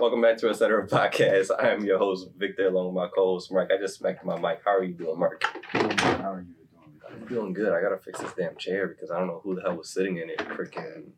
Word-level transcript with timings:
Welcome 0.00 0.22
back 0.22 0.38
to 0.38 0.48
Et 0.48 0.54
Cetera 0.54 0.88
Podcast. 0.88 1.50
I 1.58 1.68
am 1.68 1.84
your 1.84 1.98
host, 1.98 2.30
Victor, 2.38 2.68
along 2.68 2.86
with 2.86 2.94
my 2.94 3.08
co-host, 3.14 3.52
Mark. 3.52 3.70
I 3.70 3.76
just 3.78 3.98
smacked 3.98 4.24
my 4.24 4.34
mic. 4.40 4.62
How 4.64 4.70
are 4.70 4.82
you 4.82 4.94
doing, 4.94 5.18
Mark? 5.18 5.44
How 5.44 6.32
are 6.32 6.40
you 6.40 6.54
doing? 6.54 7.00
I'm 7.06 7.26
doing 7.26 7.52
good. 7.52 7.74
I 7.74 7.82
gotta 7.82 7.98
fix 7.98 8.18
this 8.18 8.32
damn 8.32 8.56
chair 8.56 8.88
because 8.88 9.10
I 9.10 9.18
don't 9.18 9.26
know 9.26 9.42
who 9.44 9.54
the 9.54 9.60
hell 9.60 9.76
was 9.76 9.90
sitting 9.90 10.16
in 10.16 10.30
it. 10.30 10.38
Freaking. 10.38 11.10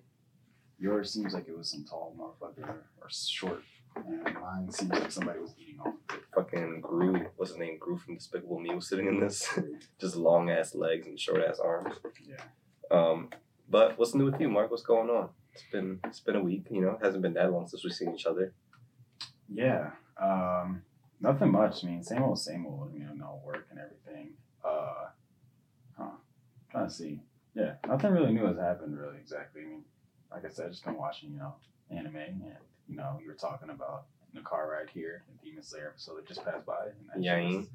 Yours 0.81 1.13
seems 1.13 1.33
like 1.33 1.47
it 1.47 1.57
was 1.57 1.71
some 1.71 1.85
tall 1.85 2.13
motherfucker 2.19 2.71
or 3.01 3.09
short. 3.09 3.63
And 3.95 4.25
mine 4.35 4.73
seems 4.73 4.91
like 4.91 5.13
somebody 5.13 5.39
was 5.39 5.55
eating 5.61 5.79
off 5.79 5.95
of 6.11 6.17
it. 6.17 6.23
Fucking 6.35 6.81
Gru, 6.81 7.27
what's 7.37 7.53
his 7.53 7.61
name? 7.61 7.79
Gru 7.79 7.97
from 7.99 8.17
Despicable 8.17 8.59
Me 8.59 8.75
was 8.75 8.89
sitting 8.89 9.07
in 9.07 9.21
this. 9.21 9.49
Just 10.01 10.17
long 10.17 10.51
ass 10.51 10.75
legs 10.75 11.07
and 11.07 11.21
short 11.21 11.41
ass 11.49 11.61
arms. 11.61 11.95
Yeah. 12.27 12.43
Um, 12.91 13.31
but 13.71 13.97
what's 13.97 14.17
new 14.17 14.25
with 14.25 14.41
you, 14.41 14.49
Mark? 14.49 14.73
What's 14.73 14.83
going 14.83 15.09
on? 15.09 15.29
It's 15.53 15.63
been 15.71 16.01
it's 16.05 16.19
been 16.19 16.35
a 16.35 16.43
week. 16.43 16.67
You 16.69 16.81
know, 16.81 16.91
it 17.01 17.05
hasn't 17.05 17.23
been 17.23 17.35
that 17.35 17.53
long 17.53 17.69
since 17.69 17.85
we've 17.85 17.93
seen 17.93 18.13
each 18.13 18.27
other. 18.27 18.53
Yeah. 19.49 19.91
Um, 20.21 20.83
nothing 21.21 21.51
much. 21.53 21.85
I 21.85 21.89
mean, 21.89 22.03
same 22.03 22.23
old, 22.23 22.39
same 22.39 22.67
old. 22.67 22.93
You 22.95 23.05
know, 23.05 23.13
no 23.15 23.41
work 23.45 23.67
and 23.71 23.79
everything. 23.79 24.35
Uh, 24.65 25.07
huh. 25.97 26.11
trying 26.71 26.89
to 26.89 26.93
see. 26.93 27.21
Yeah, 27.55 27.75
nothing 27.87 28.13
really 28.13 28.33
new 28.33 28.47
has 28.47 28.57
happened. 28.59 28.99
Really, 28.99 29.19
exactly. 29.19 29.63
I 29.63 29.67
mean, 29.67 29.85
like 30.31 30.45
I 30.45 30.49
said, 30.49 30.71
just 30.71 30.85
been 30.85 30.97
watching, 30.97 31.33
you 31.33 31.39
know, 31.39 31.55
anime, 31.91 32.17
and 32.17 32.43
you 32.89 32.97
know, 32.97 33.19
you 33.21 33.29
were 33.29 33.35
talking 33.35 33.69
about 33.71 34.05
the 34.33 34.41
car 34.41 34.71
ride 34.71 34.89
here, 34.91 35.23
the 35.29 35.47
Demon 35.47 35.63
Slayer 35.63 35.89
episode 35.89 36.17
that 36.17 36.27
just 36.27 36.45
passed 36.45 36.65
by. 36.65 36.87
And 37.15 37.23
was, 37.23 37.67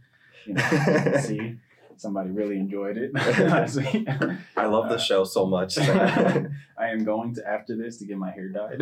You 0.48 0.54
know, 0.56 1.18
see, 1.22 1.58
somebody 1.98 2.32
really 2.32 2.58
enjoyed 2.58 2.98
it. 2.98 3.12
I 4.58 4.66
love 4.66 4.90
the 4.90 4.96
Uh, 4.96 4.98
show 4.98 5.24
so 5.24 5.46
much. 5.46 5.78
I 5.78 6.50
am 6.80 7.04
going 7.04 7.36
to 7.36 7.48
after 7.48 7.76
this 7.76 7.98
to 7.98 8.06
get 8.06 8.18
my 8.18 8.32
hair 8.32 8.50
dyed. 8.50 8.82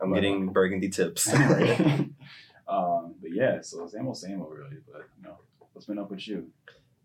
I'm 0.00 0.12
getting 0.12 0.52
burgundy 0.52 0.88
tips. 0.88 1.32
um, 2.68 3.14
but 3.20 3.32
yeah, 3.32 3.60
so 3.60 3.86
same 3.86 4.06
old, 4.06 4.16
same 4.16 4.40
old, 4.40 4.52
really. 4.52 4.76
But 4.90 5.08
you 5.16 5.28
know, 5.28 5.38
what's 5.72 5.86
been 5.86 5.98
up 5.98 6.10
with 6.10 6.26
you? 6.26 6.50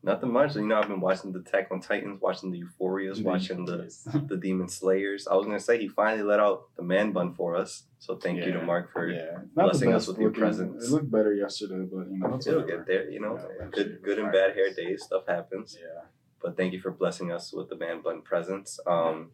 Nothing 0.01 0.31
much. 0.31 0.55
You 0.55 0.65
know, 0.65 0.79
I've 0.79 0.87
been 0.87 1.01
watching 1.01 1.33
the 1.33 1.39
Attack 1.39 1.67
on 1.71 1.81
Titans, 1.81 2.21
watching 2.21 2.51
the 2.51 2.63
Euphorias, 2.63 3.21
watching 3.21 3.65
the 3.65 3.93
the 4.27 4.37
Demon 4.37 4.69
Slayers. 4.69 5.27
I 5.27 5.35
was 5.35 5.45
gonna 5.45 5.59
say 5.59 5.77
he 5.77 5.89
finally 5.89 6.23
let 6.23 6.39
out 6.39 6.69
the 6.77 6.83
man 6.83 7.11
bun 7.11 7.33
for 7.33 7.57
us. 7.57 7.83
So 7.99 8.15
thank 8.15 8.37
you 8.37 8.53
to 8.53 8.61
Mark 8.61 8.93
for 8.93 9.09
yeah, 9.09 9.39
blessing 9.53 9.93
us 9.93 10.07
with 10.07 10.17
your 10.17 10.31
presence. 10.31 10.85
It 10.85 10.91
looked 10.91 11.11
better 11.11 11.33
yesterday, 11.33 11.85
but 11.91 12.09
you 12.09 12.19
know, 12.19 12.39
it'll 12.39 12.61
whatever. 12.61 12.65
get 12.65 12.87
there, 12.87 13.09
you 13.09 13.19
know. 13.19 13.37
Yeah, 13.59 13.65
good 13.71 14.01
good 14.01 14.19
and 14.19 14.31
bad 14.31 14.55
hair 14.55 14.73
days, 14.73 15.03
stuff 15.03 15.23
happens. 15.27 15.77
Yeah, 15.77 16.03
But 16.41 16.55
thank 16.55 16.71
you 16.71 16.79
for 16.79 16.91
blessing 16.91 17.33
us 17.33 17.51
with 17.51 17.67
the 17.67 17.75
man 17.75 18.01
bun 18.01 18.21
presence. 18.21 18.79
Um 18.87 19.31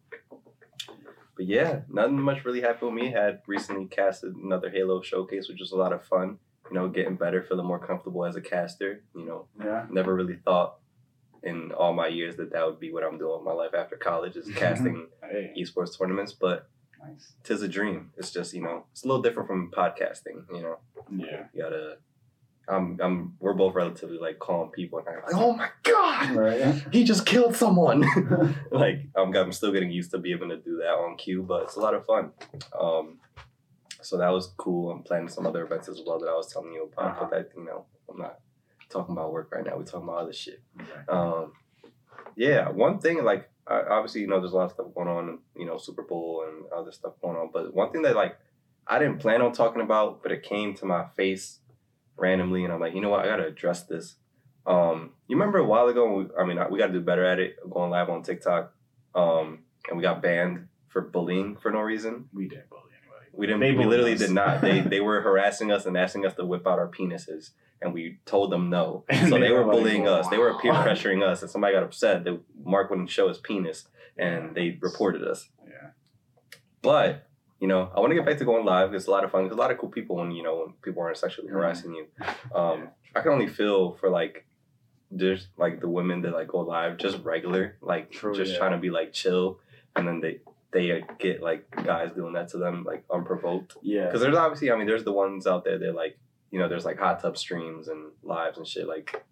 but 1.36 1.46
yeah, 1.46 1.80
nothing 1.88 2.20
much 2.20 2.44
really 2.44 2.62
happened 2.62 2.94
with 2.94 3.02
me. 3.02 3.10
Had 3.10 3.42
recently 3.46 3.86
casted 3.86 4.34
another 4.34 4.70
Halo 4.70 5.02
showcase, 5.02 5.48
which 5.48 5.60
was 5.60 5.72
a 5.72 5.76
lot 5.76 5.92
of 5.92 6.04
fun. 6.04 6.38
You 6.70 6.74
know, 6.74 6.88
getting 6.88 7.14
better, 7.14 7.42
feeling 7.42 7.66
more 7.66 7.78
comfortable 7.78 8.24
as 8.24 8.34
a 8.34 8.40
caster. 8.40 9.02
You 9.14 9.26
know, 9.26 9.46
yeah, 9.62 9.86
never 9.90 10.14
really 10.14 10.36
thought 10.44 10.76
in 11.42 11.70
all 11.72 11.92
my 11.92 12.08
years 12.08 12.36
that 12.36 12.52
that 12.52 12.66
would 12.66 12.80
be 12.80 12.90
what 12.90 13.04
I'm 13.04 13.18
doing 13.18 13.36
with 13.36 13.44
my 13.44 13.52
life 13.52 13.74
after 13.74 13.96
college 13.96 14.36
is 14.36 14.48
casting 14.56 15.08
hey, 15.22 15.52
esports 15.56 15.96
tournaments. 15.96 16.32
But 16.32 16.68
nice. 17.06 17.34
tis 17.44 17.62
a 17.62 17.68
dream. 17.68 18.12
It's 18.16 18.32
just 18.32 18.54
you 18.54 18.62
know 18.62 18.86
it's 18.92 19.04
a 19.04 19.06
little 19.06 19.22
different 19.22 19.48
from 19.48 19.70
podcasting. 19.70 20.44
You 20.52 20.62
know, 20.62 20.78
Yeah, 21.10 21.44
you 21.52 21.62
gotta. 21.62 21.98
I'm 22.68 22.98
I'm 23.00 23.34
we're 23.38 23.54
both 23.54 23.74
relatively 23.74 24.18
like 24.18 24.38
calm 24.38 24.70
people, 24.70 24.98
and 24.98 25.08
I'm 25.08 25.14
like, 25.22 25.34
oh 25.34 25.52
my 25.54 25.68
god, 25.84 26.30
right. 26.34 26.82
he 26.90 27.04
just 27.04 27.24
killed 27.24 27.54
someone. 27.54 28.00
like 28.70 29.06
I'm 29.16 29.34
I'm 29.36 29.52
still 29.52 29.72
getting 29.72 29.90
used 29.90 30.10
to 30.12 30.18
being 30.18 30.36
able 30.36 30.48
to 30.48 30.56
do 30.56 30.78
that 30.78 30.90
on 30.92 31.16
cue, 31.16 31.42
but 31.42 31.64
it's 31.64 31.76
a 31.76 31.80
lot 31.80 31.94
of 31.94 32.04
fun. 32.04 32.32
Um, 32.78 33.18
so 34.02 34.18
that 34.18 34.28
was 34.30 34.52
cool. 34.56 34.90
I'm 34.90 35.02
planning 35.02 35.28
some 35.28 35.46
other 35.46 35.64
events 35.64 35.88
as 35.88 36.00
well 36.06 36.18
that 36.20 36.28
I 36.28 36.34
was 36.34 36.52
telling 36.52 36.72
you 36.72 36.90
about, 36.92 37.10
Uh-huh. 37.12 37.18
but 37.20 37.30
that 37.30 37.50
you 37.56 37.64
know 37.64 37.86
I'm 38.10 38.18
not 38.18 38.40
talking 38.88 39.14
about 39.16 39.32
work 39.32 39.52
right 39.52 39.64
now. 39.64 39.76
We're 39.76 39.84
talking 39.84 40.08
about 40.08 40.18
other 40.22 40.32
shit. 40.32 40.60
Um, 41.08 41.52
yeah, 42.36 42.68
one 42.68 42.98
thing 42.98 43.22
like 43.24 43.48
I, 43.66 43.82
obviously 43.82 44.22
you 44.22 44.26
know 44.28 44.40
there's 44.40 44.52
a 44.52 44.56
lot 44.56 44.66
of 44.66 44.72
stuff 44.72 44.86
going 44.94 45.08
on, 45.08 45.38
you 45.56 45.66
know 45.66 45.78
Super 45.78 46.02
Bowl 46.02 46.44
and 46.48 46.64
other 46.72 46.92
stuff 46.92 47.14
going 47.22 47.36
on, 47.36 47.50
but 47.52 47.72
one 47.74 47.92
thing 47.92 48.02
that 48.02 48.16
like 48.16 48.36
I 48.88 48.98
didn't 48.98 49.18
plan 49.18 49.42
on 49.42 49.52
talking 49.52 49.82
about, 49.82 50.22
but 50.22 50.30
it 50.32 50.42
came 50.42 50.74
to 50.74 50.84
my 50.84 51.06
face 51.16 51.60
randomly, 52.16 52.64
and 52.64 52.72
I'm 52.72 52.80
like, 52.80 52.94
you 52.94 53.00
know 53.00 53.10
what, 53.10 53.20
I 53.20 53.26
gotta 53.26 53.46
address 53.46 53.84
this. 53.84 54.16
Um, 54.66 55.10
you 55.28 55.36
remember 55.36 55.58
a 55.58 55.64
while 55.64 55.86
ago? 55.88 56.12
We, 56.12 56.26
I 56.38 56.44
mean, 56.44 56.58
we 56.70 56.78
got 56.78 56.88
to 56.88 56.92
do 56.92 57.00
better 57.00 57.24
at 57.24 57.38
it. 57.38 57.56
Going 57.70 57.90
live 57.90 58.08
on 58.10 58.22
TikTok, 58.22 58.72
um, 59.14 59.60
and 59.88 59.96
we 59.96 60.02
got 60.02 60.20
banned 60.22 60.66
for 60.88 61.02
bullying 61.02 61.56
for 61.56 61.70
no 61.70 61.80
reason. 61.80 62.28
We 62.32 62.48
didn't 62.48 62.68
bully 62.70 62.82
anybody. 63.00 63.26
We 63.32 63.46
didn't. 63.46 63.60
They 63.60 63.72
we 63.72 63.84
literally 63.84 64.14
us. 64.14 64.18
did 64.18 64.32
not. 64.32 64.60
They 64.60 64.80
they 64.94 65.00
were 65.00 65.20
harassing 65.20 65.70
us 65.70 65.86
and 65.86 65.96
asking 65.96 66.26
us 66.26 66.34
to 66.34 66.44
whip 66.44 66.66
out 66.66 66.80
our 66.80 66.88
penises, 66.88 67.50
and 67.80 67.94
we 67.94 68.18
told 68.26 68.50
them 68.50 68.68
no. 68.68 69.04
And 69.08 69.28
So 69.28 69.36
they 69.36 69.42
they 69.46 69.52
were 69.52 69.58
were 69.64 69.72
like, 69.72 69.76
bullying 69.82 70.08
us. 70.08 70.26
They 70.28 70.38
were 70.38 70.58
peer 70.58 70.72
pressuring 70.72 71.22
us, 71.22 71.42
and 71.42 71.50
somebody 71.50 71.74
got 71.74 71.84
upset 71.84 72.24
that 72.24 72.40
Mark 72.64 72.90
wouldn't 72.90 73.10
show 73.10 73.28
his 73.28 73.38
penis, 73.38 73.86
and 74.16 74.54
they 74.56 74.78
reported 74.80 75.22
us. 75.22 75.48
Yeah, 75.64 75.90
But 76.82 77.25
you 77.60 77.68
know, 77.68 77.90
I 77.94 78.00
want 78.00 78.10
to 78.10 78.14
get 78.14 78.26
back 78.26 78.38
to 78.38 78.44
going 78.44 78.64
live. 78.64 78.92
It's 78.94 79.06
a 79.06 79.10
lot 79.10 79.24
of 79.24 79.30
fun. 79.30 79.42
There's 79.44 79.52
a 79.56 79.60
lot 79.60 79.70
of 79.70 79.78
cool 79.78 79.88
people 79.88 80.16
when 80.16 80.30
you 80.30 80.42
know 80.42 80.56
when 80.58 80.72
people 80.82 81.02
aren't 81.02 81.16
sexually 81.16 81.48
Mhm. 81.48 81.52
harassing 81.52 81.94
you. 81.94 82.06
Um, 82.54 82.88
I 83.14 83.20
can 83.22 83.32
only 83.32 83.46
feel 83.48 83.92
for 83.92 84.10
like 84.10 84.46
just 85.16 85.48
like 85.56 85.80
the 85.80 85.88
women 85.88 86.22
that 86.22 86.32
like 86.32 86.48
go 86.48 86.60
live, 86.60 86.96
just 86.98 87.22
regular, 87.24 87.76
like 87.80 88.10
True, 88.10 88.34
just 88.34 88.52
yeah. 88.52 88.58
trying 88.58 88.72
to 88.72 88.78
be 88.78 88.90
like 88.90 89.12
chill, 89.12 89.60
and 89.94 90.06
then 90.06 90.20
they 90.20 90.40
they 90.72 91.02
get 91.18 91.42
like 91.42 91.70
guys 91.84 92.10
doing 92.12 92.34
that 92.34 92.48
to 92.48 92.58
them 92.58 92.84
like 92.84 93.04
unprovoked. 93.10 93.76
yeah. 93.82 94.04
Because 94.06 94.20
there's 94.20 94.36
obviously, 94.36 94.70
I 94.70 94.76
mean, 94.76 94.86
there's 94.86 95.04
the 95.04 95.12
ones 95.12 95.46
out 95.46 95.64
there 95.64 95.78
that 95.78 95.94
like, 95.94 96.18
you 96.50 96.58
know, 96.58 96.68
there's 96.68 96.84
like 96.84 96.98
hot 96.98 97.20
tub 97.20 97.38
streams 97.38 97.88
and 97.88 98.10
lives 98.22 98.58
and 98.58 98.66
shit. 98.66 98.86
Like, 98.86 99.24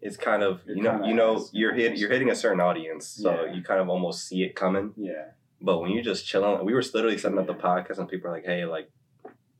it's 0.00 0.16
kind 0.16 0.42
of 0.42 0.60
you 0.66 0.82
know, 0.82 1.04
you 1.04 1.12
know, 1.14 1.44
you're 1.52 1.74
hit, 1.74 1.98
you're 1.98 2.10
hitting 2.10 2.30
a 2.30 2.34
certain 2.34 2.60
audience, 2.60 3.06
so 3.06 3.44
Yeah. 3.44 3.52
you 3.52 3.62
kind 3.62 3.80
of 3.80 3.88
almost 3.90 4.26
see 4.28 4.42
it 4.44 4.54
coming. 4.54 4.94
Yeah, 4.96 5.32
But 5.62 5.80
when 5.80 5.92
you're 5.92 6.02
just 6.02 6.26
chilling, 6.26 6.64
we 6.64 6.74
were 6.74 6.82
literally 6.92 7.16
setting 7.16 7.38
up 7.38 7.46
the 7.46 7.54
podcast, 7.54 7.98
and 7.98 8.08
people 8.08 8.28
are 8.30 8.32
like, 8.34 8.44
"Hey, 8.44 8.64
like, 8.64 8.90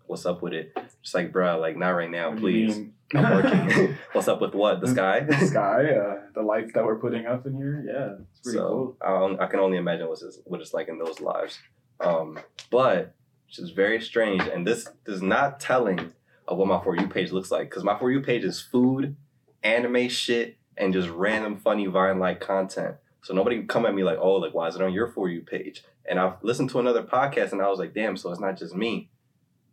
what's 0.06 0.26
up 0.26 0.42
with 0.42 0.52
it?" 0.52 0.76
Just 1.00 1.14
like, 1.14 1.32
bro, 1.32 1.58
like 1.58 1.76
not 1.76 1.90
right 1.90 2.10
now, 2.10 2.30
What 2.30 2.40
please. 2.40 2.76
I'm 2.76 2.92
working. 3.14 3.96
what's 4.12 4.28
up 4.28 4.40
with 4.40 4.54
what? 4.54 4.80
The 4.80 4.88
sky? 4.88 5.20
the 5.20 5.46
sky, 5.46 5.94
uh, 5.94 6.16
the 6.34 6.42
lights 6.42 6.72
that 6.74 6.84
we're 6.84 6.98
putting 6.98 7.26
up 7.26 7.46
in 7.46 7.54
here. 7.54 7.84
Yeah, 7.86 8.24
it's 8.32 8.40
pretty 8.40 8.58
so 8.58 8.96
cool. 9.00 9.36
I, 9.38 9.44
I 9.44 9.46
can 9.46 9.60
only 9.60 9.78
imagine 9.78 10.08
what 10.08 10.20
it's, 10.22 10.40
what 10.44 10.60
it's 10.60 10.74
like 10.74 10.88
in 10.88 10.98
those 10.98 11.20
lives. 11.20 11.58
Um, 12.00 12.38
but 12.70 13.14
it's 13.48 13.58
just 13.58 13.76
very 13.76 14.00
strange, 14.00 14.42
and 14.42 14.66
this 14.66 14.88
is 15.06 15.22
not 15.22 15.60
telling 15.60 16.12
of 16.48 16.58
what 16.58 16.66
my 16.66 16.82
for 16.82 16.96
you 16.96 17.06
page 17.06 17.30
looks 17.30 17.50
like 17.52 17.70
because 17.70 17.84
my 17.84 17.96
for 17.98 18.10
you 18.10 18.20
page 18.20 18.44
is 18.44 18.60
food, 18.60 19.14
anime 19.62 20.08
shit, 20.08 20.56
and 20.76 20.92
just 20.92 21.08
random 21.08 21.56
funny 21.56 21.86
Vine 21.86 22.18
like 22.18 22.40
content. 22.40 22.96
So 23.22 23.34
nobody 23.34 23.62
come 23.64 23.86
at 23.86 23.94
me 23.94 24.02
like, 24.02 24.18
oh, 24.20 24.34
like 24.34 24.52
why 24.52 24.68
is 24.68 24.76
it 24.76 24.82
on 24.82 24.92
your 24.92 25.08
for 25.08 25.28
you 25.28 25.40
page? 25.42 25.84
And 26.04 26.18
I've 26.18 26.34
listened 26.42 26.70
to 26.70 26.80
another 26.80 27.02
podcast, 27.02 27.52
and 27.52 27.62
I 27.62 27.68
was 27.68 27.78
like, 27.78 27.94
damn, 27.94 28.16
so 28.16 28.30
it's 28.30 28.40
not 28.40 28.58
just 28.58 28.74
me. 28.74 29.10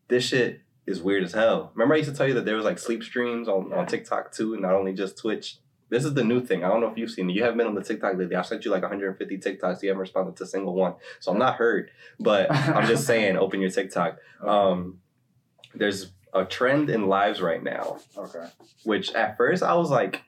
This 0.07 0.23
shit 0.23 0.61
is 0.85 1.01
weird 1.01 1.23
as 1.23 1.33
hell. 1.33 1.71
Remember, 1.73 1.95
I 1.95 1.97
used 1.97 2.09
to 2.09 2.15
tell 2.15 2.27
you 2.27 2.35
that 2.35 2.45
there 2.45 2.55
was 2.55 2.65
like 2.65 2.79
sleep 2.79 3.03
streams 3.03 3.47
on, 3.47 3.73
on 3.73 3.87
TikTok 3.87 4.31
too, 4.31 4.53
and 4.53 4.61
not 4.61 4.73
only 4.73 4.93
just 4.93 5.17
Twitch. 5.17 5.57
This 5.89 6.05
is 6.05 6.13
the 6.13 6.23
new 6.23 6.39
thing. 6.39 6.63
I 6.63 6.67
don't 6.67 6.81
know 6.81 6.91
if 6.91 6.97
you've 6.99 7.09
seen 7.09 7.27
it. 7.31 7.33
You 7.33 7.41
haven't 7.41 7.57
been 7.57 7.65
on 7.65 7.73
the 7.73 7.83
TikTok 7.83 8.15
lately. 8.15 8.35
I've 8.35 8.45
sent 8.45 8.63
you 8.63 8.69
like 8.69 8.83
150 8.83 9.37
TikToks. 9.39 9.81
You 9.81 9.89
haven't 9.89 10.01
responded 10.01 10.35
to 10.35 10.43
a 10.43 10.47
single 10.47 10.75
one. 10.75 10.93
So 11.19 11.31
I'm 11.31 11.39
not 11.39 11.55
hurt, 11.55 11.89
but 12.19 12.51
I'm 12.53 12.85
just 12.85 13.07
saying, 13.07 13.37
open 13.37 13.59
your 13.59 13.71
TikTok. 13.71 14.19
Um, 14.45 14.99
there's 15.73 16.11
a 16.31 16.45
trend 16.45 16.91
in 16.91 17.07
lives 17.07 17.41
right 17.41 17.63
now, 17.63 17.97
okay. 18.15 18.45
which 18.83 19.13
at 19.13 19.35
first 19.35 19.63
I 19.63 19.73
was 19.73 19.89
like, 19.89 20.21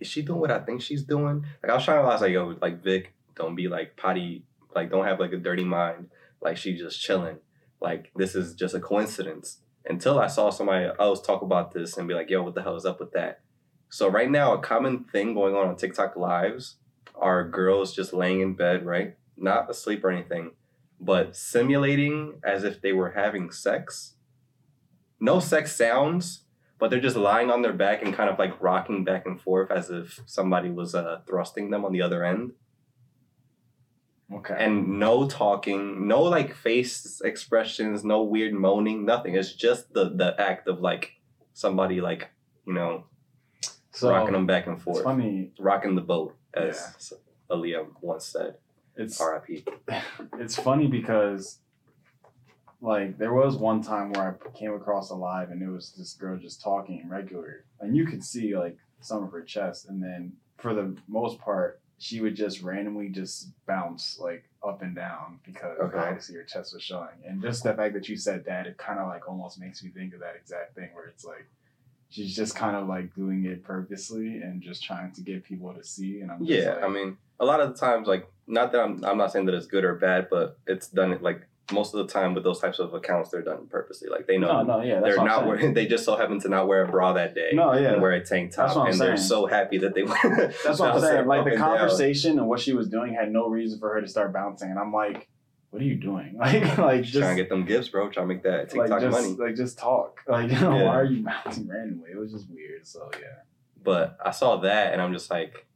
is 0.00 0.08
she 0.08 0.22
doing 0.22 0.40
what 0.40 0.50
I 0.50 0.60
think 0.60 0.82
she's 0.82 1.02
doing? 1.02 1.44
Like 1.62 1.70
I 1.70 1.74
was 1.74 1.84
trying 1.84 2.02
to, 2.02 2.06
was 2.06 2.20
like, 2.20 2.32
yo, 2.32 2.56
like 2.60 2.82
Vic, 2.82 3.14
don't 3.34 3.54
be 3.54 3.68
like 3.68 3.96
potty, 3.96 4.44
like 4.74 4.90
don't 4.90 5.04
have 5.04 5.20
like 5.20 5.32
a 5.32 5.38
dirty 5.38 5.64
mind. 5.64 6.10
Like 6.40 6.56
she's 6.56 6.80
just 6.80 7.00
chilling. 7.00 7.38
Like 7.80 8.10
this 8.16 8.34
is 8.34 8.54
just 8.54 8.74
a 8.74 8.80
coincidence. 8.80 9.58
Until 9.88 10.18
I 10.18 10.26
saw 10.26 10.50
somebody 10.50 10.88
else 10.98 11.20
talk 11.20 11.42
about 11.42 11.72
this 11.72 11.96
and 11.96 12.08
be 12.08 12.14
like, 12.14 12.28
yo, 12.28 12.42
what 12.42 12.54
the 12.54 12.62
hell 12.62 12.76
is 12.76 12.84
up 12.84 12.98
with 12.98 13.12
that? 13.12 13.40
So 13.88 14.08
right 14.08 14.30
now, 14.30 14.52
a 14.52 14.58
common 14.58 15.04
thing 15.04 15.32
going 15.32 15.54
on 15.54 15.68
on 15.68 15.76
TikTok 15.76 16.16
lives 16.16 16.76
are 17.14 17.48
girls 17.48 17.94
just 17.94 18.12
laying 18.12 18.40
in 18.40 18.54
bed, 18.54 18.84
right? 18.84 19.16
Not 19.36 19.70
asleep 19.70 20.04
or 20.04 20.10
anything, 20.10 20.52
but 21.00 21.36
simulating 21.36 22.40
as 22.44 22.64
if 22.64 22.80
they 22.80 22.92
were 22.92 23.12
having 23.12 23.50
sex. 23.50 24.14
No 25.20 25.38
sex 25.40 25.74
sounds, 25.74 26.42
but 26.78 26.90
they're 26.90 27.00
just 27.00 27.16
lying 27.16 27.50
on 27.50 27.62
their 27.62 27.72
back 27.72 28.02
and 28.02 28.14
kind 28.14 28.28
of 28.28 28.38
like 28.38 28.60
rocking 28.60 29.04
back 29.04 29.26
and 29.26 29.40
forth 29.40 29.70
as 29.70 29.90
if 29.90 30.20
somebody 30.26 30.70
was 30.70 30.94
uh, 30.94 31.20
thrusting 31.26 31.70
them 31.70 31.84
on 31.84 31.92
the 31.92 32.02
other 32.02 32.24
end. 32.24 32.52
Okay. 34.32 34.56
And 34.58 34.98
no 34.98 35.28
talking, 35.28 36.08
no 36.08 36.22
like 36.22 36.54
face 36.54 37.20
expressions, 37.24 38.04
no 38.04 38.22
weird 38.22 38.52
moaning, 38.52 39.04
nothing. 39.04 39.36
It's 39.36 39.52
just 39.52 39.92
the 39.92 40.10
the 40.10 40.34
act 40.40 40.66
of 40.66 40.80
like 40.80 41.12
somebody 41.54 42.00
like 42.00 42.30
you 42.66 42.72
know 42.72 43.04
so 43.92 44.10
rocking 44.10 44.32
them 44.32 44.46
back 44.46 44.66
and 44.66 44.82
forth. 44.82 45.04
funny. 45.04 45.52
rocking 45.58 45.94
the 45.94 46.02
boat, 46.02 46.36
as 46.52 47.14
Aaliyah 47.50 47.86
once 48.00 48.26
said. 48.26 48.56
It's 48.96 49.20
R.I.P. 49.20 49.64
it's 50.38 50.56
funny 50.56 50.86
because 50.86 51.60
like 52.80 53.18
there 53.18 53.32
was 53.32 53.56
one 53.56 53.82
time 53.82 54.12
where 54.12 54.38
I 54.44 54.58
came 54.58 54.72
across 54.74 55.10
a 55.10 55.14
live 55.14 55.50
and 55.50 55.62
it 55.62 55.68
was 55.68 55.92
this 55.96 56.12
girl 56.14 56.36
just 56.36 56.62
talking 56.62 57.08
regular, 57.08 57.64
and 57.80 57.96
you 57.96 58.06
could 58.06 58.22
see 58.24 58.56
like 58.56 58.76
some 59.00 59.22
of 59.24 59.32
her 59.32 59.42
chest, 59.42 59.88
and 59.88 60.02
then 60.02 60.32
for 60.58 60.74
the 60.74 60.96
most 61.08 61.38
part, 61.38 61.80
she 61.98 62.20
would 62.20 62.34
just 62.34 62.62
randomly 62.62 63.08
just 63.08 63.50
bounce 63.66 64.18
like 64.20 64.44
up 64.62 64.82
and 64.82 64.94
down 64.94 65.38
because 65.44 65.78
Okay. 65.78 65.98
obviously 65.98 66.34
her 66.36 66.44
chest 66.44 66.74
was 66.74 66.82
showing, 66.82 67.08
and 67.26 67.40
just 67.42 67.62
the 67.62 67.72
fact 67.74 67.94
that 67.94 68.08
you 68.08 68.16
said 68.16 68.44
that, 68.46 68.66
it 68.66 68.76
kind 68.76 68.98
of 68.98 69.08
like 69.08 69.28
almost 69.28 69.58
makes 69.60 69.82
me 69.82 69.90
think 69.90 70.12
of 70.14 70.20
that 70.20 70.36
exact 70.36 70.74
thing 70.74 70.90
where 70.94 71.06
it's 71.06 71.24
like. 71.24 71.46
She's 72.08 72.36
just 72.36 72.54
kind 72.54 72.76
of 72.76 72.86
like 72.86 73.12
doing 73.16 73.46
it 73.46 73.64
purposely 73.64 74.40
and 74.40 74.62
just 74.62 74.84
trying 74.84 75.10
to 75.14 75.22
get 75.22 75.42
people 75.42 75.74
to 75.74 75.82
see. 75.82 76.20
And 76.20 76.30
I'm 76.30 76.46
just 76.46 76.64
Yeah, 76.64 76.74
like, 76.74 76.84
I 76.84 76.88
mean, 76.88 77.16
a 77.40 77.44
lot 77.44 77.58
of 77.58 77.72
the 77.72 77.78
times, 77.78 78.06
like, 78.06 78.28
not 78.46 78.70
that 78.70 78.80
I'm, 78.80 79.04
I'm 79.04 79.18
not 79.18 79.32
saying 79.32 79.46
that 79.46 79.56
it's 79.56 79.66
good 79.66 79.84
or 79.84 79.96
bad, 79.96 80.28
but 80.30 80.56
it's 80.68 80.86
done 80.86 81.18
like 81.20 81.48
most 81.72 81.94
of 81.94 82.06
the 82.06 82.12
time 82.12 82.34
with 82.34 82.44
those 82.44 82.60
types 82.60 82.78
of 82.78 82.94
accounts, 82.94 83.30
they're 83.30 83.42
done 83.42 83.66
purposely. 83.68 84.08
Like 84.08 84.26
they 84.26 84.38
know 84.38 84.62
no, 84.62 84.78
no, 84.78 84.82
yeah, 84.82 85.00
they're 85.00 85.16
not 85.16 85.46
wearing, 85.46 85.74
they 85.74 85.86
just 85.86 86.04
so 86.04 86.16
happen 86.16 86.38
to 86.40 86.48
not 86.48 86.68
wear 86.68 86.84
a 86.84 86.88
bra 86.88 87.12
that 87.14 87.34
day. 87.34 87.50
No, 87.52 87.72
yeah. 87.74 87.92
and 87.92 88.02
wear 88.02 88.12
a 88.12 88.24
tank 88.24 88.52
top, 88.52 88.66
That's 88.66 88.76
what 88.76 88.82
I'm 88.86 88.92
and 88.92 89.00
they're 89.00 89.16
so 89.16 89.46
happy 89.46 89.78
that 89.78 89.94
they. 89.94 90.02
That's 90.02 90.78
what 90.78 90.92
I'm 90.94 91.00
saying. 91.00 91.26
Like 91.26 91.44
the 91.44 91.56
conversation 91.56 92.38
and 92.38 92.46
what 92.48 92.60
she 92.60 92.72
was 92.72 92.88
doing 92.88 93.14
had 93.14 93.32
no 93.32 93.48
reason 93.48 93.78
for 93.80 93.92
her 93.94 94.00
to 94.00 94.08
start 94.08 94.32
bouncing, 94.32 94.70
and 94.70 94.78
I'm 94.78 94.92
like, 94.92 95.28
"What 95.70 95.82
are 95.82 95.84
you 95.84 95.96
doing? 95.96 96.36
Like, 96.38 96.78
like 96.78 97.00
Just 97.02 97.14
just 97.14 97.22
trying 97.22 97.36
to 97.36 97.42
get 97.42 97.48
them 97.48 97.64
gifts, 97.64 97.88
bro. 97.88 98.10
Trying 98.10 98.28
to 98.28 98.34
make 98.34 98.42
that 98.44 98.70
TikTok 98.70 98.88
like 98.90 99.00
just 99.00 99.20
money. 99.20 99.34
like 99.34 99.56
just 99.56 99.78
talk. 99.78 100.20
Like, 100.28 100.50
you 100.50 100.60
know, 100.60 100.76
Yeah. 100.76 100.84
why 100.84 101.00
are 101.00 101.04
you 101.04 101.24
bouncing 101.24 101.66
randomly? 101.66 102.10
It 102.12 102.18
was 102.18 102.30
just 102.32 102.48
weird. 102.48 102.86
So 102.86 103.10
yeah, 103.14 103.42
But 103.82 104.16
I 104.24 104.30
saw 104.30 104.58
that, 104.58 104.92
and 104.92 105.02
I'm 105.02 105.12
just 105.12 105.30
like, 105.30 105.66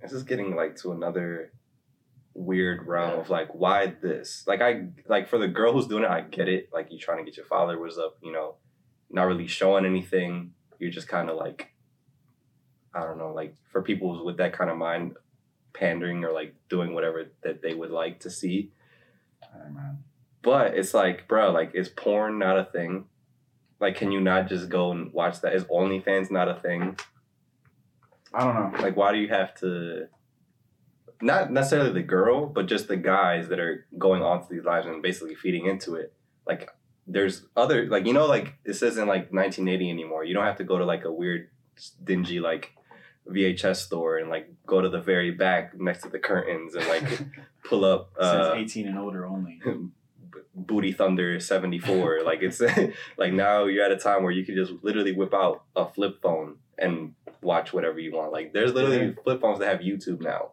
this 0.00 0.12
is 0.12 0.22
getting 0.22 0.56
like 0.56 0.76
to 0.76 0.92
another 0.92 1.52
weird 2.34 2.86
realm 2.86 3.18
of 3.18 3.30
like, 3.30 3.54
why 3.54 3.94
this? 4.02 4.44
Like 4.46 4.60
I 4.60 4.88
like 5.06 5.28
for 5.28 5.38
the 5.38 5.48
girl 5.48 5.72
who's 5.72 5.86
doing 5.86 6.04
it, 6.04 6.10
I 6.10 6.20
get 6.20 6.48
it. 6.48 6.70
Like 6.72 6.90
you 6.90 6.98
trying 6.98 7.18
to 7.18 7.24
get 7.24 7.36
your 7.36 7.46
followers 7.46 7.96
up, 7.98 8.16
you 8.22 8.32
know, 8.32 8.56
not 9.10 9.24
really 9.24 9.46
showing 9.46 9.86
anything. 9.86 10.52
You're 10.78 10.90
just 10.90 11.08
kind 11.08 11.30
of 11.30 11.36
like, 11.36 11.70
I 12.94 13.00
don't 13.00 13.18
know, 13.18 13.32
like 13.32 13.54
for 13.70 13.82
people 13.82 14.24
with 14.24 14.36
that 14.38 14.52
kind 14.52 14.70
of 14.70 14.76
mind, 14.76 15.16
pandering 15.72 16.24
or 16.24 16.32
like 16.32 16.54
doing 16.68 16.94
whatever 16.94 17.24
that 17.42 17.62
they 17.62 17.74
would 17.74 17.90
like 17.90 18.20
to 18.20 18.30
see. 18.30 18.70
But 20.42 20.76
it's 20.76 20.94
like, 20.94 21.26
bro, 21.26 21.50
like, 21.50 21.74
is 21.74 21.88
porn 21.88 22.38
not 22.38 22.58
a 22.58 22.64
thing? 22.64 23.06
Like, 23.80 23.96
can 23.96 24.12
you 24.12 24.20
not 24.20 24.48
just 24.48 24.68
go 24.68 24.92
and 24.92 25.12
watch 25.12 25.40
that? 25.40 25.54
Is 25.54 25.64
OnlyFans 25.64 26.30
not 26.30 26.48
a 26.48 26.54
thing? 26.54 26.96
I 28.32 28.44
don't 28.44 28.54
know. 28.54 28.82
Like, 28.82 28.96
why 28.96 29.12
do 29.12 29.18
you 29.18 29.28
have 29.28 29.54
to? 29.60 30.08
Not 31.24 31.50
necessarily 31.52 31.92
the 31.92 32.02
girl, 32.02 32.46
but 32.46 32.66
just 32.66 32.88
the 32.88 32.96
guys 32.96 33.48
that 33.48 33.58
are 33.58 33.86
going 33.98 34.22
onto 34.22 34.54
these 34.54 34.64
lives 34.64 34.86
and 34.86 35.02
basically 35.02 35.34
feeding 35.34 35.66
into 35.66 35.94
it. 35.94 36.12
Like, 36.46 36.70
there's 37.06 37.46
other, 37.56 37.86
like, 37.86 38.06
you 38.06 38.12
know, 38.12 38.26
like, 38.26 38.54
this 38.64 38.82
isn't 38.82 39.08
like 39.08 39.32
1980 39.32 39.90
anymore. 39.90 40.24
You 40.24 40.34
don't 40.34 40.44
have 40.44 40.58
to 40.58 40.64
go 40.64 40.76
to 40.78 40.84
like 40.84 41.04
a 41.04 41.12
weird, 41.12 41.48
dingy, 42.02 42.40
like, 42.40 42.72
VHS 43.26 43.76
store 43.76 44.18
and 44.18 44.28
like 44.28 44.52
go 44.66 44.82
to 44.82 44.90
the 44.90 45.00
very 45.00 45.30
back 45.30 45.72
next 45.80 46.02
to 46.02 46.10
the 46.10 46.18
curtains 46.18 46.74
and 46.74 46.86
like 46.88 47.04
pull 47.64 47.82
up. 47.86 48.10
Says 48.20 48.48
Uh, 48.48 48.54
18 48.54 48.86
and 48.86 48.98
older 48.98 49.24
only. 49.24 49.62
Booty 50.54 50.92
Thunder 50.92 51.40
74. 51.40 52.20
like 52.24 52.42
it's 52.42 52.60
like 53.16 53.32
now 53.32 53.64
you're 53.64 53.82
at 53.82 53.90
a 53.92 53.96
time 53.96 54.24
where 54.24 54.30
you 54.32 54.44
can 54.44 54.54
just 54.54 54.72
literally 54.82 55.12
whip 55.12 55.32
out 55.32 55.64
a 55.74 55.86
flip 55.86 56.20
phone 56.20 56.56
and 56.78 57.14
watch 57.40 57.72
whatever 57.72 57.98
you 57.98 58.12
want. 58.12 58.30
Like 58.30 58.52
there's 58.52 58.74
literally 58.74 58.98
Yeah. 59.06 59.22
flip 59.24 59.40
phones 59.40 59.58
that 59.60 59.68
have 59.68 59.80
YouTube 59.80 60.20
now. 60.20 60.50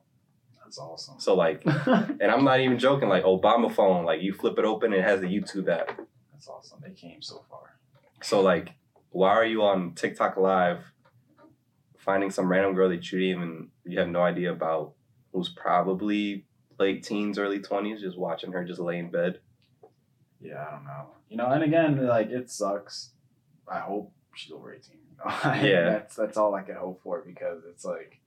That's 0.72 0.80
awesome. 0.80 1.16
So 1.20 1.36
like 1.36 1.64
and 1.66 2.24
I'm 2.32 2.46
not 2.46 2.62
even 2.62 2.80
joking, 2.80 3.10
like 3.10 3.26
Obama 3.26 3.70
phone, 3.70 4.06
like 4.06 4.22
you 4.22 4.32
flip 4.32 4.58
it 4.58 4.64
open 4.64 4.94
and 4.94 5.02
it 5.02 5.04
has 5.04 5.20
the 5.20 5.28
YouTube 5.28 5.68
app. 5.68 6.00
That's 6.32 6.48
awesome. 6.48 6.80
They 6.82 6.94
came 6.94 7.22
so 7.22 7.44
far. 7.50 7.76
So 8.24 8.40
like 8.40 8.70
why 9.10 9.32
are 9.32 9.46
you 9.46 9.64
on 9.64 9.96
TikTok 9.96 10.38
live 10.38 10.80
finding 11.98 12.32
some 12.32 12.50
random 12.50 12.74
girl 12.74 12.88
that 12.88 13.12
you 13.12 13.20
didn't 13.20 13.44
even 13.44 13.68
you 13.86 14.00
have 14.00 14.08
no 14.08 14.22
idea 14.22 14.50
about 14.50 14.94
who's 15.34 15.50
probably 15.50 16.46
late 16.80 17.04
teens, 17.04 17.38
early 17.38 17.60
twenties, 17.60 18.00
just 18.00 18.18
watching 18.18 18.54
her 18.54 18.64
just 18.64 18.80
lay 18.80 18.98
in 18.98 19.12
bed. 19.12 19.40
Yeah, 20.40 20.66
I 20.66 20.72
don't 20.72 20.86
know. 20.86 21.08
You 21.28 21.36
know, 21.36 21.48
and 21.48 21.64
again, 21.64 22.08
like 22.08 22.30
it 22.30 22.50
sucks. 22.50 23.10
I 23.70 23.80
hope 23.80 24.14
she's 24.36 24.54
over 24.54 24.74
18. 24.74 24.84
You 24.94 25.18
know? 25.26 25.68
Yeah. 25.68 25.84
that's 25.90 26.16
that's 26.16 26.38
all 26.38 26.56
I 26.56 26.62
can 26.62 26.76
hope 26.76 27.02
for 27.04 27.22
because 27.28 27.64
it's 27.70 27.84
like 27.84 28.22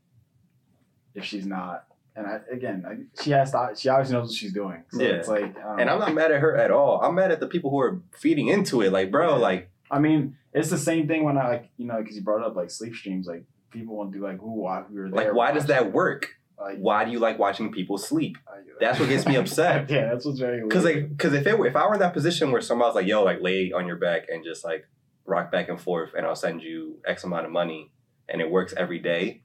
if 1.14 1.24
she's 1.24 1.46
not, 1.46 1.86
and 2.16 2.26
I, 2.26 2.38
again, 2.52 2.84
I, 2.88 3.22
she 3.22 3.30
has 3.32 3.50
to. 3.52 3.70
She 3.76 3.88
obviously 3.88 4.16
knows 4.16 4.28
what 4.28 4.36
she's 4.36 4.52
doing. 4.52 4.84
So 4.90 5.02
Yeah. 5.02 5.08
it's 5.10 5.28
like, 5.28 5.54
And. 5.78 5.88
I'm 5.90 5.98
not 5.98 6.14
mad 6.14 6.30
at 6.32 6.40
her 6.40 6.56
at 6.56 6.70
all. 6.70 7.00
I'm 7.02 7.14
mad 7.14 7.30
at 7.32 7.40
the 7.40 7.46
people 7.48 7.70
who 7.70 7.80
are 7.80 8.00
feeding 8.16 8.48
into 8.48 8.80
it. 8.82 8.92
Like, 8.92 9.10
bro, 9.10 9.30
Yeah. 9.30 9.34
like, 9.36 9.70
I 9.90 9.98
mean, 9.98 10.36
it's 10.52 10.70
the 10.70 10.78
same 10.78 11.06
thing 11.08 11.24
when 11.24 11.36
I 11.38 11.48
like, 11.48 11.68
you 11.76 11.86
know, 11.86 11.98
because 11.98 12.16
you 12.16 12.22
brought 12.22 12.44
up 12.46 12.54
like 12.56 12.70
sleep 12.70 12.94
streams. 12.94 13.26
Like 13.26 13.44
people 13.70 13.96
want 13.96 14.12
to 14.12 14.18
do 14.18 14.24
like, 14.24 14.38
who, 14.38 14.50
why, 14.62 14.82
we 14.90 15.00
were 15.00 15.10
there. 15.10 15.26
like, 15.26 15.34
why 15.34 15.52
does 15.52 15.66
that 15.66 15.92
work? 15.92 16.28
Like, 16.58 16.78
Why 16.78 17.04
do 17.04 17.10
you 17.10 17.18
like 17.18 17.38
watching 17.38 17.72
people 17.72 17.98
sleep? 17.98 18.38
That's 18.80 19.00
what 19.00 19.08
gets 19.08 19.26
me 19.26 19.34
upset. 19.36 19.90
yeah, 19.90 20.06
that's 20.10 20.24
what's 20.24 20.38
very 20.38 20.58
weird. 20.58 20.68
Because 20.68 20.84
like, 20.84 21.08
because 21.10 21.32
if 21.32 21.46
it 21.48 21.58
if 21.60 21.74
I 21.76 21.86
were 21.86 21.94
in 21.94 22.00
that 22.00 22.14
position 22.14 22.52
where 22.52 22.60
somebody's 22.60 22.94
like, 22.94 23.06
yo, 23.08 23.24
like, 23.24 23.40
lay 23.40 23.72
on 23.72 23.86
your 23.88 23.96
back 23.96 24.26
and 24.28 24.44
just 24.44 24.64
like 24.64 24.86
rock 25.26 25.50
back 25.50 25.68
and 25.68 25.80
forth, 25.80 26.10
and 26.16 26.24
I'll 26.24 26.36
send 26.36 26.62
you 26.62 27.00
X 27.06 27.24
amount 27.24 27.46
of 27.46 27.52
money, 27.52 27.90
and 28.28 28.40
it 28.40 28.50
works 28.50 28.72
every 28.76 29.00
day, 29.00 29.42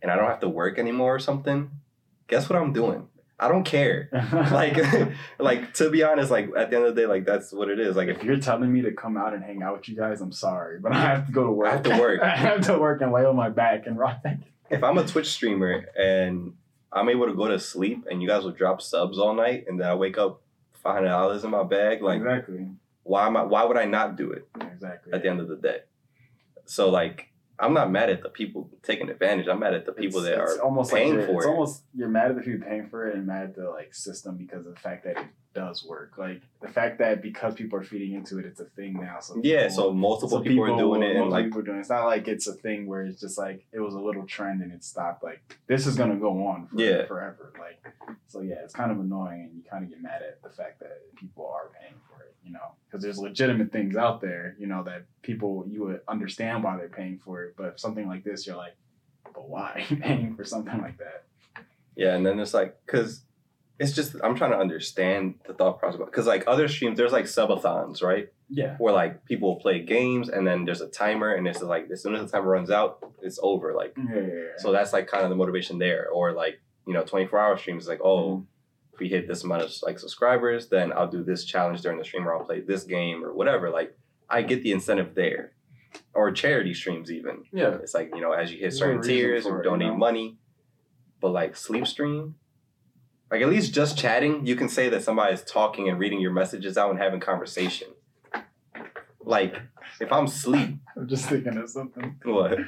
and 0.00 0.10
I 0.10 0.14
don't 0.16 0.28
have 0.28 0.40
to 0.40 0.48
work 0.48 0.78
anymore 0.78 1.16
or 1.16 1.18
something. 1.18 1.70
Guess 2.32 2.48
what 2.48 2.58
I'm 2.58 2.72
doing? 2.72 3.08
I 3.38 3.48
don't 3.48 3.62
care. 3.62 4.08
Like, 4.32 4.78
like 5.38 5.74
to 5.74 5.90
be 5.90 6.02
honest, 6.02 6.30
like 6.30 6.48
at 6.56 6.70
the 6.70 6.76
end 6.76 6.86
of 6.86 6.94
the 6.94 7.02
day, 7.02 7.06
like 7.06 7.26
that's 7.26 7.52
what 7.52 7.68
it 7.68 7.78
is. 7.78 7.94
Like 7.94 8.08
if 8.08 8.24
you're 8.24 8.38
telling 8.38 8.72
me 8.72 8.80
to 8.80 8.92
come 8.92 9.18
out 9.18 9.34
and 9.34 9.44
hang 9.44 9.62
out 9.62 9.76
with 9.76 9.86
you 9.86 9.94
guys, 9.94 10.22
I'm 10.22 10.32
sorry, 10.32 10.78
but 10.78 10.92
I 10.92 11.00
have 11.00 11.26
to 11.26 11.32
go 11.32 11.44
to 11.44 11.52
work. 11.52 11.68
I 11.68 11.72
have 11.72 11.82
to 11.82 11.98
work. 11.98 12.20
I 12.22 12.34
have 12.34 12.62
to 12.68 12.78
work 12.78 13.02
and 13.02 13.12
lay 13.12 13.26
on 13.26 13.36
my 13.36 13.50
back 13.50 13.86
and 13.86 13.98
rock 13.98 14.22
back. 14.22 14.38
if 14.70 14.82
I'm 14.82 14.96
a 14.96 15.06
Twitch 15.06 15.28
streamer 15.28 15.84
and 15.94 16.54
I'm 16.90 17.10
able 17.10 17.26
to 17.26 17.34
go 17.34 17.48
to 17.48 17.58
sleep 17.60 18.06
and 18.10 18.22
you 18.22 18.28
guys 18.28 18.44
will 18.44 18.52
drop 18.52 18.80
subs 18.80 19.18
all 19.18 19.34
night 19.34 19.66
and 19.68 19.78
then 19.78 19.86
I 19.86 19.94
wake 19.94 20.16
up 20.16 20.40
five 20.82 20.94
hundred 20.94 21.08
dollars 21.08 21.44
in 21.44 21.50
my 21.50 21.64
bag, 21.64 22.00
like 22.00 22.22
exactly, 22.22 22.66
why 23.02 23.26
am 23.26 23.36
I 23.36 23.42
why 23.42 23.64
would 23.64 23.76
I 23.76 23.84
not 23.84 24.16
do 24.16 24.32
it 24.32 24.48
exactly. 24.58 25.12
at 25.12 25.22
the 25.22 25.28
end 25.28 25.40
of 25.40 25.48
the 25.48 25.56
day? 25.56 25.80
So 26.64 26.88
like 26.88 27.28
I'm 27.62 27.74
not 27.74 27.90
mad 27.90 28.10
at 28.10 28.22
the 28.22 28.28
people 28.28 28.68
taking 28.82 29.08
advantage. 29.08 29.46
I'm 29.48 29.60
mad 29.60 29.74
at 29.74 29.86
the 29.86 29.92
people 29.92 30.20
It's- 30.20 30.36
that 30.36 30.42
it's 30.42 30.58
are 30.58 30.62
almost 30.62 30.92
paying 30.92 31.16
like 31.16 31.26
for 31.26 31.36
it's 31.36 31.46
it. 31.46 31.48
almost 31.48 31.84
you're 31.94 32.08
mad 32.08 32.30
at 32.30 32.36
the 32.36 32.42
people 32.42 32.66
paying 32.66 32.88
for 32.88 33.06
it 33.08 33.14
and 33.14 33.26
mad 33.26 33.44
at 33.44 33.54
the 33.54 33.70
like 33.70 33.94
system 33.94 34.36
because 34.36 34.66
of 34.66 34.74
the 34.74 34.80
fact 34.80 35.04
that 35.04 35.16
it 35.18 35.26
does 35.54 35.84
work. 35.84 36.18
Like 36.18 36.40
the 36.60 36.68
fact 36.68 36.98
that 36.98 37.22
because 37.22 37.54
people 37.54 37.78
are 37.78 37.82
feeding 37.84 38.14
into 38.14 38.38
it, 38.38 38.46
it's 38.46 38.58
a 38.60 38.64
thing 38.64 38.94
now. 38.94 39.20
So 39.20 39.38
yeah, 39.42 39.68
people- 39.68 39.76
so 39.76 39.92
multiple 39.92 40.38
so 40.38 40.42
people, 40.42 40.64
are 40.64 40.76
doing 40.76 41.02
it 41.02 41.14
and 41.14 41.30
like 41.30 41.44
people 41.46 41.62
doing 41.62 41.76
it. 41.78 41.80
It's 41.80 41.90
not 41.90 42.06
like 42.06 42.26
it's 42.26 42.46
a 42.48 42.54
thing 42.54 42.86
where 42.86 43.02
it's 43.02 43.20
just 43.20 43.38
like 43.38 43.64
it 43.72 43.80
was 43.80 43.94
a 43.94 44.00
little 44.00 44.26
trend 44.26 44.60
and 44.62 44.72
it 44.72 44.82
stopped. 44.82 45.22
Like 45.22 45.40
this 45.68 45.86
is 45.86 45.94
gonna 45.96 46.16
go 46.16 46.44
on 46.46 46.66
for, 46.66 46.80
Yeah. 46.80 47.06
forever. 47.06 47.52
Like 47.58 47.78
so, 48.26 48.40
yeah, 48.40 48.56
it's 48.64 48.74
kind 48.74 48.90
of 48.90 48.98
annoying, 48.98 49.42
and 49.44 49.54
you 49.56 49.62
kind 49.70 49.84
of 49.84 49.90
get 49.90 50.02
mad 50.02 50.22
at 50.22 50.42
the 50.42 50.48
fact 50.50 50.80
that 50.80 50.98
people 51.16 51.46
are 51.46 51.68
paying 51.78 51.94
for 52.08 52.11
it. 52.11 52.11
You 52.44 52.52
know, 52.52 52.74
because 52.86 53.02
there's 53.02 53.18
legitimate 53.18 53.72
things 53.72 53.96
out 53.96 54.20
there. 54.20 54.56
You 54.58 54.66
know 54.66 54.82
that 54.84 55.04
people 55.22 55.64
you 55.68 55.84
would 55.84 56.00
understand 56.08 56.64
why 56.64 56.76
they're 56.76 56.88
paying 56.88 57.18
for 57.18 57.44
it, 57.44 57.54
but 57.56 57.78
something 57.78 58.08
like 58.08 58.24
this, 58.24 58.46
you're 58.46 58.56
like, 58.56 58.76
but 59.34 59.48
why 59.48 59.72
are 59.74 59.94
you 59.94 59.96
paying 60.02 60.34
for 60.34 60.44
something 60.44 60.80
like 60.80 60.98
that? 60.98 61.24
Yeah, 61.96 62.14
and 62.14 62.24
then 62.24 62.40
it's 62.40 62.54
like, 62.54 62.76
cause 62.86 63.24
it's 63.78 63.92
just 63.92 64.14
I'm 64.22 64.36
trying 64.36 64.52
to 64.52 64.58
understand 64.58 65.34
the 65.46 65.54
thought 65.54 65.78
process 65.80 66.00
because 66.00 66.26
like 66.26 66.44
other 66.46 66.68
streams, 66.68 66.96
there's 66.96 67.12
like 67.12 67.24
subathons, 67.24 68.02
right? 68.02 68.28
Yeah, 68.48 68.76
Where 68.76 68.92
like 68.92 69.24
people 69.24 69.56
play 69.56 69.80
games 69.80 70.28
and 70.28 70.46
then 70.46 70.64
there's 70.64 70.80
a 70.80 70.88
timer 70.88 71.34
and 71.34 71.48
it's 71.48 71.62
like 71.62 71.88
as 71.90 72.02
soon 72.02 72.14
as 72.14 72.22
the 72.22 72.28
timer 72.28 72.50
runs 72.50 72.70
out, 72.70 72.98
it's 73.22 73.38
over. 73.42 73.74
Like 73.74 73.94
yeah, 73.96 74.14
yeah. 74.14 74.20
yeah. 74.20 74.44
so 74.58 74.72
that's 74.72 74.92
like 74.92 75.06
kind 75.06 75.24
of 75.24 75.30
the 75.30 75.36
motivation 75.36 75.78
there. 75.78 76.08
Or 76.08 76.32
like 76.32 76.60
you 76.86 76.92
know, 76.92 77.02
24 77.02 77.38
hour 77.38 77.58
streams 77.58 77.88
like 77.88 78.00
oh. 78.02 78.28
Mm-hmm. 78.28 78.44
We 79.02 79.08
hit 79.08 79.26
this 79.26 79.42
amount 79.42 79.62
of 79.62 79.72
like 79.82 79.98
subscribers, 79.98 80.68
then 80.68 80.92
I'll 80.92 81.08
do 81.08 81.24
this 81.24 81.44
challenge 81.44 81.80
during 81.80 81.98
the 81.98 82.04
stream, 82.04 82.24
or 82.28 82.36
I'll 82.36 82.44
play 82.44 82.60
this 82.60 82.84
game, 82.84 83.24
or 83.24 83.32
whatever. 83.34 83.68
Like, 83.68 83.96
I 84.30 84.42
get 84.42 84.62
the 84.62 84.70
incentive 84.70 85.16
there, 85.16 85.54
or 86.14 86.30
charity 86.30 86.72
streams 86.72 87.10
even. 87.10 87.42
yeah, 87.52 87.78
It's 87.82 87.94
like, 87.94 88.10
you 88.14 88.20
know, 88.20 88.30
as 88.30 88.52
you 88.52 88.58
hit 88.58 88.62
There's 88.70 88.78
certain 88.78 89.02
tiers 89.02 89.44
or 89.44 89.56
you 89.56 89.62
donate 89.64 89.88
know? 89.88 89.96
money. 89.96 90.36
But 91.20 91.30
like 91.30 91.56
sleep 91.56 91.88
stream, 91.88 92.36
like 93.28 93.42
at 93.42 93.48
least 93.48 93.74
just 93.74 93.98
chatting, 93.98 94.46
you 94.46 94.54
can 94.54 94.68
say 94.68 94.88
that 94.90 95.02
somebody's 95.02 95.42
talking 95.42 95.88
and 95.88 95.98
reading 95.98 96.20
your 96.20 96.32
messages 96.32 96.78
out 96.78 96.90
and 96.90 96.98
having 97.00 97.18
conversation. 97.18 97.88
Like 99.24 99.56
if 100.00 100.12
I'm 100.12 100.28
sleep, 100.28 100.78
I'm 100.96 101.08
just 101.08 101.28
thinking 101.28 101.56
of 101.56 101.68
something. 101.70 102.20
what? 102.22 102.58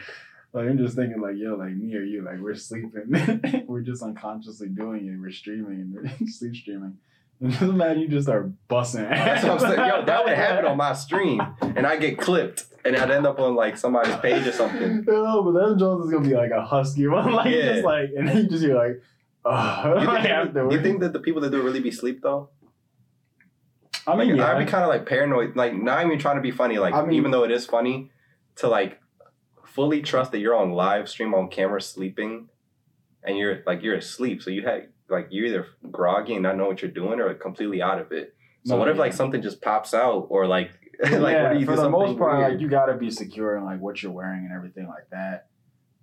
Like 0.55 0.69
I'm 0.69 0.79
just 0.79 0.95
thinking, 0.97 1.21
like 1.21 1.35
yo, 1.37 1.57
like 1.57 1.73
me 1.75 1.95
or 1.97 2.03
you, 2.03 2.23
like 2.23 2.39
we're 2.39 2.55
sleeping, 2.55 3.65
we're 3.67 3.81
just 3.81 4.03
unconsciously 4.03 4.69
doing 4.69 5.09
it. 5.09 5.19
We're 5.21 5.33
streaming 5.33 5.93
we're 5.93 6.09
sleep 6.29 6.55
streaming. 6.55 6.97
And 7.41 7.51
just 7.51 7.63
imagine 7.63 8.03
you 8.03 8.09
just 8.09 8.27
start 8.29 8.49
busting. 8.69 9.03
That's 9.03 9.43
what 9.43 9.53
I'm 9.55 9.59
saying. 9.59 9.89
Yo, 9.89 10.05
that 10.05 10.25
would 10.25 10.35
happen 10.35 10.65
on 10.67 10.77
my 10.77 10.93
stream, 10.93 11.43
and 11.61 11.85
I 11.85 11.97
get 11.97 12.17
clipped, 12.19 12.67
and 12.85 12.97
I'd 12.97 13.11
end 13.11 13.27
up 13.27 13.41
on 13.41 13.57
like 13.57 13.77
somebody's 13.77 14.15
page 14.17 14.47
or 14.47 14.53
something. 14.53 15.05
No, 15.09 15.43
but 15.43 15.53
then 15.69 15.77
Jones 15.79 16.05
is 16.07 16.13
gonna 16.13 16.27
be 16.29 16.35
like 16.37 16.53
a 16.53 16.65
husky 16.65 17.09
one, 17.09 17.33
like 17.33 17.53
Yeah. 17.53 17.73
just 17.73 17.85
like, 17.85 18.11
and 18.17 18.29
then 18.29 18.37
you 18.37 18.49
just 18.49 18.63
hear 18.63 18.77
like, 18.77 19.03
oh, 19.45 19.99
You 20.01 20.07
like 20.07 20.23
think, 20.23 20.33
afterwards. 20.35 20.77
you 20.77 20.83
think 20.83 21.01
that 21.01 21.13
the 21.13 21.19
people 21.19 21.41
that 21.43 21.51
do 21.51 21.61
it 21.61 21.65
really 21.65 21.81
be 21.81 21.91
sleep 21.91 22.23
though? 22.23 22.51
I 24.07 24.17
mean, 24.17 24.29
like, 24.29 24.39
yeah. 24.39 24.53
I'd 24.53 24.65
be 24.65 24.71
kind 24.71 24.85
of 24.85 24.89
like 24.91 25.05
paranoid, 25.07 25.57
like 25.57 25.75
not 25.75 26.05
even 26.07 26.19
trying 26.21 26.37
to 26.37 26.43
be 26.43 26.53
funny, 26.53 26.79
like 26.79 26.95
I 26.95 27.03
mean- 27.03 27.15
even 27.15 27.33
though 27.33 27.43
it 27.43 27.51
is 27.51 27.67
funny, 27.67 28.13
to 28.57 28.69
like 28.69 29.01
fully 29.75 30.01
trust 30.03 30.31
that 30.33 30.39
you're 30.39 30.55
on 30.55 30.71
live 30.71 31.09
stream 31.09 31.35
on 31.35 31.49
camera 31.49 31.83
sleeping, 31.83 32.49
and 33.25 33.37
you're 33.37 33.63
like 33.67 33.83
you're 33.83 33.97
asleep, 33.97 34.43
so 34.43 34.51
you 34.51 34.63
had 34.63 34.89
like 35.09 35.27
you're 35.31 35.47
either 35.47 35.67
groggy 35.91 36.35
and 36.35 36.43
not 36.45 36.57
know 36.57 36.67
what 36.67 36.81
you're 36.81 36.91
doing, 36.91 37.21
or 37.21 37.35
completely 37.35 37.83
out 37.83 38.01
of 38.01 38.13
it. 38.13 38.35
So 38.65 38.75
No, 38.75 38.79
what 38.81 38.89
if 38.89 38.97
yeah. 38.97 39.01
like 39.03 39.13
something 39.13 39.43
just 39.43 39.61
pops 39.61 39.93
out, 39.93 40.29
or 40.31 40.47
like 40.47 40.71
like 41.03 41.11
yeah, 41.11 41.43
what 41.43 41.53
do 41.55 41.59
you 41.59 41.67
for 41.67 41.77
the 41.77 41.91
most 41.91 42.17
part, 42.19 42.39
weird? 42.39 42.53
like 42.53 42.61
you 42.61 42.69
got 42.69 42.87
to 42.87 42.95
be 42.95 43.11
secure 43.11 43.57
in 43.57 43.65
like 43.65 43.81
what 43.81 44.03
you're 44.03 44.13
wearing 44.13 44.45
and 44.45 44.53
everything 44.55 44.87
like 44.87 45.11
that. 45.11 45.49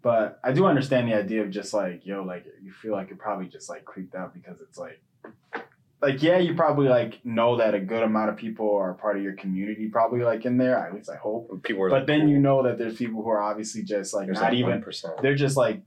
But 0.01 0.39
I 0.43 0.51
do 0.51 0.65
understand 0.65 1.07
the 1.07 1.13
idea 1.15 1.43
of 1.43 1.49
just 1.51 1.73
like 1.73 2.05
yo, 2.05 2.23
like 2.23 2.45
you 2.61 2.71
feel 2.73 2.91
like 2.91 3.09
you're 3.09 3.17
probably 3.17 3.47
just 3.47 3.69
like 3.69 3.85
creeped 3.85 4.15
out 4.15 4.33
because 4.33 4.59
it's 4.59 4.77
like, 4.77 5.01
like 6.01 6.21
yeah, 6.23 6.37
you 6.39 6.55
probably 6.55 6.87
like 6.87 7.23
know 7.25 7.57
that 7.57 7.73
a 7.75 7.79
good 7.79 8.03
amount 8.03 8.29
of 8.29 8.37
people 8.37 8.75
are 8.75 8.93
part 8.93 9.17
of 9.17 9.23
your 9.23 9.33
community, 9.33 9.87
probably 9.89 10.21
like 10.21 10.45
in 10.45 10.57
there. 10.57 10.77
At 10.77 10.93
least 10.93 11.09
I 11.09 11.15
hope. 11.17 11.61
people 11.63 11.83
are 11.83 11.89
But 11.89 11.95
like, 11.99 12.07
then 12.07 12.27
you 12.27 12.39
know 12.39 12.63
that 12.63 12.77
there's 12.77 12.95
people 12.95 13.21
who 13.23 13.29
are 13.29 13.41
obviously 13.41 13.83
just 13.83 14.13
like 14.13 14.29
not 14.29 14.41
like 14.41 14.53
even. 14.53 14.81
1%. 14.81 15.21
They're 15.21 15.35
just 15.35 15.57
like 15.57 15.81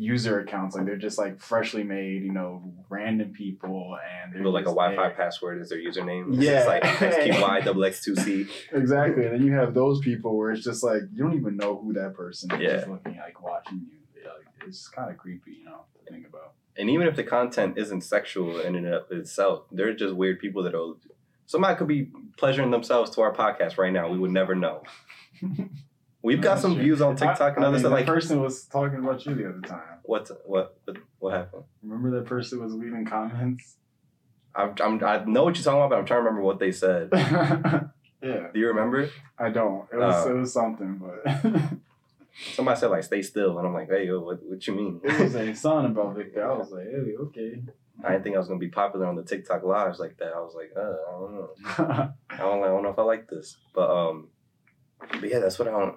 user 0.00 0.38
accounts, 0.40 0.76
like 0.76 0.86
they're 0.86 0.96
just 0.96 1.18
like 1.18 1.40
freshly 1.40 1.82
made, 1.82 2.22
you 2.22 2.32
know, 2.32 2.72
random 2.88 3.32
people, 3.32 3.98
and 4.22 4.32
they're 4.32 4.48
like 4.50 4.62
a 4.62 4.66
Wi-Fi 4.66 4.94
there. 4.94 5.10
password 5.10 5.60
is 5.60 5.70
their 5.70 5.78
username. 5.78 6.28
It's 6.34 6.38
Yeah. 6.44 6.64
like 6.66 6.82
double 7.64 7.80
X2C. 7.82 8.48
Exactly. 8.72 9.24
And 9.26 9.34
then 9.34 9.42
you 9.46 9.52
have 9.54 9.74
those 9.74 9.98
people 10.00 10.36
where 10.36 10.52
it's 10.52 10.62
just 10.64 10.82
like 10.84 11.02
you 11.12 11.22
don't 11.24 11.34
even 11.36 11.56
know 11.56 11.76
who 11.82 11.92
that 11.94 12.14
person 12.14 12.50
is 12.52 12.60
Yeah. 12.60 12.84
looking 12.88 13.16
like 13.16 13.42
watching 13.42 13.80
you. 13.90 13.98
Yeah, 14.22 14.28
like, 14.30 14.68
it's 14.68 14.88
kind 14.88 15.10
of 15.10 15.16
creepy, 15.18 15.52
you 15.58 15.64
know, 15.64 15.80
to 16.06 16.12
think 16.12 16.26
about. 16.28 16.52
And 16.78 16.88
even 16.88 17.06
if 17.08 17.16
the 17.16 17.24
content 17.24 17.76
isn't 17.76 18.02
sexual 18.02 18.60
in 18.60 18.76
and 18.76 18.86
of 18.86 19.10
itself, 19.10 19.64
they're 19.72 19.92
just 19.94 20.14
weird 20.14 20.38
people 20.38 20.62
that 20.62 20.74
are. 20.74 20.94
Somebody 21.46 21.76
could 21.76 21.88
be 21.88 22.10
pleasuring 22.36 22.70
themselves 22.70 23.10
to 23.12 23.20
our 23.22 23.34
podcast 23.34 23.76
right 23.78 23.92
now. 23.92 24.08
We 24.08 24.18
would 24.18 24.30
never 24.30 24.54
know. 24.54 24.82
We've 26.22 26.40
got 26.40 26.58
oh, 26.58 26.60
some 26.60 26.74
true. 26.74 26.82
views 26.82 27.00
on 27.00 27.16
TikTok 27.16 27.56
and 27.56 27.64
I, 27.64 27.68
I 27.68 27.70
other 27.70 27.78
stuff. 27.78 27.90
that 27.90 27.96
Like, 27.96 28.06
person 28.06 28.40
was 28.40 28.64
talking 28.64 28.98
about 28.98 29.24
you 29.24 29.34
the 29.34 29.48
other 29.48 29.60
time. 29.60 29.98
what, 30.02 30.28
what, 30.46 30.76
what, 30.84 30.96
what 31.20 31.32
happened? 31.34 31.62
Remember 31.82 32.10
that 32.18 32.26
person 32.26 32.62
was 32.62 32.74
leaving 32.74 33.06
comments? 33.06 33.76
I'm, 34.54 34.74
I'm, 34.82 35.02
I 35.04 35.24
know 35.24 35.44
what 35.44 35.54
you're 35.56 35.64
talking 35.64 35.78
about, 35.78 35.90
but 35.90 35.98
I'm 35.98 36.04
trying 36.06 36.18
to 36.18 36.24
remember 36.24 36.42
what 36.42 36.58
they 36.58 36.72
said. 36.72 37.08
yeah, 37.12 38.48
Do 38.52 38.58
you 38.58 38.66
remember? 38.68 39.08
I 39.38 39.50
don't. 39.50 39.86
It 39.92 39.96
was 39.96 40.26
Oh. 40.26 40.30
it 40.30 40.40
was 40.40 40.52
something, 40.52 41.00
but 41.00 41.52
Somebody 42.54 42.78
said 42.78 42.90
like 42.90 43.02
"stay 43.04 43.22
still," 43.22 43.58
and 43.58 43.66
I'm 43.66 43.74
like, 43.74 43.88
"Hey, 43.88 44.06
yo, 44.06 44.20
what, 44.20 44.38
what 44.42 44.66
you 44.66 44.74
mean?" 44.74 45.00
it 45.02 45.18
was 45.20 45.34
a 45.34 45.54
song 45.54 45.86
about 45.86 46.14
Victor. 46.16 46.48
I 46.48 46.56
was 46.56 46.70
like, 46.70 46.84
hey, 46.84 47.14
okay. 47.20 47.62
I 48.04 48.12
didn't 48.12 48.22
think 48.22 48.36
I 48.36 48.38
was 48.38 48.46
gonna 48.46 48.60
be 48.60 48.68
popular 48.68 49.06
on 49.06 49.16
the 49.16 49.24
TikTok 49.24 49.64
lives 49.64 49.98
like 49.98 50.18
that. 50.18 50.32
I 50.32 50.38
was 50.38 50.54
like, 50.54 50.70
uh, 50.76 50.80
I 50.80 51.12
don't 51.18 51.34
know. 51.34 51.50
I 52.30 52.36
don't, 52.36 52.62
I 52.62 52.68
don't 52.68 52.82
know 52.84 52.90
if 52.90 52.98
I 52.98 53.02
like 53.02 53.28
this, 53.28 53.56
but 53.74 53.90
um, 53.90 54.28
but 55.20 55.28
yeah, 55.28 55.40
that's 55.40 55.58
what 55.58 55.66
I 55.68 55.72
don't. 55.72 55.96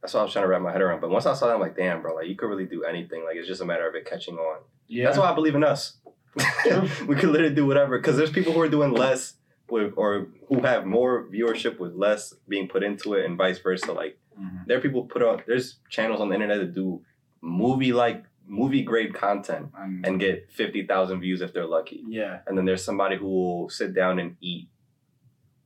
That's 0.00 0.14
what 0.14 0.20
I 0.20 0.22
was 0.24 0.32
trying 0.32 0.44
to 0.44 0.48
wrap 0.48 0.62
my 0.62 0.72
head 0.72 0.80
around. 0.80 1.00
But 1.00 1.10
once 1.10 1.26
I 1.26 1.34
saw 1.34 1.46
that, 1.46 1.54
I'm 1.54 1.60
like, 1.60 1.76
damn, 1.76 2.00
bro, 2.00 2.14
like 2.14 2.26
you 2.28 2.36
could 2.36 2.48
really 2.48 2.66
do 2.66 2.84
anything. 2.84 3.22
Like 3.24 3.36
it's 3.36 3.48
just 3.48 3.60
a 3.60 3.64
matter 3.66 3.86
of 3.88 3.94
it 3.94 4.06
catching 4.08 4.36
on. 4.36 4.60
yeah, 4.86 5.04
That's 5.04 5.18
why 5.18 5.30
I 5.30 5.34
believe 5.34 5.54
in 5.54 5.64
us. 5.64 5.98
we 7.06 7.14
could 7.16 7.30
literally 7.30 7.54
do 7.54 7.66
whatever 7.66 7.98
because 7.98 8.16
there's 8.16 8.30
people 8.30 8.52
who 8.52 8.60
are 8.60 8.68
doing 8.68 8.92
less 8.92 9.34
with 9.70 9.92
or 9.96 10.28
who 10.48 10.60
have 10.62 10.84
more 10.84 11.26
viewership 11.28 11.78
with 11.78 11.94
less 11.94 12.34
being 12.48 12.66
put 12.68 12.82
into 12.82 13.14
it, 13.14 13.24
and 13.24 13.36
vice 13.38 13.58
versa. 13.58 13.92
Like 13.92 14.18
Mhm. 14.38 14.66
there 14.66 14.78
are 14.78 14.80
people 14.80 15.04
put 15.04 15.22
on 15.22 15.42
there's 15.46 15.78
channels 15.88 16.20
on 16.20 16.28
the 16.28 16.34
internet 16.34 16.58
that 16.58 16.74
do 16.74 17.02
movie 17.40 17.92
like 17.92 18.24
movie 18.46 18.82
grade 18.82 19.14
content 19.14 19.70
and 20.04 20.20
get 20.20 20.50
fifty 20.52 20.86
thousand 20.86 21.20
views 21.20 21.40
if 21.40 21.52
they're 21.54 21.66
lucky. 21.66 22.02
yeah, 22.08 22.40
And 22.46 22.56
then 22.58 22.64
there's 22.66 22.84
somebody 22.84 23.16
who 23.16 23.26
will 23.26 23.68
sit 23.70 23.94
down 23.94 24.18
and 24.18 24.36
eat 24.40 24.68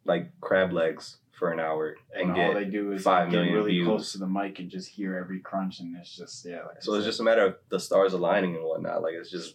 like 0.05 0.31
crab 0.41 0.73
legs 0.73 1.19
for 1.33 1.53
an 1.53 1.61
hour 1.61 1.95
and, 2.15 2.31
and 2.31 2.31
all 2.31 2.53
get 2.53 2.55
they 2.55 2.65
do 2.65 2.93
is 2.93 3.03
five 3.03 3.31
get 3.31 3.39
really 3.39 3.73
views. 3.73 3.87
close 3.87 4.13
to 4.13 4.19
the 4.19 4.27
mic 4.27 4.59
and 4.59 4.71
just 4.71 4.89
hear 4.89 5.17
every 5.17 5.39
crunch, 5.41 5.79
and 5.81 5.97
it's 5.97 6.17
just 6.17 6.45
yeah. 6.45 6.63
Like 6.67 6.83
so 6.83 6.95
it's 6.95 7.05
just 7.05 7.21
a 7.21 7.23
matter 7.23 7.45
of 7.47 7.57
the 7.69 7.79
stars 7.79 8.13
aligning 8.13 8.55
and 8.57 8.65
whatnot. 8.65 9.03
Like 9.03 9.15
it's 9.15 9.31
just 9.31 9.55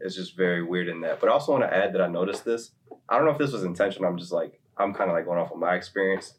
it's 0.00 0.14
just 0.14 0.36
very 0.36 0.62
weird 0.62 0.88
in 0.88 1.00
that. 1.02 1.20
But 1.20 1.28
I 1.28 1.32
also 1.32 1.52
want 1.52 1.64
to 1.64 1.74
add 1.76 1.92
that 1.94 2.00
I 2.00 2.06
noticed 2.08 2.44
this. 2.44 2.70
I 3.08 3.16
don't 3.16 3.24
know 3.26 3.32
if 3.32 3.38
this 3.38 3.52
was 3.52 3.64
intentional. 3.64 4.08
I'm 4.10 4.18
just 4.18 4.32
like 4.32 4.60
I'm 4.76 4.92
kind 4.94 5.10
of 5.10 5.14
like 5.16 5.24
going 5.24 5.38
off 5.40 5.50
of 5.52 5.58
my 5.58 5.74
experience. 5.74 6.34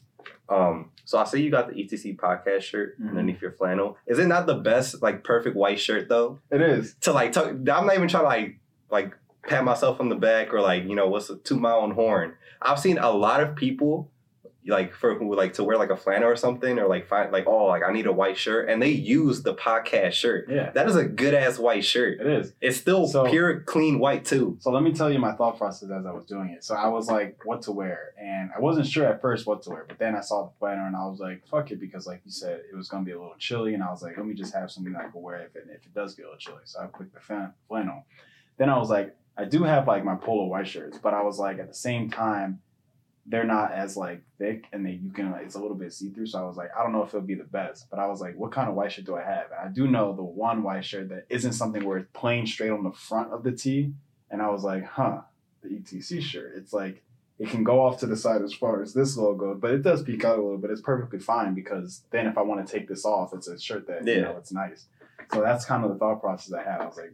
Um, 0.50 0.92
so 1.06 1.18
I 1.18 1.24
see 1.26 1.42
you 1.42 1.52
got 1.52 1.68
the 1.70 1.76
ETC 1.76 2.16
podcast 2.18 2.62
shirt 2.62 3.00
Mhm. 3.00 3.10
underneath 3.10 3.42
your 3.42 3.52
flannel. 3.52 3.98
Is 4.08 4.20
it 4.20 4.28
not 4.28 4.46
the 4.48 4.56
best 4.56 5.02
like 5.02 5.24
perfect 5.24 5.56
white 5.56 5.80
shirt 5.80 6.10
though? 6.10 6.40
It 6.52 6.62
is. 6.62 6.96
To 7.02 7.12
like, 7.14 7.32
talk, 7.32 7.48
I'm 7.50 7.64
not 7.64 7.94
even 7.96 8.08
trying 8.08 8.24
to 8.24 8.28
like 8.30 8.60
like 8.92 9.16
pat 9.48 9.64
myself 9.64 10.00
on 10.00 10.10
the 10.10 10.16
back 10.16 10.54
or 10.54 10.62
like 10.62 10.84
you 10.86 10.96
know 10.96 11.08
what's 11.08 11.30
a 11.30 11.36
toot 11.38 11.60
my 11.60 11.72
own 11.72 11.92
horn. 11.92 12.34
I've 12.62 12.80
seen 12.80 12.98
a 12.98 13.12
lot 13.12 13.42
of 13.42 13.56
people 13.56 14.10
like 14.68 14.94
for 14.94 15.16
who 15.16 15.36
like 15.36 15.54
to 15.54 15.63
wear 15.63 15.78
like 15.78 15.89
a 15.89 15.96
flannel 15.98 16.28
or 16.28 16.36
something 16.36 16.78
or 16.78 16.88
like 16.88 17.08
find 17.08 17.32
like 17.32 17.46
oh 17.48 17.66
like 17.66 17.82
I 17.82 17.92
need 17.94 18.06
a 18.06 18.12
white 18.12 18.38
shirt 18.38 18.70
and 18.70 18.82
they 18.82 18.89
use 18.89 19.42
the 19.42 19.56
podcast 19.56 20.12
shirt. 20.12 20.48
Yeah, 20.50 20.70
That 20.72 20.88
is 20.88 20.96
a 20.96 21.06
good 21.06 21.34
ass 21.34 21.58
white 21.58 21.86
shirt. 21.86 22.20
it 22.20 22.28
is. 22.28 22.54
It's 22.62 22.78
still 22.78 23.08
So- 23.08 23.25
pure 23.30 23.62
clean 23.62 24.00
white 24.00 24.25
too. 24.25 24.58
So 24.60 24.70
let 24.72 24.84
me 24.84 24.92
tell 24.92 25.12
you 25.12 25.18
my 25.18 25.32
thought 25.32 25.58
process 25.58 25.89
as 25.89 26.06
I 26.06 26.12
was 26.12 26.25
doing 26.25 26.50
it. 26.50 26.63
So 26.63 26.75
I 26.75 26.88
was 26.89 27.08
like, 27.10 27.39
what 27.46 27.62
to 27.63 27.72
wear, 27.72 28.13
and 28.22 28.51
I 28.56 28.60
wasn't 28.60 28.86
sure 28.88 29.06
at 29.06 29.22
first 29.22 29.48
what 29.48 29.63
to 29.63 29.70
wear, 29.70 29.86
but 29.88 29.98
then 29.98 30.16
I 30.16 30.22
saw 30.22 30.44
the 30.44 30.51
planner 30.60 30.86
and 30.86 30.96
I 30.96 31.06
was 31.08 31.20
like, 31.20 31.48
fuck 31.48 31.72
it, 31.72 31.80
because 31.80 32.06
like 32.06 32.22
you 32.25 32.32
said, 32.32 32.62
it 32.72 32.75
was 32.75 32.89
gonna 32.89 33.06
be 33.06 33.12
a 33.12 33.18
little 33.20 33.36
chilly, 33.39 33.74
and 33.74 33.82
I 33.84 33.89
was 33.89 34.04
like, 34.04 34.18
let 34.18 34.25
me 34.25 34.34
just 34.34 34.54
have 34.54 34.70
something 34.70 34.96
I 34.96 35.10
can 35.10 35.22
wear 35.22 35.38
if 35.38 35.56
it 35.56 35.63
if 35.70 35.86
it 35.86 35.94
does 35.96 36.16
get 36.16 36.24
a 36.25 36.28
little 36.28 36.39
chilly. 36.39 36.62
So 36.66 36.80
I 36.82 36.86
picked 36.98 37.13
the 37.13 37.22
fan- 37.22 37.54
flannel. 37.68 38.06
Then 38.58 38.70
I 38.70 38.78
was 38.78 38.89
like, 38.89 39.16
I 39.38 39.46
do 39.46 39.63
have 39.63 39.88
like 39.88 40.04
my 40.04 40.16
polo 40.16 40.46
white 40.48 40.68
shirts, 40.68 40.98
but 41.01 41.13
I 41.13 41.24
was 41.24 41.39
like, 41.39 41.60
at 41.60 41.70
the 41.70 41.74
same 41.74 42.10
time, 42.12 42.60
they're 43.29 43.45
not 43.45 43.71
as 43.71 43.95
like 43.95 44.24
thick, 44.39 44.65
and 44.74 44.86
they 44.86 45.00
you 45.03 45.12
can 45.12 45.31
like, 45.31 45.45
it's 45.45 45.55
a 45.55 45.59
little 45.59 45.77
bit 45.77 45.93
see 45.93 46.09
through. 46.09 46.25
So 46.25 46.39
I 46.39 46.48
was 46.48 46.57
like, 46.57 46.71
I 46.77 46.83
don't 46.83 46.91
know 46.91 47.03
if 47.03 47.09
it'll 47.09 47.21
be 47.21 47.36
the 47.36 47.43
best, 47.43 47.88
but 47.89 48.00
I 48.00 48.07
was 48.07 48.19
like, 48.19 48.36
what 48.36 48.51
kind 48.51 48.67
of 48.67 48.75
white 48.75 48.91
shirt 48.91 49.05
do 49.05 49.15
I 49.15 49.24
have? 49.24 49.51
And 49.51 49.69
I 49.69 49.71
do 49.71 49.88
know 49.88 50.13
the 50.13 50.24
one 50.24 50.63
white 50.63 50.83
shirt 50.83 51.09
that 51.09 51.25
isn't 51.29 51.53
something 51.53 51.86
where 51.86 52.00
it's 52.00 52.09
plain 52.12 52.48
straight 52.48 52.71
on 52.71 52.83
the 52.83 52.91
front 52.91 53.31
of 53.31 53.43
the 53.43 53.51
tee. 53.51 53.93
And 54.31 54.41
I 54.41 54.50
was 54.50 54.63
like, 54.63 54.83
huh, 54.83 55.21
the 55.62 55.69
ETC 55.69 56.21
shirt. 56.21 56.53
It's 56.57 56.74
like 56.74 57.03
it 57.38 57.50
can 57.50 57.63
go 57.63 57.86
off 57.86 58.00
to 58.00 58.07
the 58.07 58.17
side 58.17 58.41
as 58.41 58.53
far 58.53 58.81
as 58.81 58.93
this 58.93 59.15
logo, 59.15 59.53
but 59.53 59.71
it 59.71 59.83
does 59.83 60.01
peek 60.01 60.25
out 60.25 60.39
a 60.39 60.41
little 60.41 60.57
bit. 60.57 60.71
It's 60.71 60.81
perfectly 60.81 61.19
fine 61.19 61.53
because 61.53 62.01
then 62.09 62.25
if 62.25 62.38
I 62.38 62.41
want 62.41 62.65
to 62.65 62.71
take 62.71 62.88
this 62.88 63.05
off, 63.05 63.33
it's 63.33 63.48
a 63.48 63.59
shirt 63.59 63.88
that 63.88 64.05
you 64.07 64.21
know 64.21 64.38
it's 64.38 64.51
nice. 64.51 64.86
So 65.31 65.41
that's 65.41 65.65
kind 65.65 65.83
of 65.83 65.91
the 65.91 65.98
thought 65.98 66.19
process 66.19 66.51
I 66.53 66.63
had. 66.63 66.81
I 66.81 66.86
was 66.86 66.98
like, 66.98 67.13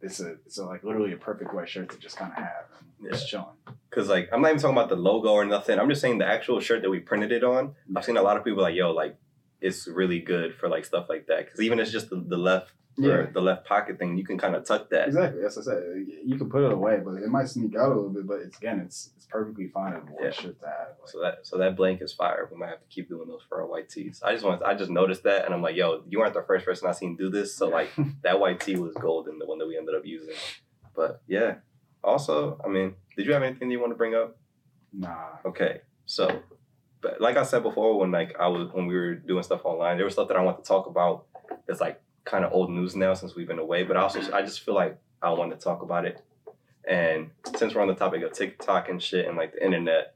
it's 0.00 0.20
a 0.20 0.32
it's 0.46 0.58
a, 0.58 0.64
like 0.64 0.84
literally 0.84 1.12
a 1.12 1.16
perfect 1.16 1.54
white 1.54 1.68
shirt 1.68 1.90
to 1.90 1.98
just 1.98 2.16
kind 2.16 2.32
of 2.32 2.38
have. 2.38 2.64
And 3.00 3.10
Just 3.10 3.28
chilling. 3.28 3.46
Cause 3.90 4.08
like 4.08 4.28
I'm 4.32 4.42
not 4.42 4.48
even 4.48 4.60
talking 4.60 4.76
about 4.76 4.88
the 4.88 4.96
logo 4.96 5.30
or 5.30 5.44
nothing. 5.44 5.78
I'm 5.78 5.88
just 5.88 6.00
saying 6.00 6.18
the 6.18 6.26
actual 6.26 6.60
shirt 6.60 6.82
that 6.82 6.90
we 6.90 7.00
printed 7.00 7.32
it 7.32 7.44
on. 7.44 7.74
I've 7.94 8.04
seen 8.04 8.16
a 8.16 8.22
lot 8.22 8.36
of 8.36 8.44
people 8.44 8.62
like, 8.62 8.74
yo, 8.74 8.92
like 8.92 9.16
it's 9.60 9.86
really 9.86 10.20
good 10.20 10.54
for 10.54 10.68
like 10.68 10.84
stuff 10.84 11.06
like 11.08 11.26
that. 11.26 11.50
Cause 11.50 11.60
even 11.60 11.78
it's 11.80 11.90
just 11.90 12.10
the, 12.10 12.16
the 12.16 12.36
left 12.36 12.72
or 12.98 13.30
the 13.32 13.40
left 13.40 13.66
pocket 13.66 13.98
thing, 13.98 14.16
you 14.16 14.24
can 14.24 14.38
kind 14.38 14.54
of 14.54 14.64
tuck 14.64 14.88
that. 14.90 15.08
Exactly. 15.08 15.42
As 15.44 15.58
I 15.58 15.62
said, 15.62 15.82
you 16.24 16.36
can 16.38 16.48
put 16.48 16.62
it 16.64 16.72
away, 16.72 17.00
but 17.04 17.14
it 17.22 17.28
might 17.28 17.48
sneak 17.48 17.74
out 17.76 17.86
a 17.92 17.94
little 17.94 18.08
bit. 18.10 18.26
But 18.26 18.40
it's 18.40 18.56
again, 18.56 18.80
it's 18.80 19.10
it's 19.16 19.26
perfectly 19.26 19.68
fine 19.68 19.92
as 19.94 20.02
a 20.02 20.06
white 20.06 20.24
Yeah. 20.24 20.30
shirt 20.30 20.60
to 20.60 20.66
have. 20.66 20.88
Like, 21.00 21.08
So 21.08 21.20
that 21.20 21.38
so 21.46 21.58
that 21.58 21.76
blank 21.76 22.00
is 22.02 22.12
fire. 22.12 22.48
We 22.50 22.58
might 22.58 22.68
have 22.70 22.80
to 22.80 22.86
keep 22.88 23.08
doing 23.08 23.28
those 23.28 23.42
for 23.48 23.60
our 23.60 23.66
white 23.66 23.88
tees. 23.88 24.22
I 24.24 24.32
just 24.32 24.44
want 24.44 24.62
I 24.62 24.74
just 24.74 24.90
noticed 24.90 25.24
that 25.24 25.44
and 25.44 25.54
I'm 25.54 25.62
like, 25.62 25.76
yo, 25.76 26.02
you 26.08 26.20
aren't 26.20 26.34
the 26.34 26.42
first 26.42 26.64
person 26.64 26.88
I 26.88 26.92
seen 26.92 27.16
do 27.16 27.28
this. 27.30 27.54
So 27.54 27.68
like 27.68 27.90
that 28.22 28.40
white 28.40 28.60
tee 28.60 28.76
was 28.76 28.94
golden, 28.94 29.38
the 29.38 29.46
one 29.46 29.58
that 29.58 29.66
we 29.68 29.76
ended 29.76 29.94
up 29.94 30.06
using. 30.06 30.34
But 30.94 31.22
yeah. 31.26 31.56
Also, 32.04 32.60
I 32.64 32.68
mean, 32.68 32.94
did 33.16 33.26
you 33.26 33.32
have 33.32 33.42
anything 33.42 33.70
you 33.70 33.80
want 33.80 33.92
to 33.92 33.96
bring 33.96 34.14
up? 34.14 34.36
nah. 34.92 35.16
Okay, 35.44 35.80
so, 36.06 36.42
but 37.02 37.20
like 37.20 37.36
I 37.36 37.42
said 37.42 37.62
before, 37.62 37.98
when 37.98 38.12
like 38.12 38.34
I 38.38 38.46
was 38.48 38.72
when 38.72 38.86
we 38.86 38.94
were 38.94 39.14
doing 39.14 39.42
stuff 39.42 39.62
online, 39.64 39.96
there 39.96 40.04
was 40.04 40.14
stuff 40.14 40.28
that 40.28 40.36
I 40.36 40.42
want 40.42 40.62
to 40.62 40.66
talk 40.66 40.86
about. 40.86 41.26
It's 41.68 41.80
like 41.80 42.00
kind 42.26 42.44
of 42.44 42.52
old 42.52 42.70
news 42.70 42.94
now 42.94 43.14
since 43.14 43.34
we've 43.34 43.48
been 43.48 43.58
away. 43.58 43.84
But 43.84 43.96
I 43.96 44.02
also 44.02 44.20
I 44.32 44.42
just 44.42 44.60
feel 44.60 44.74
like 44.74 44.98
I 45.22 45.30
want 45.30 45.52
to 45.52 45.56
talk 45.56 45.80
about 45.82 46.04
it. 46.04 46.20
And 46.86 47.30
since 47.56 47.74
we're 47.74 47.80
on 47.80 47.88
the 47.88 47.94
topic 47.94 48.22
of 48.22 48.32
TikTok 48.32 48.88
and 48.90 49.02
shit 49.02 49.26
and 49.26 49.36
like 49.36 49.54
the 49.54 49.64
internet, 49.64 50.14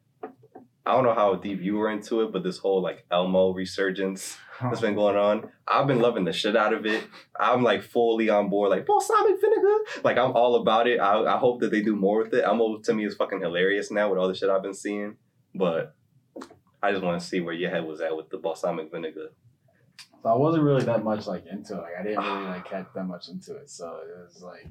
I 0.87 0.95
don't 0.95 1.05
know 1.05 1.15
how 1.15 1.35
deep 1.35 1.61
you 1.61 1.77
were 1.77 1.91
into 1.91 2.21
it, 2.23 2.33
but 2.33 2.43
this 2.43 2.59
whole 2.59 2.83
like 2.83 3.05
Elmo 3.11 3.53
resurgence 3.53 4.37
that's 4.61 4.81
been 4.81 4.95
going 4.95 5.17
on, 5.17 5.51
I've 5.67 5.87
been 5.87 6.01
loving 6.01 6.25
the 6.25 6.33
shit 6.33 6.57
out 6.57 6.73
of 6.73 6.87
it. 6.87 7.05
I'm 7.39 7.63
like 7.63 7.83
fully 7.83 8.29
on 8.29 8.51
board, 8.51 8.71
like 8.71 8.87
balsamic 8.87 9.41
vinegar. 9.41 9.77
Like 10.05 10.17
I'm 10.17 10.33
all 10.33 10.57
about 10.57 10.87
it. 10.87 10.99
I, 10.99 11.35
I 11.35 11.39
hope 11.39 11.61
that 11.61 11.71
they 11.71 11.83
do 11.83 11.97
more 11.97 12.23
with 12.23 12.35
it. 12.35 12.45
Elmo 12.45 12.79
to 12.79 12.95
me 12.95 13.05
is 13.05 13.15
fucking 13.15 13.41
hilarious 13.41 13.91
now 13.91 14.11
with 14.11 14.19
all 14.19 14.29
the 14.29 14.35
shit 14.35 14.51
I've 14.51 14.63
been 14.63 14.75
seeing. 14.75 15.17
But 15.55 15.95
I 16.83 16.93
just 16.93 17.03
want 17.03 17.21
to 17.21 17.27
see 17.27 17.41
where 17.41 17.55
your 17.55 17.71
head 17.71 17.85
was 17.85 18.01
at 18.01 18.17
with 18.17 18.31
the 18.31 18.39
balsamic 18.39 18.91
vinegar. 18.91 19.31
So 20.23 20.29
I 20.29 20.35
wasn't 20.37 20.65
really 20.65 20.85
that 20.85 21.03
much 21.05 21.27
like 21.27 21.47
into 21.47 21.75
it. 21.75 21.81
Like 21.81 21.93
I 21.99 22.03
didn't 22.03 22.23
really 22.25 22.45
like 22.47 22.65
catch 22.69 22.87
that 22.95 23.05
much 23.05 23.29
into 23.29 23.57
it. 23.57 23.71
So 23.71 24.01
it 24.03 24.17
was 24.35 24.43
like 24.43 24.69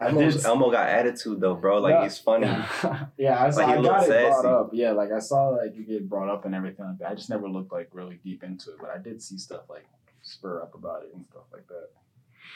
I 0.00 0.08
Elmo's, 0.08 0.36
did- 0.36 0.44
Elmo 0.44 0.70
got 0.70 0.88
attitude 0.88 1.40
though, 1.40 1.54
bro. 1.54 1.78
Like 1.80 1.92
Yeah. 1.92 2.02
he's 2.04 2.18
funny. 2.18 2.46
yeah, 3.16 3.42
I 3.42 3.50
saw. 3.50 3.60
Like, 3.66 3.78
I 3.78 3.82
got 3.82 4.08
it 4.08 4.28
brought 4.30 4.44
up. 4.44 4.70
Yeah, 4.72 4.92
like 4.92 5.10
I 5.12 5.18
saw 5.20 5.48
like 5.48 5.74
you 5.76 5.84
get 5.84 6.08
brought 6.08 6.28
up 6.28 6.44
and 6.44 6.54
everything 6.54 6.84
like 6.86 6.98
that. 6.98 7.10
I 7.10 7.14
just 7.14 7.30
never 7.30 7.48
looked 7.48 7.72
like 7.72 7.88
really 7.92 8.18
deep 8.24 8.42
into 8.44 8.70
it, 8.70 8.76
but 8.80 8.90
I 8.90 8.98
did 8.98 9.20
see 9.22 9.38
stuff 9.38 9.62
like 9.68 9.86
spur 10.22 10.62
up 10.62 10.74
about 10.74 11.02
it 11.04 11.10
and 11.14 11.24
stuff 11.30 11.44
like 11.52 11.66
that. 11.68 11.88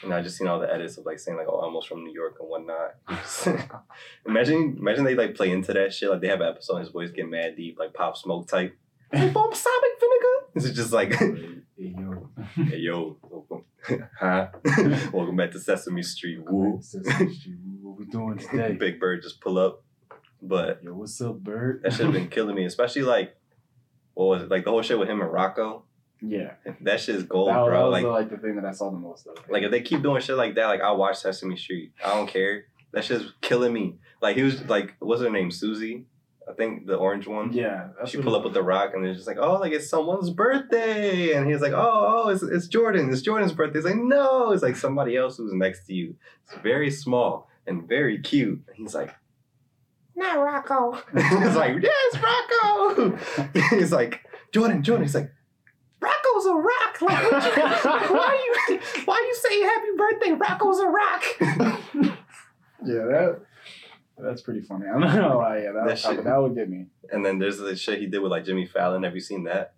And 0.03 0.13
I 0.13 0.21
just 0.21 0.37
seen 0.37 0.47
all 0.47 0.59
the 0.61 0.71
edits 0.73 0.97
of 0.97 1.05
like 1.05 1.19
saying 1.19 1.37
like, 1.37 1.47
"Oh, 1.49 1.59
almost 1.59 1.87
from 1.89 2.03
New 2.05 2.13
York 2.13 2.37
and 2.39 2.47
whatnot." 2.49 2.95
imagine, 4.25 4.77
imagine 4.79 5.03
they 5.03 5.15
like 5.15 5.35
play 5.35 5.51
into 5.51 5.73
that 5.73 5.93
shit. 5.93 6.09
Like 6.09 6.21
they 6.21 6.27
have 6.27 6.41
an 6.41 6.47
episode, 6.47 6.75
and 6.75 6.85
his 6.85 6.91
voice 6.93 7.11
get 7.11 7.29
mad 7.29 7.55
deep, 7.55 7.77
like 7.79 7.93
Pop 7.93 8.15
Smoke 8.17 8.47
type. 8.47 8.77
Hey, 9.11 9.29
balsamic 9.29 9.91
vinegar. 9.99 10.18
This 10.18 10.18
is 10.55 10.73
just 10.73 10.91
like, 10.91 11.13
Hey, 11.13 11.63
yo. 11.77 12.29
hey 12.55 12.77
yo, 12.77 13.17
welcome, 13.23 13.65
huh? 14.19 14.47
welcome 15.13 15.35
back 15.35 15.51
to 15.51 15.59
Sesame 15.59 16.03
Street. 16.03 16.39
Woo. 16.49 16.79
Sesame 16.81 17.33
Street, 17.33 17.57
What 17.81 17.97
we 17.97 18.05
doing 18.05 18.37
today? 18.37 18.73
Big 18.73 18.99
Bird 18.99 19.21
just 19.23 19.39
pull 19.41 19.57
up, 19.57 19.83
but 20.41 20.83
Yo, 20.83 20.93
what's 20.93 21.19
up, 21.21 21.37
Bird? 21.39 21.81
that 21.83 21.93
should 21.93 22.05
have 22.05 22.13
been 22.13 22.27
killing 22.29 22.55
me, 22.55 22.65
especially 22.65 23.03
like, 23.03 23.35
what 24.13 24.25
was 24.25 24.43
it? 24.43 24.49
Like 24.51 24.65
the 24.65 24.71
whole 24.71 24.81
shit 24.81 24.99
with 24.99 25.09
him 25.09 25.21
and 25.21 25.31
Rocco. 25.31 25.83
Yeah. 26.21 26.55
That 26.81 26.99
shit 26.99 27.15
is 27.15 27.23
gold, 27.23 27.47
that, 27.49 27.53
that 27.53 27.65
bro. 27.65 27.85
was 27.89 27.91
Like, 27.93 28.03
the, 28.03 28.09
like 28.09 28.29
the 28.29 28.37
thing 28.37 28.55
that 28.57 28.65
I 28.65 28.71
saw 28.71 28.89
the 28.91 28.97
most 28.97 29.25
of. 29.27 29.37
like 29.49 29.63
if 29.63 29.71
they 29.71 29.81
keep 29.81 30.01
doing 30.01 30.21
shit 30.21 30.35
like 30.35 30.55
that, 30.55 30.65
like 30.67 30.81
I'll 30.81 30.97
watch 30.97 31.17
Sesame 31.17 31.55
Street. 31.55 31.93
I 32.03 32.13
don't 32.15 32.27
care. 32.27 32.65
That 32.91 33.05
shit's 33.05 33.31
killing 33.41 33.71
me. 33.71 33.95
Like 34.21 34.35
he 34.35 34.43
was 34.43 34.61
like, 34.67 34.95
what's 34.99 35.21
her 35.21 35.29
name? 35.29 35.49
Susie, 35.51 36.05
I 36.49 36.53
think 36.53 36.87
the 36.87 36.95
orange 36.95 37.27
one. 37.27 37.53
yeah, 37.53 37.89
She 38.07 38.17
what 38.17 38.23
pull 38.23 38.35
up 38.35 38.43
with 38.43 38.53
the 38.55 38.63
rock 38.63 38.91
and 38.95 39.05
it's 39.05 39.17
just 39.17 39.27
like, 39.27 39.37
oh, 39.39 39.55
like 39.59 39.71
it's 39.71 39.87
someone's 39.89 40.31
birthday, 40.31 41.33
and 41.33 41.47
he's 41.49 41.61
like, 41.61 41.73
oh, 41.73 42.23
oh, 42.25 42.29
it's, 42.29 42.41
it's 42.41 42.67
Jordan. 42.67 43.11
It's 43.11 43.21
Jordan's 43.21 43.51
birthday. 43.53 43.77
It's 43.79 43.85
like, 43.87 43.95
no, 43.97 44.51
it's 44.51 44.63
like 44.63 44.75
somebody 44.75 45.15
else 45.15 45.37
who's 45.37 45.53
next 45.53 45.85
to 45.87 45.93
you. 45.93 46.15
It's 46.45 46.55
very 46.63 46.89
small 46.89 47.47
and 47.67 47.87
very 47.87 48.19
cute. 48.19 48.61
And 48.67 48.75
he's 48.77 48.95
like, 48.95 49.13
not 50.15 50.39
Rocco. 50.39 50.99
it's 51.13 51.55
like, 51.55 51.75
yes, 51.83 52.21
Rocco. 52.23 53.17
he's 53.77 53.91
like, 53.91 54.21
Jordan, 54.51 54.81
Jordan. 54.81 55.05
He's 55.05 55.13
like, 55.15 55.31
Rocco's 56.01 56.45
a 56.47 56.55
rock. 56.55 57.01
Like, 57.01 57.31
what 57.31 57.43
you- 57.55 57.71
why 58.15 58.47
you 58.69 58.79
why 59.05 59.25
you 59.27 59.35
say 59.35 59.61
happy 59.61 59.87
birthday? 59.97 60.31
Rocco's 60.31 60.79
a 60.79 60.87
rock. 60.87 61.23
Yeah, 62.85 63.03
that 63.05 63.41
that's 64.21 64.41
pretty 64.41 64.61
funny. 64.61 64.85
I'm 64.93 64.99
not 65.01 65.15
gonna 65.15 65.37
lie. 65.37 65.57
Yeah, 65.59 65.71
that, 65.71 65.73
That 65.73 65.87
that, 65.87 65.99
shit- 65.99 66.15
would, 66.17 66.25
that 66.25 66.41
would 66.41 66.55
get 66.55 66.69
me. 66.69 66.85
and 67.11 67.25
then 67.25 67.39
there's 67.39 67.57
the 67.57 67.75
shit 67.75 67.99
he 67.99 68.07
did 68.07 68.19
with 68.19 68.31
like 68.31 68.45
Jimmy 68.45 68.65
Fallon. 68.65 69.03
Have 69.03 69.15
you 69.15 69.21
seen 69.21 69.43
that? 69.45 69.73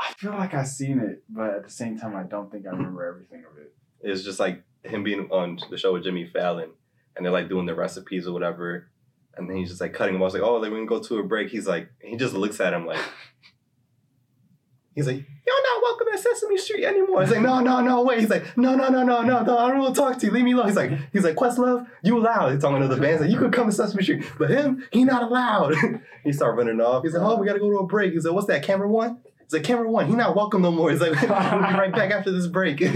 I 0.00 0.12
feel 0.16 0.30
like 0.30 0.54
I've 0.54 0.68
seen 0.68 1.00
it, 1.00 1.24
but 1.28 1.50
at 1.50 1.64
the 1.64 1.70
same 1.70 1.98
time, 1.98 2.14
I 2.14 2.22
don't 2.22 2.50
think 2.52 2.66
I 2.66 2.70
remember 2.70 3.04
everything 3.04 3.44
of 3.50 3.58
it. 3.58 3.74
It's 4.00 4.22
just 4.22 4.38
like 4.38 4.62
him 4.84 5.02
being 5.02 5.28
on 5.32 5.58
the 5.70 5.76
show 5.76 5.92
with 5.92 6.04
Jimmy 6.04 6.24
Fallon, 6.24 6.70
and 7.16 7.24
they're 7.24 7.32
like 7.32 7.48
doing 7.48 7.66
the 7.66 7.74
recipes 7.74 8.26
or 8.28 8.32
whatever, 8.32 8.88
and 9.36 9.50
then 9.50 9.56
he's 9.56 9.70
just 9.70 9.80
like 9.80 9.92
cutting 9.94 10.14
him 10.14 10.22
off. 10.22 10.32
Like, 10.34 10.42
oh, 10.42 10.60
they're 10.60 10.70
gonna 10.70 10.86
go 10.86 11.02
to 11.02 11.18
a 11.18 11.24
break. 11.24 11.50
He's 11.50 11.66
like, 11.66 11.90
he 12.00 12.16
just 12.16 12.34
looks 12.34 12.60
at 12.60 12.72
him 12.72 12.86
like, 12.86 13.00
he's 14.94 15.06
like, 15.08 15.16
you're 15.16 15.62
not 15.74 15.77
Sesame 16.18 16.56
Street 16.58 16.84
anymore. 16.84 17.22
He's 17.22 17.30
like, 17.30 17.40
no, 17.40 17.60
no, 17.60 17.80
no, 17.80 18.02
wait. 18.02 18.20
He's 18.20 18.30
like, 18.30 18.56
no, 18.56 18.74
no, 18.74 18.88
no, 18.88 19.02
no, 19.02 19.22
no, 19.22 19.42
no. 19.42 19.58
I 19.58 19.68
don't 19.68 19.78
want 19.78 19.94
to 19.94 20.00
talk 20.00 20.18
to 20.18 20.26
you. 20.26 20.32
Leave 20.32 20.44
me 20.44 20.52
alone. 20.52 20.66
He's 20.66 20.76
like, 20.76 20.92
he's 21.12 21.24
like, 21.24 21.36
Questlove, 21.36 21.86
you 22.02 22.18
allowed. 22.18 22.52
He's 22.52 22.60
talking 22.62 22.82
to 22.82 22.88
the 22.88 23.00
bands 23.00 23.20
like, 23.22 23.30
you 23.30 23.38
could 23.38 23.52
come 23.52 23.66
to 23.66 23.72
Sesame 23.72 24.02
Street, 24.02 24.24
but 24.38 24.50
him, 24.50 24.84
he 24.92 25.04
not 25.04 25.22
allowed. 25.22 25.74
he 26.24 26.32
start 26.32 26.56
running 26.56 26.80
off. 26.80 27.02
He's 27.04 27.14
like, 27.14 27.22
oh, 27.22 27.36
we 27.36 27.46
gotta 27.46 27.58
go 27.60 27.70
to 27.70 27.78
a 27.78 27.86
break. 27.86 28.12
He's 28.12 28.24
like, 28.24 28.34
what's 28.34 28.46
that? 28.48 28.62
Camera 28.62 28.88
one. 28.88 29.18
He's 29.44 29.52
like, 29.54 29.64
camera 29.64 29.90
one. 29.90 30.06
He 30.06 30.14
not 30.14 30.36
welcome 30.36 30.62
no 30.62 30.70
more. 30.70 30.90
He's 30.90 31.00
like, 31.00 31.12
we'll 31.22 31.28
be 31.28 31.74
right 31.74 31.92
back 31.92 32.10
after 32.10 32.30
this 32.30 32.46
break. 32.46 32.82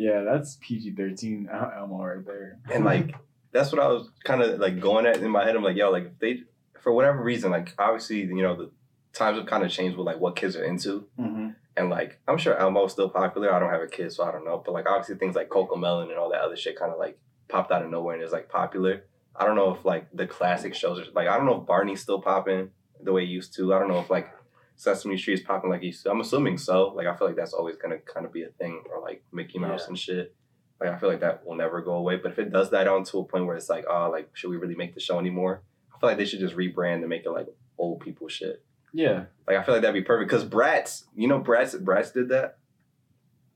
Yeah, 0.00 0.22
that's 0.22 0.58
PG 0.60 0.92
thirteen 0.92 1.48
Elmo 1.52 2.04
right 2.04 2.24
there. 2.24 2.60
and 2.72 2.84
like 2.84 3.16
that's 3.50 3.72
what 3.72 3.82
I 3.82 3.88
was 3.88 4.08
kind 4.22 4.40
of 4.42 4.60
like 4.60 4.78
going 4.78 5.06
at 5.06 5.16
in 5.16 5.28
my 5.28 5.44
head. 5.44 5.56
I'm 5.56 5.64
like, 5.64 5.74
yo, 5.76 5.90
like 5.90 6.04
if 6.04 6.18
they 6.20 6.42
for 6.80 6.92
whatever 6.92 7.20
reason, 7.20 7.50
like 7.50 7.74
obviously 7.80 8.18
you 8.20 8.40
know 8.42 8.54
the 8.54 8.70
times 9.12 9.38
have 9.38 9.48
kind 9.48 9.64
of 9.64 9.72
changed 9.72 9.96
with 9.98 10.06
like 10.06 10.20
what 10.20 10.36
kids 10.36 10.54
are 10.54 10.62
into, 10.62 11.08
Mm-hmm. 11.18 11.48
And 11.78 11.90
like 11.90 12.18
I'm 12.26 12.38
sure 12.38 12.56
Elmo's 12.58 12.92
still 12.92 13.08
popular. 13.08 13.52
I 13.52 13.58
don't 13.60 13.70
have 13.70 13.82
a 13.82 13.86
kid, 13.86 14.12
so 14.12 14.24
I 14.24 14.32
don't 14.32 14.44
know. 14.44 14.60
But 14.64 14.72
like 14.72 14.88
obviously 14.88 15.14
things 15.16 15.36
like 15.36 15.48
Cocomelon 15.48 16.08
and 16.10 16.18
all 16.18 16.30
that 16.30 16.40
other 16.40 16.56
shit 16.56 16.78
kind 16.78 16.92
of 16.92 16.98
like 16.98 17.18
popped 17.48 17.70
out 17.70 17.84
of 17.84 17.90
nowhere 17.90 18.14
and 18.14 18.22
is 18.24 18.32
like 18.32 18.48
popular. 18.48 19.04
I 19.36 19.46
don't 19.46 19.54
know 19.56 19.72
if 19.74 19.84
like 19.84 20.08
the 20.12 20.26
classic 20.26 20.74
shows 20.74 20.98
are 20.98 21.10
like 21.14 21.28
I 21.28 21.36
don't 21.36 21.46
know 21.46 21.60
if 21.60 21.66
Barney's 21.66 22.00
still 22.02 22.20
popping 22.20 22.70
the 23.00 23.12
way 23.12 23.22
it 23.22 23.28
used 23.28 23.54
to. 23.56 23.72
I 23.72 23.78
don't 23.78 23.88
know 23.88 24.00
if 24.00 24.10
like 24.10 24.28
Sesame 24.76 25.16
Street 25.16 25.34
is 25.34 25.40
popping 25.40 25.70
like 25.70 25.82
it 25.82 25.86
used 25.86 26.02
to. 26.04 26.10
I'm 26.10 26.20
assuming 26.20 26.58
so. 26.58 26.88
Like 26.88 27.06
I 27.06 27.14
feel 27.16 27.28
like 27.28 27.36
that's 27.36 27.54
always 27.54 27.76
gonna 27.76 27.98
kind 27.98 28.26
of 28.26 28.32
be 28.32 28.42
a 28.42 28.48
thing, 28.48 28.82
or 28.90 29.00
like 29.00 29.22
Mickey 29.32 29.58
Mouse 29.60 29.82
Yeah. 29.82 29.88
and 29.88 29.98
shit. 29.98 30.34
Like 30.80 30.90
I 30.90 30.98
feel 30.98 31.08
like 31.08 31.20
that 31.20 31.46
will 31.46 31.56
never 31.56 31.80
go 31.80 31.92
away. 31.94 32.16
But 32.16 32.32
if 32.32 32.38
it 32.38 32.52
does 32.52 32.70
die 32.70 32.84
down 32.84 33.04
to 33.04 33.18
a 33.18 33.24
point 33.24 33.46
where 33.46 33.56
it's 33.56 33.68
like, 33.68 33.84
oh, 33.88 34.08
like 34.10 34.30
should 34.34 34.50
we 34.50 34.56
really 34.56 34.76
make 34.76 34.94
the 34.94 35.00
show 35.00 35.18
anymore? 35.18 35.62
I 35.94 35.98
feel 36.00 36.08
like 36.10 36.18
they 36.18 36.24
should 36.24 36.40
just 36.40 36.56
rebrand 36.56 37.00
and 37.00 37.08
make 37.08 37.24
it 37.24 37.30
like 37.30 37.46
old 37.78 38.00
people 38.00 38.28
shit. 38.28 38.64
Yeah, 38.92 39.24
Like 39.46 39.56
I 39.58 39.62
feel 39.62 39.74
like 39.74 39.82
that'd 39.82 39.94
be 39.94 40.06
perfect 40.06 40.30
because 40.30 40.44
Bratz, 40.44 41.04
you 41.14 41.28
know, 41.28 41.40
Bratz, 41.40 41.78
Bratz 41.82 42.12
did 42.12 42.28
that. 42.30 42.58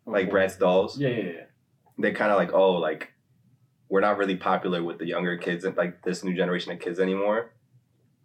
Oh, 0.06 0.10
like 0.10 0.30
Bratz 0.30 0.58
dolls, 0.58 0.98
Yeah, 0.98 1.08
yeah, 1.08 1.22
yeah. 1.24 1.44
they 1.98 2.12
kind 2.12 2.30
of 2.30 2.36
like, 2.36 2.52
oh, 2.52 2.72
like 2.72 3.12
we're 3.88 4.00
not 4.00 4.18
really 4.18 4.36
popular 4.36 4.82
with 4.82 4.98
the 4.98 5.06
younger 5.06 5.36
kids 5.36 5.64
and 5.64 5.76
like 5.76 6.02
this 6.02 6.24
new 6.24 6.34
generation 6.34 6.72
of 6.72 6.80
kids 6.80 6.98
anymore. 6.98 7.52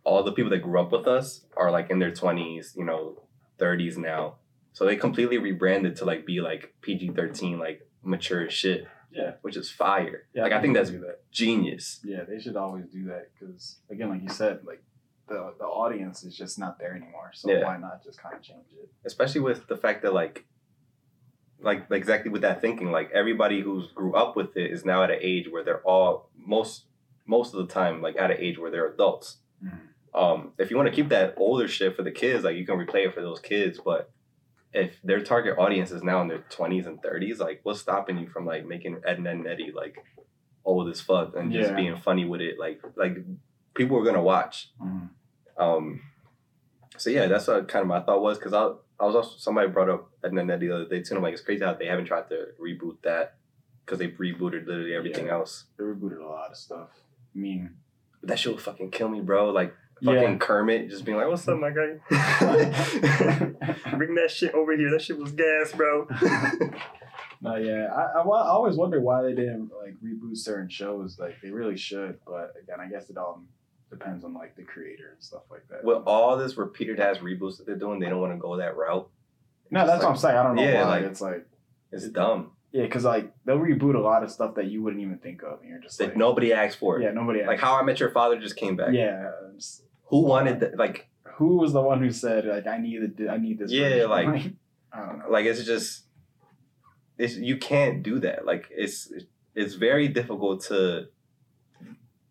All 0.03 0.23
the 0.23 0.31
people 0.31 0.49
that 0.51 0.59
grew 0.63 0.79
up 0.79 0.91
with 0.91 1.07
us 1.07 1.45
are 1.57 1.69
like 1.71 1.89
in 1.89 1.99
their 1.99 2.11
twenties, 2.13 2.73
you 2.77 2.85
know, 2.85 3.23
thirties 3.59 3.97
now. 3.97 4.35
So 4.73 4.85
they 4.85 4.95
completely 4.95 5.37
rebranded 5.37 5.95
to 5.97 6.05
like 6.05 6.25
be 6.25 6.39
like 6.41 6.73
PG 6.81 7.09
thirteen, 7.15 7.59
like 7.59 7.81
mature 8.03 8.49
shit, 8.49 8.87
Yeah, 9.11 9.31
which 9.41 9.57
is 9.57 9.69
fire. 9.69 10.23
yeah. 10.33 10.43
like 10.43 10.53
I 10.53 10.61
think 10.61 10.75
that's 10.75 10.91
that. 10.91 11.19
genius. 11.31 11.99
Yeah, 12.05 12.23
they 12.27 12.39
should 12.39 12.55
always 12.55 12.85
do 12.85 13.05
that 13.05 13.29
because 13.37 13.79
again, 13.89 14.09
like 14.09 14.21
you 14.23 14.29
said, 14.29 14.59
like 14.65 14.81
the 15.27 15.53
the 15.59 15.65
audience 15.65 16.23
is 16.23 16.35
just 16.37 16.57
not 16.59 16.79
there 16.79 16.93
anymore. 16.95 17.31
So 17.33 17.51
Yeah. 17.51 17.63
why 17.65 17.77
not 17.77 18.03
just 18.03 18.21
kind 18.21 18.35
of 18.35 18.41
change 18.41 18.67
it? 18.81 18.89
especially 19.05 19.41
with 19.41 19.67
the 19.67 19.77
fact 19.77 20.01
that 20.01 20.13
like 20.13 20.45
like 21.59 21.87
exactly 21.91 22.29
with 22.29 22.41
that 22.43 22.61
thinking 22.61 22.91
like 22.91 23.09
everybody 23.11 23.61
who's 23.61 23.87
grew 23.93 24.13
up 24.13 24.35
with 24.35 24.55
it 24.57 24.69
is 24.71 24.85
now 24.85 25.01
at 25.03 25.09
an 25.09 25.17
age 25.21 25.47
where 25.49 25.63
they're 25.63 25.81
all 25.81 26.29
most 26.35 26.85
most 27.25 27.53
of 27.53 27.65
the 27.65 27.73
time 27.73 28.01
like 28.01 28.15
at 28.17 28.29
an 28.31 28.37
age 28.39 28.57
where 28.59 28.69
they're 28.71 28.87
adults 28.93 29.37
Mhm. 29.63 29.79
um 30.13 30.53
if 30.59 30.69
you 30.69 30.77
want 30.77 30.87
to 30.89 30.95
keep 30.95 31.09
that 31.09 31.33
older 31.37 31.67
shit 31.67 31.95
for 31.95 32.03
the 32.03 32.11
kids 32.11 32.43
like 32.43 32.55
you 32.57 32.65
can 32.65 32.77
replay 32.77 33.07
it 33.07 33.13
for 33.13 33.21
those 33.21 33.39
kids 33.39 33.79
but 33.83 34.11
if 34.73 35.01
their 35.03 35.21
target 35.23 35.57
audience 35.57 35.89
is 35.91 36.03
now 36.03 36.21
in 36.21 36.27
their 36.27 36.43
20s 36.49 36.85
and 36.85 37.01
30s 37.01 37.39
like 37.39 37.61
what's 37.63 37.79
stopping 37.81 38.17
you 38.19 38.27
from 38.27 38.45
like 38.45 38.65
making 38.65 39.01
ed 39.05 39.17
and 39.17 39.27
Ed 39.27 39.37
and 39.37 39.47
eddie 39.47 39.71
like 39.73 39.95
old 40.63 40.89
as 40.89 41.01
fuck 41.01 41.35
and 41.35 41.51
just 41.51 41.69
Yeah. 41.71 41.75
being 41.75 41.95
funny 41.97 42.25
with 42.25 42.41
it 42.41 42.59
like 42.59 42.81
like 42.95 43.15
people 43.77 43.95
were 43.97 44.03
gonna 44.03 44.21
watch 44.21 44.71
Mhm. 44.81 45.09
um, 45.57 46.01
so 46.97 47.09
yeah, 47.11 47.27
that's 47.27 47.47
what 47.47 47.67
kind 47.67 47.81
of 47.83 47.87
my 47.87 47.99
thought 48.01 48.21
was 48.21 48.37
because 48.39 48.53
I 48.53 48.71
I 48.99 49.05
was 49.05 49.15
also 49.15 49.37
somebody 49.37 49.67
brought 49.69 49.89
up 49.89 50.09
Ed 50.23 50.31
and 50.33 50.49
Ed 50.51 50.59
the 50.59 50.71
other 50.71 50.85
day 50.89 51.01
too. 51.03 51.09
And 51.11 51.17
I'm 51.19 51.23
like, 51.23 51.33
it's 51.33 51.43
crazy 51.43 51.63
how 51.63 51.73
they 51.75 51.85
haven't 51.85 52.05
tried 52.05 52.27
to 52.29 52.47
reboot 52.59 52.97
that 53.03 53.35
because 53.85 53.99
they've 53.99 54.17
rebooted 54.17 54.65
literally 54.65 54.95
everything 54.95 55.27
Yeah. 55.27 55.33
else. 55.33 55.65
They 55.77 55.83
rebooted 55.83 56.19
a 56.19 56.25
lot 56.27 56.49
of 56.49 56.57
stuff. 56.57 56.89
I 57.35 57.37
mean, 57.37 57.75
But 58.19 58.29
that 58.29 58.39
shit 58.39 58.51
would 58.53 58.61
fucking 58.63 58.89
kill 58.89 59.09
me, 59.09 59.21
bro. 59.21 59.51
Like 59.51 59.75
fucking 60.03 60.21
yeah. 60.21 60.37
Kermit 60.39 60.89
just 60.89 61.05
being 61.05 61.17
like, 61.19 61.27
"What's 61.27 61.47
up, 61.47 61.59
my 61.59 61.69
guy? 61.69 61.99
Bring 63.97 64.15
that 64.15 64.31
shit 64.31 64.53
over 64.55 64.75
here. 64.75 64.89
That 64.89 65.01
shit 65.03 65.19
was 65.19 65.31
gas, 65.31 65.73
bro." 65.73 66.07
No, 67.39 67.55
yeah. 67.55 67.85
I, 67.95 68.17
I, 68.17 68.21
I 68.23 68.47
always 68.49 68.75
wonder 68.77 68.99
why 68.99 69.21
they 69.21 69.35
didn't 69.35 69.69
like 69.79 69.93
reboot 70.03 70.37
certain 70.37 70.69
shows. 70.69 71.19
Like 71.19 71.35
they 71.43 71.51
really 71.51 71.77
should, 71.77 72.17
but 72.25 72.53
again, 72.63 72.79
I 72.79 72.87
guess 72.89 73.11
it 73.11 73.17
all 73.17 73.43
depends 73.89 74.23
on 74.23 74.33
like 74.33 74.55
the 74.55 74.63
creator 74.63 75.11
and 75.13 75.23
stuff 75.23 75.43
like 75.49 75.67
that. 75.69 75.83
With 75.83 76.03
all 76.05 76.37
this 76.37 76.57
repeated 76.57 76.99
ass 76.99 77.17
reboots 77.17 77.57
that 77.57 77.65
they're 77.65 77.75
doing, 77.77 77.99
they 77.99 78.09
don't 78.09 78.19
want 78.21 78.33
to 78.33 78.37
go 78.39 78.57
that 78.57 78.75
route. 78.75 79.09
no, 79.71 79.85
that's 79.85 80.03
what 80.03 80.11
I'm 80.11 80.17
saying. 80.17 80.37
I 80.37 80.43
don't 80.43 80.55
know 80.55 80.63
Yeah, 80.63 80.83
why. 80.83 80.89
like- 80.99 81.03
it's 81.05 81.21
like 81.21 81.47
It's 81.91 82.07
dumb. 82.09 82.51
yeah, 82.71 82.83
because 82.83 83.05
like 83.05 83.33
they'll 83.45 83.57
reboot 83.59 83.95
a 83.95 83.99
lot 83.99 84.23
of 84.23 84.31
stuff 84.31 84.55
that 84.55 84.65
you 84.65 84.81
wouldn't 84.83 85.01
even 85.01 85.17
think 85.19 85.41
of, 85.43 85.61
and 85.61 85.69
you're 85.69 85.79
just 85.79 85.97
That 85.99 86.09
like 86.09 86.17
nobody 86.17 86.51
asked 86.53 86.77
for 86.79 86.99
it. 86.99 87.03
Yeah, 87.03 87.11
nobody. 87.11 87.39
Asked. 87.41 87.47
Like 87.47 87.59
How 87.59 87.75
I 87.79 87.83
Met 87.83 87.99
Your 87.99 88.11
Father 88.11 88.37
just 88.39 88.55
came 88.57 88.75
back. 88.75 88.93
yeah. 88.93 89.29
it's- 89.49 89.81
Who 90.07 90.21
wanted 90.23 90.59
that? 90.61 90.77
Like 90.77 91.07
who 91.35 91.57
was 91.57 91.71
the 91.73 91.81
one 91.81 91.99
who 92.01 92.11
said 92.11 92.45
like 92.45 92.65
I 92.67 92.77
need 92.77 93.15
the 93.17 93.29
I 93.29 93.37
need 93.37 93.59
this? 93.59 93.71
Yeah, 93.71 93.89
version?" 93.89 94.09
like- 94.09 94.53
I 94.93 95.05
don't 95.05 95.19
know. 95.19 95.25
like 95.29 95.45
it's 95.45 95.63
just 95.65 96.05
it's 97.17 97.35
you 97.35 97.57
can't 97.57 98.03
do 98.03 98.19
that 98.19 98.45
like 98.45 98.67
it's 98.71 99.11
it's 99.55 99.73
very 99.75 100.07
difficult 100.07 100.63
to 100.65 101.07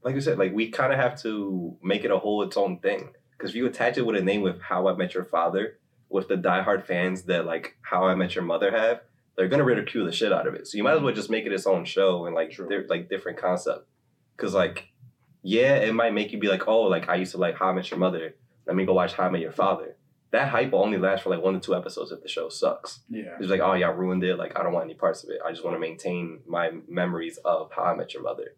like 0.06 0.14
you 0.14 0.20
said 0.20 0.38
like 0.38 0.54
we 0.54 0.70
kind 0.70 0.92
of 0.92 1.00
have 1.00 1.20
to 1.20 1.76
make 1.82 2.04
it 2.04 2.12
a 2.12 2.18
whole 2.18 2.42
its 2.44 2.56
own 2.56 2.78
thing. 2.78 3.12
Because 3.32 3.50
if 3.50 3.56
you 3.56 3.66
attach 3.66 3.98
it 3.98 4.06
with 4.06 4.16
a 4.16 4.22
name 4.22 4.40
with 4.40 4.62
how 4.62 4.86
i 4.86 4.94
met 4.94 5.14
your 5.14 5.24
father 5.24 5.78
with 6.08 6.28
the 6.28 6.36
diehard 6.36 6.86
fans 6.86 7.24
that 7.24 7.44
like 7.44 7.76
how 7.82 8.04
i 8.04 8.14
met 8.14 8.36
your 8.36 8.44
mother 8.44 8.70
have 8.70 9.00
they're 9.36 9.48
gonna 9.48 9.64
ridicule 9.64 10.06
the 10.06 10.12
shit 10.12 10.32
out 10.32 10.46
of 10.46 10.54
it. 10.54 10.68
So 10.68 10.78
you 10.78 10.84
might 10.84 10.92
as 10.92 11.00
well 11.00 11.10
mm-hmm. 11.10 11.16
just 11.16 11.28
make 11.28 11.44
it 11.44 11.52
its 11.52 11.66
own 11.66 11.84
show 11.84 12.24
and 12.24 12.36
like 12.36 12.56
they're 12.56 12.86
like 12.88 13.10
different 13.10 13.36
concept. 13.36 13.88
Because 14.36 14.54
like 14.54 14.92
yeah 15.42 15.74
it 15.74 15.92
might 15.92 16.14
make 16.14 16.32
you 16.32 16.38
be 16.38 16.48
like 16.48 16.68
oh 16.68 16.82
like 16.82 17.08
i 17.08 17.16
used 17.16 17.32
to 17.32 17.38
like 17.38 17.56
how 17.56 17.66
i 17.66 17.72
met 17.72 17.90
your 17.90 17.98
mother. 17.98 18.36
Let 18.64 18.76
me 18.76 18.86
go 18.86 18.94
watch 18.94 19.14
how 19.14 19.24
i 19.24 19.28
met 19.28 19.40
your 19.40 19.50
father. 19.50 19.96
That 20.30 20.50
hype 20.50 20.70
will 20.70 20.84
only 20.84 20.98
last 20.98 21.24
for 21.24 21.30
like 21.30 21.42
one 21.42 21.54
to 21.54 21.60
two 21.60 21.74
episodes 21.74 22.12
if 22.12 22.22
the 22.22 22.28
show 22.28 22.48
sucks. 22.48 23.00
Yeah, 23.08 23.36
it's 23.40 23.48
like, 23.48 23.60
oh, 23.60 23.74
y'all 23.74 23.94
ruined 23.94 24.24
it. 24.24 24.36
Like, 24.36 24.58
I 24.58 24.64
don't 24.64 24.72
want 24.72 24.84
any 24.84 24.94
parts 24.94 25.22
of 25.22 25.30
it. 25.30 25.38
I 25.46 25.50
just 25.50 25.64
want 25.64 25.76
to 25.76 25.78
maintain 25.78 26.40
my 26.46 26.72
memories 26.88 27.38
of 27.44 27.70
how 27.74 27.84
I 27.84 27.94
met 27.94 28.12
your 28.12 28.24
mother. 28.24 28.56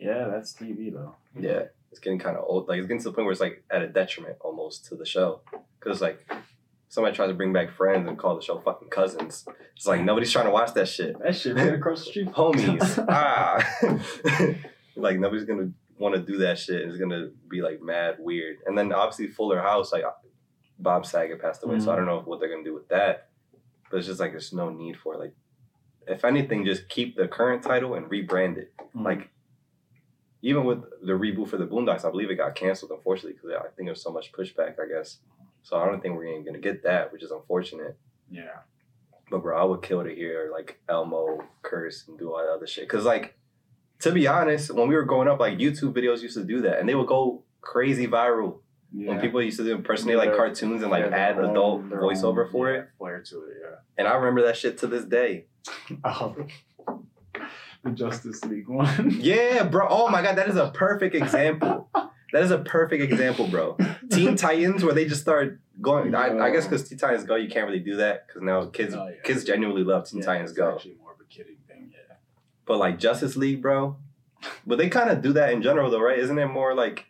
Yeah, 0.00 0.28
that's 0.28 0.54
TV 0.54 0.92
though. 0.92 1.14
Yeah, 1.38 1.64
it's 1.90 2.00
getting 2.00 2.18
kind 2.18 2.36
of 2.36 2.44
old. 2.46 2.68
Like, 2.68 2.78
it's 2.78 2.86
getting 2.86 3.02
to 3.02 3.10
the 3.10 3.12
point 3.12 3.26
where 3.26 3.32
it's 3.32 3.40
like 3.40 3.64
at 3.70 3.82
a 3.82 3.88
detriment 3.88 4.36
almost 4.40 4.86
to 4.86 4.94
the 4.94 5.06
show. 5.06 5.40
Because, 5.78 6.00
like, 6.00 6.26
somebody 6.88 7.14
tries 7.14 7.28
to 7.28 7.34
bring 7.34 7.52
back 7.52 7.70
Friends 7.70 8.08
and 8.08 8.18
call 8.18 8.36
the 8.36 8.42
show 8.42 8.58
fucking 8.58 8.88
Cousins. 8.88 9.46
It's 9.76 9.86
like 9.86 10.02
nobody's 10.02 10.32
trying 10.32 10.46
to 10.46 10.50
watch 10.50 10.74
that 10.74 10.88
shit. 10.88 11.18
That 11.22 11.36
shit 11.36 11.56
right 11.56 11.74
across 11.74 12.04
the 12.04 12.10
street. 12.10 12.28
Homies, 12.28 13.04
ah, 13.08 13.62
like 14.96 15.18
nobody's 15.18 15.44
gonna 15.44 15.70
want 15.98 16.14
to 16.14 16.20
do 16.20 16.38
that 16.38 16.58
shit. 16.58 16.82
It's 16.82 16.98
gonna 16.98 17.30
be 17.48 17.62
like 17.62 17.80
mad 17.80 18.16
weird. 18.18 18.58
And 18.66 18.76
then 18.76 18.92
obviously 18.92 19.28
Fuller 19.28 19.60
House, 19.60 19.92
like 19.92 20.04
Bob 20.78 21.06
Saget 21.06 21.40
passed 21.40 21.62
away, 21.64 21.78
so 21.80 21.92
I 21.92 21.96
don't 21.96 22.06
know 22.06 22.22
what 22.24 22.40
they're 22.40 22.50
gonna 22.50 22.64
do 22.64 22.74
with 22.74 22.88
that. 22.88 23.28
But 23.90 23.98
it's 23.98 24.06
just 24.06 24.20
like 24.20 24.32
there's 24.32 24.52
no 24.52 24.70
need 24.70 24.96
for 24.96 25.14
it. 25.14 25.20
like, 25.20 25.34
if 26.06 26.24
anything, 26.24 26.64
just 26.64 26.88
keep 26.88 27.16
the 27.16 27.28
current 27.28 27.62
title 27.62 27.94
and 27.94 28.06
rebrand 28.10 28.58
it. 28.58 28.72
Mm. 28.96 29.04
Like, 29.04 29.30
even 30.42 30.64
with 30.64 30.82
the 31.02 31.12
reboot 31.12 31.48
for 31.48 31.56
the 31.56 31.66
Boondocks, 31.66 32.04
I 32.04 32.10
believe 32.10 32.30
it 32.30 32.36
got 32.36 32.54
canceled, 32.54 32.92
unfortunately, 32.92 33.32
because 33.32 33.50
I 33.58 33.68
think 33.76 33.88
there's 33.88 34.02
so 34.02 34.12
much 34.12 34.32
pushback, 34.32 34.74
I 34.80 34.86
guess. 34.88 35.18
So 35.62 35.76
I 35.76 35.86
don't 35.86 36.00
think 36.00 36.14
we're 36.16 36.26
even 36.26 36.44
gonna 36.44 36.58
get 36.58 36.82
that, 36.84 37.12
which 37.12 37.22
is 37.22 37.30
unfortunate. 37.30 37.96
yeah. 38.30 38.60
But 39.30 39.42
bro, 39.42 39.60
I 39.60 39.64
would 39.64 39.82
kill 39.82 40.02
to 40.04 40.14
hear 40.14 40.48
like 40.50 40.80
Elmo 40.88 41.44
curse 41.62 42.04
and 42.08 42.18
do 42.18 42.32
all 42.32 42.38
that 42.38 42.50
other 42.50 42.66
shit. 42.66 42.88
Cause 42.88 43.04
like, 43.04 43.36
to 44.00 44.10
be 44.12 44.26
honest, 44.26 44.70
when 44.72 44.88
we 44.88 44.94
were 44.94 45.04
growing 45.04 45.28
up, 45.28 45.38
like 45.38 45.58
YouTube 45.58 45.92
videos 45.92 46.22
used 46.22 46.36
to 46.38 46.44
do 46.44 46.62
that, 46.62 46.78
and 46.78 46.88
they 46.88 46.94
would 46.94 47.08
go 47.08 47.42
crazy 47.60 48.06
viral. 48.06 48.60
Yeah. 48.90 49.08
When 49.10 49.20
people 49.20 49.42
used 49.42 49.58
to 49.58 49.70
impersonate 49.70 50.16
like 50.16 50.34
cartoons 50.34 50.80
and 50.80 50.90
like 50.90 51.04
Yeah, 51.04 51.14
add 51.14 51.36
their 51.36 51.44
own- 51.44 51.50
adult 51.50 51.90
voiceover 51.90 52.46
own, 52.46 52.50
for 52.52 52.72
yeah, 52.72 52.78
it, 52.80 52.88
Flair 52.96 53.20
to 53.20 53.36
it, 53.42 53.56
yeah. 53.60 53.76
and 53.98 54.08
I 54.08 54.14
remember 54.14 54.42
that 54.46 54.56
shit 54.56 54.78
to 54.78 54.86
this 54.86 55.04
day. 55.04 55.44
Oh. 56.04 56.34
The 57.84 57.90
Justice 57.90 58.44
League 58.44 58.68
one. 58.68 59.10
Yeah, 59.20 59.64
bro. 59.64 59.86
Oh 59.88 60.08
my 60.08 60.22
god, 60.22 60.36
that 60.36 60.48
is 60.48 60.56
a 60.56 60.70
perfect 60.70 61.14
example. 61.14 61.88
That 62.32 62.42
is 62.42 62.50
a 62.50 62.58
perfect 62.58 63.02
example, 63.02 63.48
bro. 63.48 63.78
Teen 64.10 64.36
Titans, 64.44 64.84
where 64.84 64.92
they 64.94 65.06
just 65.06 65.22
start 65.22 65.60
going. 65.80 66.14
I, 66.14 66.36
I 66.38 66.50
guess 66.50 66.64
because 66.64 66.86
Teen 66.88 66.98
Titans 66.98 67.24
Go, 67.24 67.36
you 67.36 67.48
can't 67.48 67.66
really 67.66 67.80
do 67.80 67.96
that 67.96 68.26
because 68.26 68.42
now 68.42 68.60
oh, 68.60 68.66
kids 68.66 68.94
Oh, 68.94 69.06
yeah. 69.06 69.14
kids 69.24 69.44
genuinely 69.44 69.82
love 69.84 70.06
Teen 70.08 70.20
Yeah, 70.20 70.26
Titans 70.26 70.52
Go. 70.52 70.74
actually 70.74 70.96
more 71.00 71.12
of 71.12 71.20
a 71.20 71.24
kidding 71.24 71.56
thing, 71.66 71.90
yeah. 71.92 72.16
But 72.66 72.78
like 72.78 72.98
Justice 72.98 73.36
League, 73.36 73.62
bro. 73.62 73.96
But 74.66 74.76
they 74.78 74.88
kind 74.88 75.10
of 75.10 75.22
do 75.22 75.32
that 75.32 75.52
in 75.52 75.62
general, 75.62 75.90
though, 75.90 76.00
right? 76.02 76.18
Isn't 76.18 76.38
it 76.38 76.46
more 76.46 76.74
like, 76.74 77.06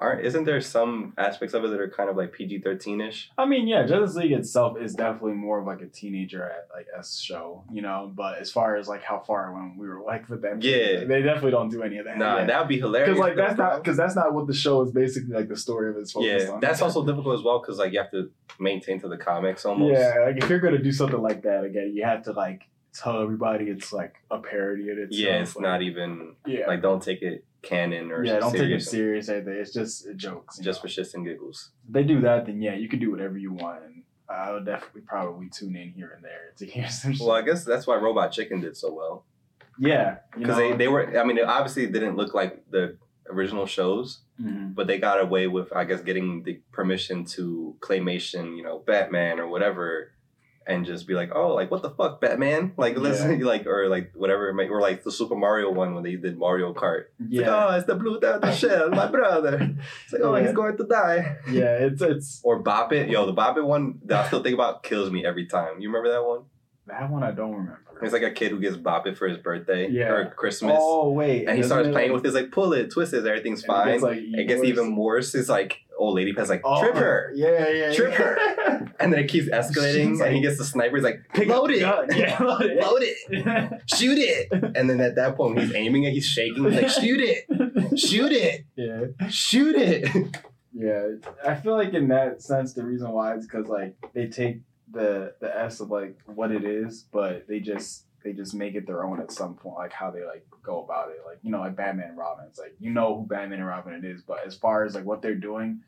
aren't? 0.00 0.24
Isn't 0.24 0.44
there 0.44 0.60
some 0.60 1.12
aspects 1.18 1.54
of 1.54 1.64
it 1.64 1.68
that 1.70 1.80
are 1.80 1.88
kind 1.90 2.08
of 2.10 2.16
like 2.16 2.32
PG 2.32 2.60
thirteen 2.60 3.00
ish? 3.00 3.30
I 3.38 3.44
mean, 3.46 3.68
yeah, 3.68 3.84
Justice 3.86 4.16
League 4.16 4.32
itself 4.32 4.78
is 4.80 4.94
definitely 4.94 5.34
more 5.34 5.60
of 5.60 5.66
like 5.66 5.80
a 5.82 5.86
teenager 5.86 6.42
at 6.44 6.68
like 6.74 6.86
S 6.98 7.18
show, 7.20 7.64
you 7.70 7.82
know. 7.82 8.10
But 8.14 8.38
as 8.38 8.50
far 8.50 8.76
as 8.76 8.88
like 8.88 9.02
how 9.02 9.20
far 9.20 9.52
when 9.52 9.76
we 9.76 9.86
were 9.88 10.02
like 10.02 10.28
with 10.28 10.42
them, 10.42 10.58
Yeah. 10.62 11.04
they 11.04 11.22
definitely 11.22 11.50
don't 11.52 11.68
do 11.68 11.82
any 11.82 11.98
of 11.98 12.06
that. 12.06 12.18
Nah, 12.18 12.38
yeah. 12.38 12.44
that'd 12.46 12.68
be 12.68 12.78
hilarious. 12.78 13.10
because 13.10 13.20
like 13.20 13.36
that's 13.36 13.58
not 13.58 13.76
because 13.82 13.96
that's 13.96 14.16
not 14.16 14.32
what 14.34 14.46
the 14.46 14.54
show 14.54 14.82
is 14.82 14.92
basically 14.92 15.34
like 15.34 15.48
the 15.48 15.56
story 15.56 15.90
of 15.90 15.96
it's 15.96 16.12
focused 16.12 16.46
Yeah, 16.46 16.52
on. 16.54 16.60
that's 16.60 16.82
also 16.82 17.04
difficult 17.04 17.38
as 17.38 17.44
well 17.44 17.60
because 17.60 17.78
like 17.78 17.92
you 17.92 17.98
have 18.00 18.10
to 18.12 18.30
maintain 18.58 19.00
to 19.00 19.08
the 19.08 19.16
comics 19.18 19.64
almost. 19.64 19.92
yeah. 19.98 20.14
Like 20.26 20.42
if 20.42 20.48
you're 20.48 20.60
gonna 20.60 20.82
do 20.82 20.92
something 20.92 21.20
like 21.20 21.42
that 21.42 21.64
again, 21.64 21.92
you 21.94 22.04
have 22.04 22.22
to 22.24 22.32
like 22.32 22.62
tell 22.92 23.22
everybody 23.22 23.66
it's 23.66 23.92
like 23.92 24.14
a 24.30 24.38
parody 24.38 24.90
of 24.90 24.98
it. 24.98 25.08
Yeah, 25.12 25.42
it's 25.42 25.58
not 25.58 25.80
even 25.82 26.34
Yeah, 26.46 26.66
like 26.66 26.82
don't 26.82 27.02
take 27.02 27.22
it 27.22 27.44
canon 27.62 28.10
or 28.10 28.24
yeah. 28.24 28.38
Don't 28.38 28.52
take 28.52 28.70
it 28.70 28.82
serious. 28.82 29.28
anything. 29.28 29.54
It's 29.54 29.72
just 29.72 30.06
jokes. 30.16 30.58
Just 30.58 30.78
know. 30.78 30.82
for 30.82 30.88
shits 30.88 31.14
and 31.14 31.24
giggles. 31.26 31.70
If 31.86 31.92
they 31.92 32.02
do 32.04 32.20
that, 32.22 32.46
then 32.46 32.60
yeah, 32.62 32.74
you 32.74 32.88
can 32.88 32.98
do 32.98 33.10
whatever 33.10 33.36
you 33.38 33.52
want, 33.52 33.82
and 33.84 34.02
I'll 34.28 34.62
definitely 34.64 35.02
probably 35.02 35.48
tune 35.50 35.76
in 35.76 35.90
here 35.92 36.12
and 36.14 36.24
there 36.24 36.52
to 36.58 36.66
hear 36.74 36.88
some. 36.88 37.12
shit. 37.12 37.20
Well, 37.26 37.36
I 37.36 37.42
guess 37.42 37.64
that's 37.64 37.86
why 37.86 37.96
Robot 37.96 38.32
Chicken 38.32 38.60
did 38.60 38.76
so 38.76 38.92
well 38.92 39.24
yeah, 39.78 40.16
because 40.36 40.56
they, 40.58 40.72
they 40.76 40.88
were. 40.88 41.18
I 41.18 41.24
mean, 41.24 41.38
it 41.38 41.44
obviously 41.44 41.86
didn't 41.86 42.16
look 42.16 42.34
like 42.34 42.62
the 42.70 42.98
original 43.30 43.64
shows, 43.64 44.20
Mhm. 44.38 44.74
but 44.74 44.86
they 44.86 44.98
got 44.98 45.20
away 45.22 45.46
with, 45.46 45.72
I 45.74 45.84
guess, 45.84 46.02
getting 46.02 46.42
the 46.42 46.60
permission 46.72 47.24
to 47.36 47.76
claymation, 47.80 48.56
you 48.58 48.62
know, 48.62 48.80
Batman 48.80 49.38
or 49.40 49.46
whatever, 49.48 50.12
and 50.70 50.86
just 50.86 51.06
be 51.06 51.14
like, 51.14 51.30
oh, 51.34 51.54
like 51.54 51.70
what 51.70 51.82
the 51.82 51.90
fuck, 51.90 52.20
Batman? 52.20 52.72
Like 52.78 52.96
let's 52.96 53.20
listen, 53.20 53.40
like 53.54 53.66
or 53.66 53.88
like 53.88 54.12
whatever, 54.14 54.48
it 54.48 54.54
might- 54.54 54.70
or 54.70 54.80
like 54.80 55.02
the 55.04 55.12
Super 55.12 55.34
Mario 55.36 55.70
one 55.70 55.94
when 55.94 56.04
they 56.04 56.16
did 56.16 56.38
Mario 56.38 56.72
Kart. 56.72 57.04
It's 57.18 57.28
yeah, 57.32 57.50
like, 57.54 57.72
oh, 57.72 57.76
it's 57.76 57.86
the 57.86 57.94
blue 57.96 58.18
the 58.20 58.52
shell, 58.52 58.88
my 58.90 59.06
brother. 59.10 59.76
It's 60.04 60.12
like, 60.12 60.22
oh, 60.22 60.36
Yeah. 60.36 60.42
he's 60.46 60.52
going 60.54 60.76
to 60.76 60.84
die. 60.84 61.36
yeah. 61.50 61.74
It's 61.86 62.00
it's 62.02 62.40
Or 62.44 62.60
Bop 62.60 62.92
It, 62.92 63.08
yo, 63.10 63.26
the 63.26 63.32
Bop 63.32 63.56
It 63.58 63.64
one 63.64 63.98
that 64.06 64.24
I 64.24 64.26
still 64.28 64.42
think 64.42 64.54
about 64.54 64.82
kills 64.82 65.10
me 65.10 65.26
every 65.26 65.46
time. 65.46 65.80
You 65.80 65.88
remember 65.88 66.10
that 66.12 66.24
one? 66.24 66.42
That 66.86 67.10
one 67.10 67.22
I 67.22 67.30
don't 67.30 67.52
remember. 67.52 67.80
It's 68.02 68.12
like 68.14 68.22
a 68.22 68.30
kid 68.30 68.50
who 68.50 68.58
gets 68.60 68.76
Bop 68.78 69.06
It 69.06 69.18
for 69.18 69.28
his 69.28 69.36
birthday 69.38 69.88
Yeah. 69.90 70.10
or 70.12 70.30
Christmas, 70.30 70.78
Oh 70.80 71.10
wait, 71.10 71.46
and 71.46 71.56
he 71.58 71.62
starts 71.62 71.88
playing 71.90 72.10
like- 72.12 72.16
with 72.16 72.24
his 72.24 72.34
like 72.34 72.50
pull 72.50 72.72
it, 72.72 72.90
twist 72.90 73.12
it, 73.12 73.26
everything's 73.26 73.62
fine. 73.64 73.88
It 73.88 73.92
gets, 73.92 74.02
like, 74.02 74.18
it 74.22 74.48
gets 74.48 74.64
even 74.64 74.96
worse. 74.96 75.34
It's 75.34 75.48
like 75.50 75.78
old 75.98 76.14
lady 76.16 76.32
has 76.36 76.48
like 76.48 76.62
Oh, 76.64 76.80
trip 76.80 76.94
her, 76.96 77.30
Yeah, 77.34 77.68
yeah, 77.68 77.92
Trip 77.92 78.18
yeah. 78.18 78.86
and 79.00 79.12
then 79.12 79.20
it 79.20 79.28
keeps 79.28 79.48
escalating, 79.48 80.12
She's 80.12 80.20
and 80.22 80.34
he 80.34 80.40
gets 80.40 80.56
the 80.56 80.64
sniper. 80.64 80.96
He's 80.96 81.04
like, 81.04 81.20
Pick 81.34 81.48
load 81.48 81.70
it, 81.70 81.80
gun. 81.80 82.08
Yeah, 82.16 82.38
load 82.42 82.62
it. 82.62 82.80
load 82.82 83.02
it, 83.02 83.82
shoot 83.94 84.16
it. 84.18 84.48
And 84.50 84.88
then 84.88 84.98
at 85.02 85.14
that 85.16 85.36
point, 85.36 85.60
he's 85.60 85.74
aiming 85.74 86.04
it, 86.04 86.12
he's 86.12 86.26
shaking. 86.26 86.64
He's 86.64 86.80
like, 86.82 86.88
shoot 86.90 87.20
it, 87.20 87.98
shoot 87.98 88.32
it, 88.32 88.64
yeah. 88.76 89.28
shoot 89.28 89.76
it. 89.76 90.08
Yeah, 90.72 91.08
I 91.46 91.56
feel 91.56 91.74
like 91.74 91.92
in 91.92 92.08
that 92.08 92.40
sense, 92.40 92.72
the 92.72 92.84
reason 92.84 93.10
why 93.10 93.34
is 93.34 93.44
because 93.46 93.66
like 93.66 93.94
they 94.14 94.28
take 94.28 94.60
the 94.92 95.34
the 95.40 95.56
s 95.56 95.80
of 95.80 95.90
like 95.90 96.18
what 96.26 96.50
it 96.50 96.64
is, 96.64 97.04
but 97.12 97.46
they 97.48 97.60
just 97.60 98.04
they 98.22 98.32
just 98.32 98.54
make 98.54 98.74
it 98.74 98.86
their 98.86 99.04
own 99.04 99.20
at 99.20 99.32
some 99.32 99.54
point, 99.54 99.76
like 99.76 99.92
how 99.92 100.10
they 100.10 100.24
like 100.24 100.46
go 100.62 100.82
about 100.82 101.10
it. 101.10 101.18
Like 101.26 101.38
you 101.42 101.50
know, 101.50 101.60
like 101.60 101.76
Batman 101.76 102.10
and 102.10 102.18
Robin. 102.18 102.44
It's 102.48 102.58
like 102.58 102.74
you 102.78 102.90
know 102.90 103.18
who 103.18 103.26
Batman 103.26 103.60
and 103.60 103.68
Robin 103.68 103.94
it 103.94 104.04
is, 104.04 104.22
but 104.22 104.46
as 104.46 104.54
far 104.54 104.84
as 104.84 104.94
like 104.94 105.04
what 105.04 105.22
they're 105.22 105.34
doing, 105.34 105.80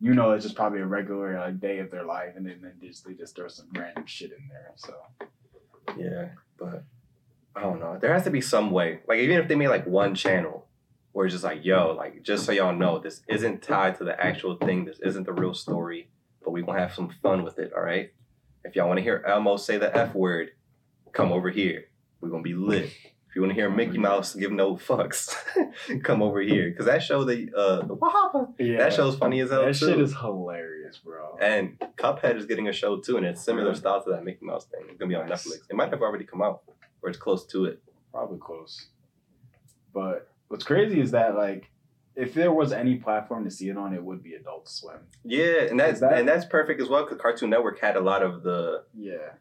you 0.00 0.14
know, 0.14 0.32
it's 0.32 0.44
just 0.44 0.56
probably 0.56 0.80
a 0.80 0.86
regular 0.86 1.38
like 1.38 1.60
day 1.60 1.78
of 1.78 1.90
their 1.90 2.04
life, 2.04 2.34
and 2.36 2.46
then, 2.46 2.60
then 2.62 2.72
they 2.80 2.88
just 2.88 3.06
they 3.06 3.14
just 3.14 3.36
throw 3.36 3.48
some 3.48 3.68
random 3.76 4.06
shit 4.06 4.32
in 4.32 4.48
there. 4.48 4.72
So 4.76 4.94
Yeah, 5.98 6.28
but 6.58 6.84
I 7.54 7.62
don't 7.62 7.80
know. 7.80 7.98
There 8.00 8.12
has 8.12 8.24
to 8.24 8.30
be 8.30 8.40
some 8.40 8.70
way. 8.70 9.00
Like 9.06 9.18
even 9.18 9.38
if 9.38 9.48
they 9.48 9.56
made 9.56 9.68
like 9.68 9.86
one 9.86 10.14
channel 10.14 10.66
where 11.12 11.26
it's 11.26 11.34
just 11.34 11.44
like, 11.44 11.64
yo, 11.64 11.92
like 11.92 12.22
just 12.22 12.44
so 12.44 12.52
y'all 12.52 12.74
know, 12.74 12.98
this 12.98 13.22
isn't 13.28 13.62
tied 13.62 13.98
to 13.98 14.04
the 14.04 14.18
actual 14.22 14.56
thing. 14.56 14.84
This 14.84 15.00
isn't 15.00 15.24
the 15.24 15.32
real 15.32 15.54
story, 15.54 16.08
but 16.44 16.52
we 16.52 16.62
gonna 16.62 16.78
have 16.78 16.94
some 16.94 17.10
fun 17.22 17.42
with 17.42 17.58
it. 17.58 17.72
All 17.74 17.82
right. 17.82 18.12
If 18.64 18.76
y'all 18.76 18.86
want 18.88 18.98
to 18.98 19.02
hear 19.02 19.24
Elmo 19.26 19.56
say 19.56 19.78
the 19.78 19.94
f 19.96 20.14
word, 20.14 20.50
come 21.12 21.32
over 21.32 21.50
here. 21.50 21.84
We're 22.20 22.28
gonna 22.28 22.42
be 22.42 22.54
lit. 22.54 22.84
If 23.28 23.36
you 23.36 23.42
want 23.42 23.50
to 23.50 23.54
hear 23.54 23.70
Mickey 23.70 23.96
Mouse 23.98 24.34
give 24.34 24.50
no 24.50 24.74
fucks, 24.76 25.34
come 26.02 26.20
over 26.20 26.40
here. 26.40 26.74
Cause 26.76 26.86
that 26.86 27.00
show 27.02 27.24
the 27.24 27.48
uh 27.56 27.86
the 27.86 27.96
Wahapa, 27.96 28.52
yeah, 28.58 28.78
that 28.78 28.92
show's 28.92 29.16
funny 29.16 29.40
as 29.40 29.50
hell 29.50 29.64
that 29.64 29.76
too. 29.76 29.86
shit 29.86 30.00
is 30.00 30.14
hilarious, 30.16 30.98
bro. 30.98 31.36
and 31.40 31.78
Cuphead 31.96 32.36
is 32.36 32.46
getting 32.46 32.66
a 32.68 32.72
show 32.72 32.98
too, 32.98 33.16
and 33.16 33.24
it's 33.24 33.40
similar 33.42 33.74
style 33.74 34.02
to 34.02 34.10
that 34.10 34.24
Mickey 34.24 34.44
Mouse 34.44 34.66
thing. 34.66 34.82
It's 34.88 34.98
gonna 34.98 35.08
be 35.08 35.14
on 35.14 35.28
Nice. 35.28 35.46
Netflix. 35.46 35.60
It 35.70 35.76
might 35.76 35.90
have 35.90 36.02
already 36.02 36.24
come 36.24 36.42
out, 36.42 36.62
or 37.02 37.08
it's 37.08 37.18
close 37.18 37.46
to 37.46 37.66
it. 37.66 37.80
Probably 38.12 38.38
close. 38.40 38.88
But 39.94 40.28
what's 40.48 40.64
crazy 40.64 41.00
is 41.00 41.12
that 41.12 41.36
like 41.36 41.70
if 42.20 42.34
there 42.34 42.52
was 42.52 42.72
any 42.72 42.96
platform 42.96 43.44
to 43.44 43.50
see 43.50 43.68
it 43.68 43.76
on, 43.76 43.94
it 43.94 44.02
would 44.02 44.22
be 44.22 44.34
Adult 44.34 44.68
Swim. 44.68 44.98
Yeah, 45.24 45.62
and 45.70 45.78
that's 45.80 46.00
that- 46.00 46.18
and 46.18 46.28
that's 46.28 46.44
perfect 46.44 46.80
as 46.80 46.88
well 46.88 47.04
because 47.04 47.20
Cartoon 47.20 47.50
Network 47.50 47.78
had 47.80 47.96
a 47.96 48.00
lot 48.00 48.22
of 48.22 48.42
the 48.42 48.84
Yeah. 48.94 49.34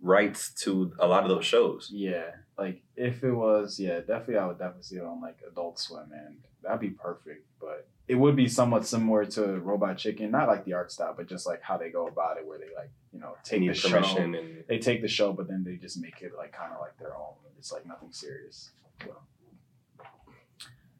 rights 0.00 0.52
to 0.62 0.92
a 0.98 1.06
lot 1.08 1.22
of 1.24 1.28
those 1.28 1.44
shows. 1.44 1.90
Yeah. 1.92 2.30
Like 2.56 2.82
if 2.96 3.22
it 3.22 3.32
was, 3.32 3.78
yeah, 3.80 4.00
definitely 4.00 4.38
I 4.38 4.46
would 4.46 4.58
definitely 4.58 4.82
see 4.84 4.96
it 4.96 5.04
on 5.04 5.20
like 5.20 5.38
Adult 5.50 5.78
Swim 5.78 6.10
and 6.12 6.38
that'd 6.62 6.80
be 6.80 6.90
perfect. 6.90 7.46
But 7.60 7.88
it 8.06 8.14
would 8.14 8.36
be 8.36 8.48
somewhat 8.48 8.86
similar 8.86 9.24
to 9.26 9.58
Robot 9.60 9.98
Chicken, 9.98 10.30
not 10.30 10.48
like 10.48 10.64
the 10.64 10.72
art 10.72 10.90
style, 10.90 11.14
but 11.16 11.26
just 11.28 11.46
like 11.46 11.62
how 11.62 11.76
they 11.76 11.90
go 11.90 12.06
about 12.08 12.38
it 12.38 12.46
where 12.46 12.58
they 12.58 12.72
like, 12.74 12.90
you 13.12 13.20
know, 13.20 13.36
take 13.44 13.66
the 13.66 13.74
show. 13.74 13.98
and 14.16 14.64
They 14.66 14.78
take 14.78 15.02
the 15.02 15.08
show, 15.08 15.32
but 15.32 15.46
then 15.48 15.62
they 15.64 15.76
just 15.76 16.00
make 16.00 16.20
it 16.22 16.32
like 16.36 16.52
kind 16.52 16.72
of 16.72 16.80
like 16.80 16.96
their 16.98 17.14
own. 17.16 17.34
It's 17.58 17.72
like 17.72 17.86
nothing 17.86 18.12
serious. 18.12 18.70
So, 19.04 19.14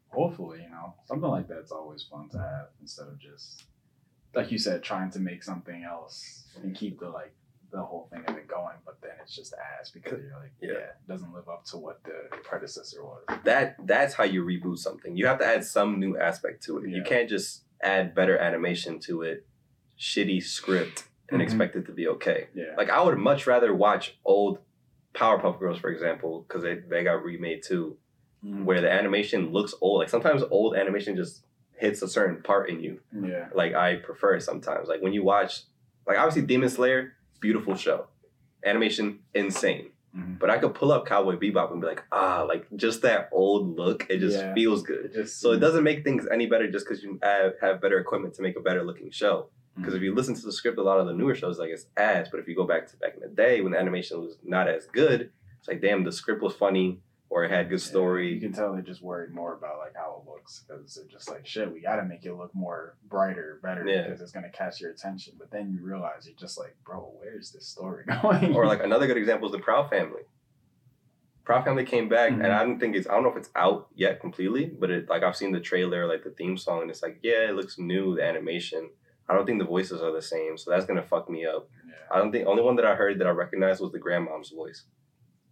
hopefully, 0.09 0.59
you 0.63 0.69
know, 0.69 0.93
something 1.05 1.29
like 1.29 1.47
that's 1.47 1.71
always 1.71 2.03
fun 2.03 2.29
to 2.29 2.37
have 2.37 2.67
instead 2.81 3.07
of 3.07 3.19
just 3.19 3.63
like 4.35 4.51
you 4.51 4.57
said, 4.59 4.83
trying 4.83 5.09
to 5.11 5.19
make 5.19 5.43
something 5.43 5.83
else 5.83 6.43
and 6.61 6.75
keep 6.75 6.99
the 6.99 7.09
like 7.09 7.33
the 7.71 7.81
whole 7.81 8.07
thing 8.11 8.23
of 8.27 8.35
it 8.35 8.47
going, 8.47 8.75
but 8.85 8.99
then 9.01 9.11
it's 9.21 9.35
just 9.35 9.53
ass 9.79 9.91
because 9.91 10.19
you're 10.21 10.39
like, 10.39 10.51
Yeah. 10.61 10.71
yeah, 10.71 10.77
it 10.79 11.07
doesn't 11.07 11.31
live 11.33 11.47
up 11.47 11.65
to 11.65 11.77
what 11.77 12.03
the 12.03 12.35
predecessor 12.43 13.03
was. 13.03 13.23
that 13.43 13.75
that's 13.85 14.13
how 14.15 14.23
you 14.23 14.43
reboot 14.43 14.77
something. 14.79 15.15
You 15.15 15.27
have 15.27 15.39
to 15.39 15.45
add 15.45 15.63
some 15.63 15.99
new 15.99 16.17
aspect 16.17 16.63
to 16.63 16.77
it. 16.79 16.89
You 16.89 17.03
can't 17.03 17.29
just 17.29 17.63
add 17.83 18.13
better 18.15 18.37
animation 18.37 18.99
to 19.01 19.21
it, 19.21 19.45
shitty 19.99 20.41
script, 20.43 21.07
and 21.29 21.39
Mhm. 21.41 21.43
expect 21.43 21.75
it 21.75 21.85
to 21.85 21.91
be 21.91 22.07
okay. 22.07 22.47
Yeah. 22.55 22.73
Like 22.77 22.89
I 22.89 23.01
would 23.03 23.17
much 23.19 23.45
rather 23.47 23.73
watch 23.73 24.17
old 24.25 24.59
Powerpuff 25.13 25.59
Girls, 25.59 25.79
for 25.79 25.89
example, 25.89 26.45
because 26.47 26.63
they, 26.63 26.75
they 26.75 27.03
got 27.03 27.23
remade 27.23 27.61
too, 27.63 27.97
Mhm. 28.45 28.63
where 28.63 28.79
the 28.81 28.89
animation 28.91 29.51
looks 29.51 29.73
old. 29.81 29.99
Like 29.99 30.09
sometimes 30.09 30.43
old 30.49 30.75
animation 30.75 31.15
just 31.15 31.43
hits 31.73 32.01
a 32.01 32.07
certain 32.07 32.41
part 32.41 32.69
in 32.69 32.79
you. 32.81 32.99
yeah. 33.21 33.49
like 33.53 33.73
I 33.75 33.95
prefer 33.97 34.35
it 34.35 34.41
sometimes. 34.43 34.87
Like 34.87 35.01
when 35.01 35.13
you 35.13 35.23
watch, 35.23 35.63
like 36.07 36.17
obviously 36.17 36.43
Demon 36.43 36.69
Slayer, 36.69 37.13
beautiful 37.41 37.75
show, 37.75 38.07
animation 38.65 39.19
insane. 39.33 39.89
Mhm. 40.15 40.39
But 40.39 40.49
I 40.49 40.57
could 40.57 40.73
pull 40.73 40.91
up 40.91 41.05
Cowboy 41.05 41.35
Bebop 41.37 41.71
and 41.71 41.81
be 41.81 41.87
like, 41.87 42.03
ah, 42.11 42.43
like 42.47 42.65
just 42.75 43.01
that 43.03 43.29
old 43.31 43.77
look, 43.77 44.07
it 44.09 44.19
just 44.19 44.37
Yeah. 44.37 44.53
feels 44.53 44.81
good. 44.83 45.05
It 45.05 45.13
just 45.13 45.39
So 45.39 45.51
it 45.51 45.59
doesn't 45.59 45.83
make 45.83 46.03
things 46.03 46.27
any 46.31 46.47
better 46.47 46.69
just 46.69 46.85
because 46.87 47.03
you 47.03 47.19
have, 47.21 47.53
have 47.61 47.79
better 47.81 47.99
equipment 47.99 48.33
to 48.35 48.41
make 48.41 48.55
a 48.57 48.61
better 48.61 48.83
looking 48.83 49.11
show. 49.11 49.49
Because 49.77 49.93
if 49.93 50.01
you 50.01 50.13
listen 50.13 50.33
to 50.35 50.41
the 50.41 50.51
script, 50.51 50.77
a 50.77 50.83
lot 50.83 50.99
of 50.99 51.05
the 51.07 51.13
newer 51.13 51.35
shows 51.35 51.57
like 51.59 51.69
it's 51.69 51.85
ads. 51.95 52.27
But 52.29 52.39
if 52.41 52.47
you 52.49 52.55
go 52.55 52.65
back 52.65 52.87
to 52.87 52.97
back 52.97 53.13
in 53.15 53.21
the 53.21 53.29
day 53.29 53.61
when 53.61 53.71
the 53.71 53.79
animation 53.79 54.19
was 54.19 54.37
not 54.43 54.67
as 54.67 54.87
good, 54.87 55.31
it's 55.59 55.67
like 55.67 55.79
damn, 55.81 56.03
the 56.03 56.11
script 56.11 56.41
was 56.41 56.53
funny 56.55 56.99
or 57.31 57.43
it 57.43 57.51
had 57.51 57.69
good 57.69 57.79
story. 57.81 58.33
You 58.33 58.39
can 58.41 58.51
tell 58.53 58.73
they're 58.73 58.81
just 58.81 59.01
worried 59.03 59.31
more 59.33 59.53
about 59.53 59.77
like 59.77 59.95
how 59.95 60.23
it 60.25 60.29
looks 60.29 60.63
because 60.67 60.95
they're 60.95 61.05
just 61.05 61.29
like 61.29 61.45
shit. 61.45 61.71
We 61.71 61.79
got 61.81 61.97
to 61.97 62.03
make 62.03 62.25
it 62.25 62.33
look 62.33 62.53
more 62.55 62.95
brighter, 63.07 63.59
better 63.61 63.85
Yeah. 63.85 64.03
because 64.03 64.21
it's 64.21 64.31
gonna 64.31 64.49
catch 64.49 64.81
your 64.81 64.91
attention. 64.91 65.35
But 65.37 65.51
then 65.51 65.71
you 65.71 65.81
realize 65.83 66.25
you're 66.25 66.35
just 66.35 66.57
like, 66.57 66.75
bro, 66.85 67.13
where's 67.19 67.51
this 67.51 67.67
story 67.67 68.03
going? 68.21 68.55
or 68.55 68.65
like 68.65 68.83
another 68.83 69.05
good 69.07 69.17
example 69.17 69.47
is 69.47 69.51
the 69.51 69.59
Proud 69.59 69.89
Family. 69.89 70.21
Proud 71.45 71.63
Family 71.65 71.83
came 71.83 72.07
back, 72.09 72.31
Mhm. 72.31 72.43
and 72.43 72.53
I 72.53 72.63
don't 72.63 72.79
think 72.79 72.95
it's 72.95 73.07
I 73.07 73.11
don't 73.13 73.23
know 73.23 73.31
if 73.31 73.37
it's 73.37 73.49
out 73.55 73.87
yet 73.95 74.19
completely, 74.19 74.65
but 74.65 74.91
it 74.91 75.09
like 75.09 75.23
I've 75.23 75.35
seen 75.35 75.51
the 75.51 75.59
trailer, 75.59 76.07
like 76.07 76.23
the 76.23 76.29
theme 76.31 76.57
song, 76.57 76.81
and 76.83 76.91
it's 76.91 77.01
like 77.01 77.19
yeah, 77.23 77.49
it 77.49 77.55
looks 77.55 77.79
new, 77.79 78.15
the 78.15 78.23
animation. 78.23 78.89
I 79.27 79.33
don't 79.35 79.45
think 79.45 79.59
the 79.59 79.65
voices 79.65 80.01
are 80.01 80.11
the 80.11 80.21
same, 80.21 80.57
so 80.57 80.69
that's 80.71 80.85
gonna 80.85 81.03
fuck 81.03 81.29
me 81.29 81.45
up. 81.45 81.67
yeah, 81.87 81.93
I 82.11 82.17
don't 82.19 82.31
think 82.31 82.47
only 82.47 82.61
one 82.63 82.75
that 82.77 82.85
I 82.85 82.95
heard 82.95 83.19
that 83.19 83.27
I 83.27 83.31
recognized 83.31 83.81
was 83.81 83.91
the 83.91 83.99
grandmom's 83.99 84.49
voice. 84.49 84.85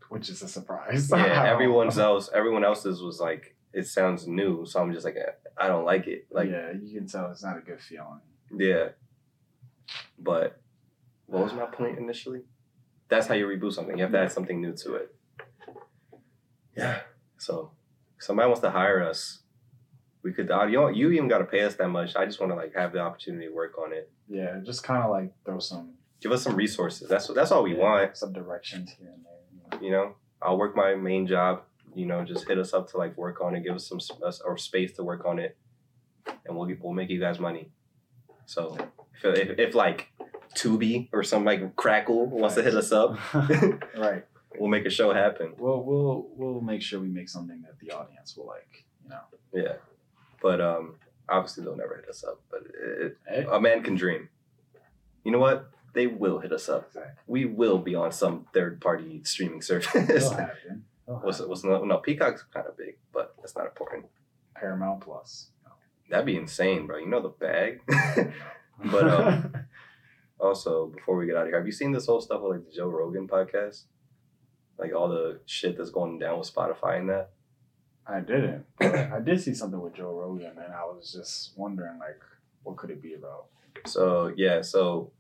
Which 0.10 0.30
is 0.30 0.42
a 0.42 0.48
surprise. 0.48 1.10
Yeah, 1.12 1.44
everyone's 1.54 1.98
else, 2.00 2.30
everyone 2.34 2.64
else's 2.64 3.02
was 3.02 3.20
like 3.20 3.56
it 3.74 3.86
sounds 3.88 4.28
new, 4.28 4.66
so 4.66 4.82
I'm 4.82 4.92
just 4.94 5.06
like 5.06 5.18
I 5.58 5.68
don't 5.68 5.86
like 5.86 6.08
it. 6.08 6.28
Like 6.32 6.50
yeah, 6.50 6.72
you 6.82 6.98
can 7.00 7.08
tell 7.08 7.30
it's 7.32 7.44
not 7.44 7.58
a 7.58 7.62
good 7.62 7.82
feeling. 7.82 8.22
yeah, 8.58 8.90
but 10.20 10.62
what 11.26 11.44
was 11.44 11.54
my 11.54 11.66
point 11.66 11.98
initially? 11.98 12.42
That's 13.10 13.28
how 13.28 13.36
you 13.36 13.46
reboot 13.48 13.74
something. 13.74 13.98
You 13.98 14.04
have 14.04 14.12
to 14.12 14.20
add 14.20 14.32
something 14.32 14.60
new 14.62 14.74
to 14.78 14.96
it. 14.96 15.16
Yeah. 16.76 17.02
So, 17.38 17.72
somebody 18.20 18.48
wants 18.48 18.62
to 18.62 18.70
hire 18.72 19.02
us. 19.04 19.40
We 20.24 20.34
could. 20.34 20.52
uh, 20.52 20.66
You 20.66 20.74
don't, 20.78 20.96
you 20.96 21.12
even 21.12 21.28
got 21.28 21.38
to 21.40 21.46
pay 21.46 21.62
us 21.62 21.76
that 21.76 21.88
much. 21.90 22.16
I 22.16 22.26
just 22.26 22.40
want 22.40 22.52
to 22.52 22.56
like 22.56 22.74
have 22.76 22.92
the 22.94 23.00
opportunity 23.00 23.48
to 23.48 23.54
work 23.54 23.78
on 23.78 23.94
it. 23.94 24.12
Yeah, 24.28 24.60
just 24.66 24.84
kind 24.84 25.04
of 25.04 25.10
like 25.10 25.34
throw 25.46 25.60
some. 25.60 25.94
Give 26.22 26.32
us 26.32 26.44
some 26.44 26.56
resources. 26.56 27.08
That's 27.08 27.28
that's 27.28 27.52
all 27.52 27.64
we 27.64 27.76
yeah, 27.76 27.82
want. 27.84 28.18
Some 28.18 28.34
directions 28.34 28.92
here 29.00 29.10
and 29.14 29.24
there. 29.24 29.34
You 29.82 29.92
know. 29.92 30.16
I'll 30.42 30.58
work 30.58 30.76
my 30.76 30.94
main 30.96 31.26
job. 31.26 31.64
You 31.96 32.06
know, 32.06 32.24
just 32.24 32.48
hit 32.48 32.60
us 32.60 32.74
up 32.74 32.90
to 32.92 32.98
like 32.98 33.18
work 33.18 33.42
on 33.42 33.56
it. 33.56 33.64
Give 33.64 33.74
us 33.74 33.88
some 33.88 34.00
us- 34.24 34.42
or 34.42 34.58
space 34.58 34.94
to 34.94 35.04
work 35.04 35.26
on 35.26 35.40
it, 35.40 35.58
and 36.46 36.56
we'll 36.56 36.70
we'll 36.82 36.94
make 36.94 37.10
you 37.10 37.20
guys 37.20 37.40
money. 37.40 37.72
So 38.46 38.78
if, 39.24 39.38
if, 39.38 39.60
if 39.60 39.76
like 39.76 40.12
Tubi 40.56 41.10
or 41.12 41.24
some 41.24 41.44
like 41.44 41.76
Crackle 41.76 42.28
wants 42.28 42.56
to 42.56 42.64
hit 42.64 42.76
us 42.76 42.92
up, 42.92 43.18
right. 43.34 44.24
we'll 44.60 44.70
make 44.70 44.86
a 44.86 44.90
show 44.90 45.12
happen. 45.14 45.54
Well, 45.58 45.84
we'll 45.84 46.28
we'll 46.36 46.62
make 46.62 46.82
sure 46.82 47.00
we 47.00 47.10
make 47.10 47.30
something 47.30 47.62
that 47.64 47.80
the 47.80 47.92
audience 47.92 48.38
will 48.38 48.46
like. 48.48 48.86
You 49.04 49.10
know. 49.10 49.22
Yeah, 49.54 49.74
but 50.42 50.62
um, 50.62 50.96
obviously 51.28 51.64
they'll 51.64 51.76
never 51.76 51.96
hit 51.96 52.10
us 52.10 52.24
up. 52.24 52.42
But 52.52 52.62
it, 52.80 53.18
Hey, 53.28 53.46
a 53.52 53.60
man 53.60 53.82
can 53.82 53.96
dream. 53.96 54.30
You 55.24 55.32
know 55.32 55.40
what? 55.40 55.70
They 55.98 56.06
will 56.06 56.38
hit 56.38 56.54
us 56.54 56.70
up. 56.70 56.90
exactly. 56.90 57.24
We 57.26 57.46
will 57.46 57.80
be 57.80 57.96
on 57.96 58.12
some 58.12 58.46
third 58.54 58.80
party 58.80 59.22
streaming 59.24 59.64
service. 59.64 59.90
What's 61.06 61.40
what's 61.40 61.64
no, 61.64 61.84
no 61.86 61.98
Peacock's 61.98 62.44
kind 62.54 62.68
of 62.68 62.78
big, 62.78 62.98
but 63.14 63.34
that's 63.40 63.56
not 63.56 63.66
important. 63.66 64.06
Paramount 64.54 65.00
Plus. 65.02 65.48
That'd 66.10 66.26
be 66.26 66.36
insane, 66.36 66.86
bro. 66.86 66.98
You 66.98 67.08
know 67.08 67.22
the 67.22 67.30
bag. 67.30 67.82
But, 68.92 69.08
um, 69.10 69.54
also, 70.40 70.86
before 70.86 71.18
we 71.18 71.26
get 71.26 71.36
out 71.36 71.44
of 71.44 71.48
here, 71.48 71.58
have 71.58 71.66
you 71.66 71.72
seen 71.72 71.94
this 71.94 72.06
whole 72.06 72.22
stuff 72.22 72.42
with 72.42 72.58
like 72.58 72.70
the 72.70 72.76
Joe 72.76 72.90
Rogan 72.90 73.28
podcast? 73.28 73.86
Like 74.78 74.94
all 74.94 75.10
the 75.10 75.40
shit 75.48 75.78
that's 75.78 75.90
going 75.90 76.20
down 76.20 76.38
with 76.38 76.54
Spotify 76.54 77.00
and 77.00 77.10
that. 77.10 77.32
I 78.06 78.20
didn't. 78.20 78.66
I 78.80 79.20
did 79.20 79.42
see 79.42 79.56
something 79.56 79.82
with 79.82 79.96
Joe 79.96 80.14
Rogan, 80.14 80.60
and 80.64 80.72
I 80.74 80.84
was 80.84 81.12
just 81.12 81.58
wondering, 81.58 81.98
like, 81.98 82.22
what 82.62 82.78
could 82.78 82.92
it 82.92 83.02
be 83.02 83.16
about? 83.16 83.46
So 83.88 84.32
yeah, 84.38 84.62
so 84.62 85.12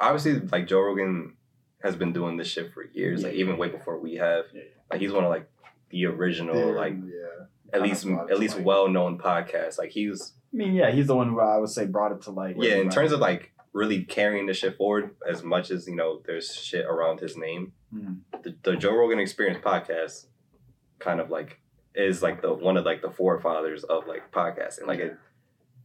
obviously 0.00 0.40
like 0.52 0.66
Joe 0.66 0.80
Rogan 0.80 1.36
has 1.82 1.96
been 1.96 2.12
doing 2.12 2.36
this 2.36 2.48
shit 2.48 2.72
for 2.72 2.84
years, 2.92 3.22
like 3.22 3.34
even 3.34 3.56
way 3.58 3.68
before 3.68 3.98
we 3.98 4.14
have. 4.14 4.44
Yeah. 4.54 4.62
Like 4.90 5.00
he's 5.00 5.12
one 5.12 5.24
of 5.24 5.30
like 5.30 5.48
the 5.90 6.06
original, 6.06 6.56
Yeah, 6.56 6.64
like 6.66 6.94
yeah. 6.94 7.46
at 7.72 7.82
least 7.82 8.06
at 8.06 8.38
least 8.38 8.56
light. 8.56 8.64
well 8.64 8.88
known 8.88 9.18
podcasts. 9.18 9.78
Like 9.78 9.90
he 9.90 10.08
was 10.08 10.32
I 10.52 10.56
mean, 10.56 10.74
yeah, 10.74 10.90
he's 10.90 11.06
the 11.08 11.16
one 11.16 11.28
who 11.30 11.40
I 11.40 11.58
would 11.58 11.68
say 11.70 11.84
brought 11.86 12.12
it 12.12 12.22
to 12.22 12.30
light. 12.30 12.56
yeah, 12.56 12.64
in 12.64 12.70
everybody- 12.72 12.94
terms 12.94 13.12
of 13.12 13.20
like 13.20 13.52
really 13.72 14.04
carrying 14.04 14.46
the 14.46 14.54
shit 14.54 14.76
forward 14.76 15.16
as 15.28 15.42
much 15.42 15.70
as 15.70 15.86
you 15.88 15.96
know 15.96 16.22
there's 16.26 16.54
shit 16.54 16.84
around 16.86 17.20
his 17.20 17.36
name. 17.36 17.72
Mhm. 17.94 18.18
The, 18.42 18.54
the 18.62 18.76
Joe 18.76 18.94
Rogan 18.94 19.18
Experience 19.18 19.58
podcast 19.64 20.26
kind 21.00 21.20
of 21.20 21.28
like 21.30 21.60
is 21.94 22.22
like 22.22 22.40
the 22.40 22.52
one 22.52 22.76
of 22.76 22.84
like 22.84 23.02
the 23.02 23.10
forefathers 23.10 23.84
of 23.84 24.06
like 24.06 24.30
podcasting. 24.32 24.86
Like 24.86 25.00
it, 25.00 25.16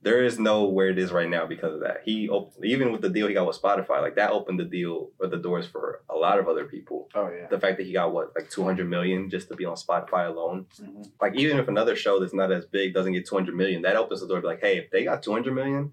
there 0.02 0.24
is 0.24 0.40
no 0.40 0.64
where 0.64 0.90
it 0.90 0.98
is 0.98 1.12
right 1.12 1.30
now 1.30 1.46
because 1.46 1.74
of 1.74 1.82
that. 1.82 2.02
He 2.06 2.30
op- 2.30 2.54
even 2.64 2.92
with 2.92 3.02
the 3.02 3.10
deal 3.10 3.28
he 3.28 3.34
got 3.34 3.46
with 3.48 3.62
Spotify, 3.62 4.02
like 4.02 4.16
that 4.16 4.32
opened 4.32 4.60
the 4.60 4.64
deal 4.66 5.10
or 5.20 5.28
the 5.28 5.38
doors 5.38 5.68
for 5.68 6.02
a 6.10 6.16
lot 6.16 6.40
of 6.40 6.48
other 6.48 6.66
people. 6.66 7.10
Oh 7.14 7.30
yeah. 7.30 7.48
The 7.48 7.60
fact 7.60 7.78
that 7.78 7.86
he 7.86 7.92
got 7.94 8.14
what 8.14 8.34
like 8.36 8.50
two 8.50 8.64
hundred 8.64 8.90
million 8.90 9.30
just 9.30 9.50
to 9.50 9.56
be 9.56 9.66
on 9.66 9.76
Spotify 9.76 10.28
alone. 10.28 10.68
Mhm. 10.82 11.12
Like 11.22 11.36
even 11.36 11.58
if 11.60 11.68
another 11.68 11.96
show 11.96 12.20
that's 12.20 12.34
not 12.34 12.52
as 12.52 12.66
big 12.66 12.94
doesn't 12.94 13.12
get 13.14 13.28
two 13.28 13.36
hundred 13.36 13.56
million, 13.56 13.82
that 13.82 13.96
opens 13.98 14.22
the 14.22 14.28
door 14.28 14.38
to 14.38 14.42
be 14.42 14.48
like, 14.48 14.62
hey, 14.62 14.78
if 14.78 14.90
they 14.90 15.04
got 15.04 15.22
two 15.22 15.34
hundred 15.34 15.54
million, 15.54 15.92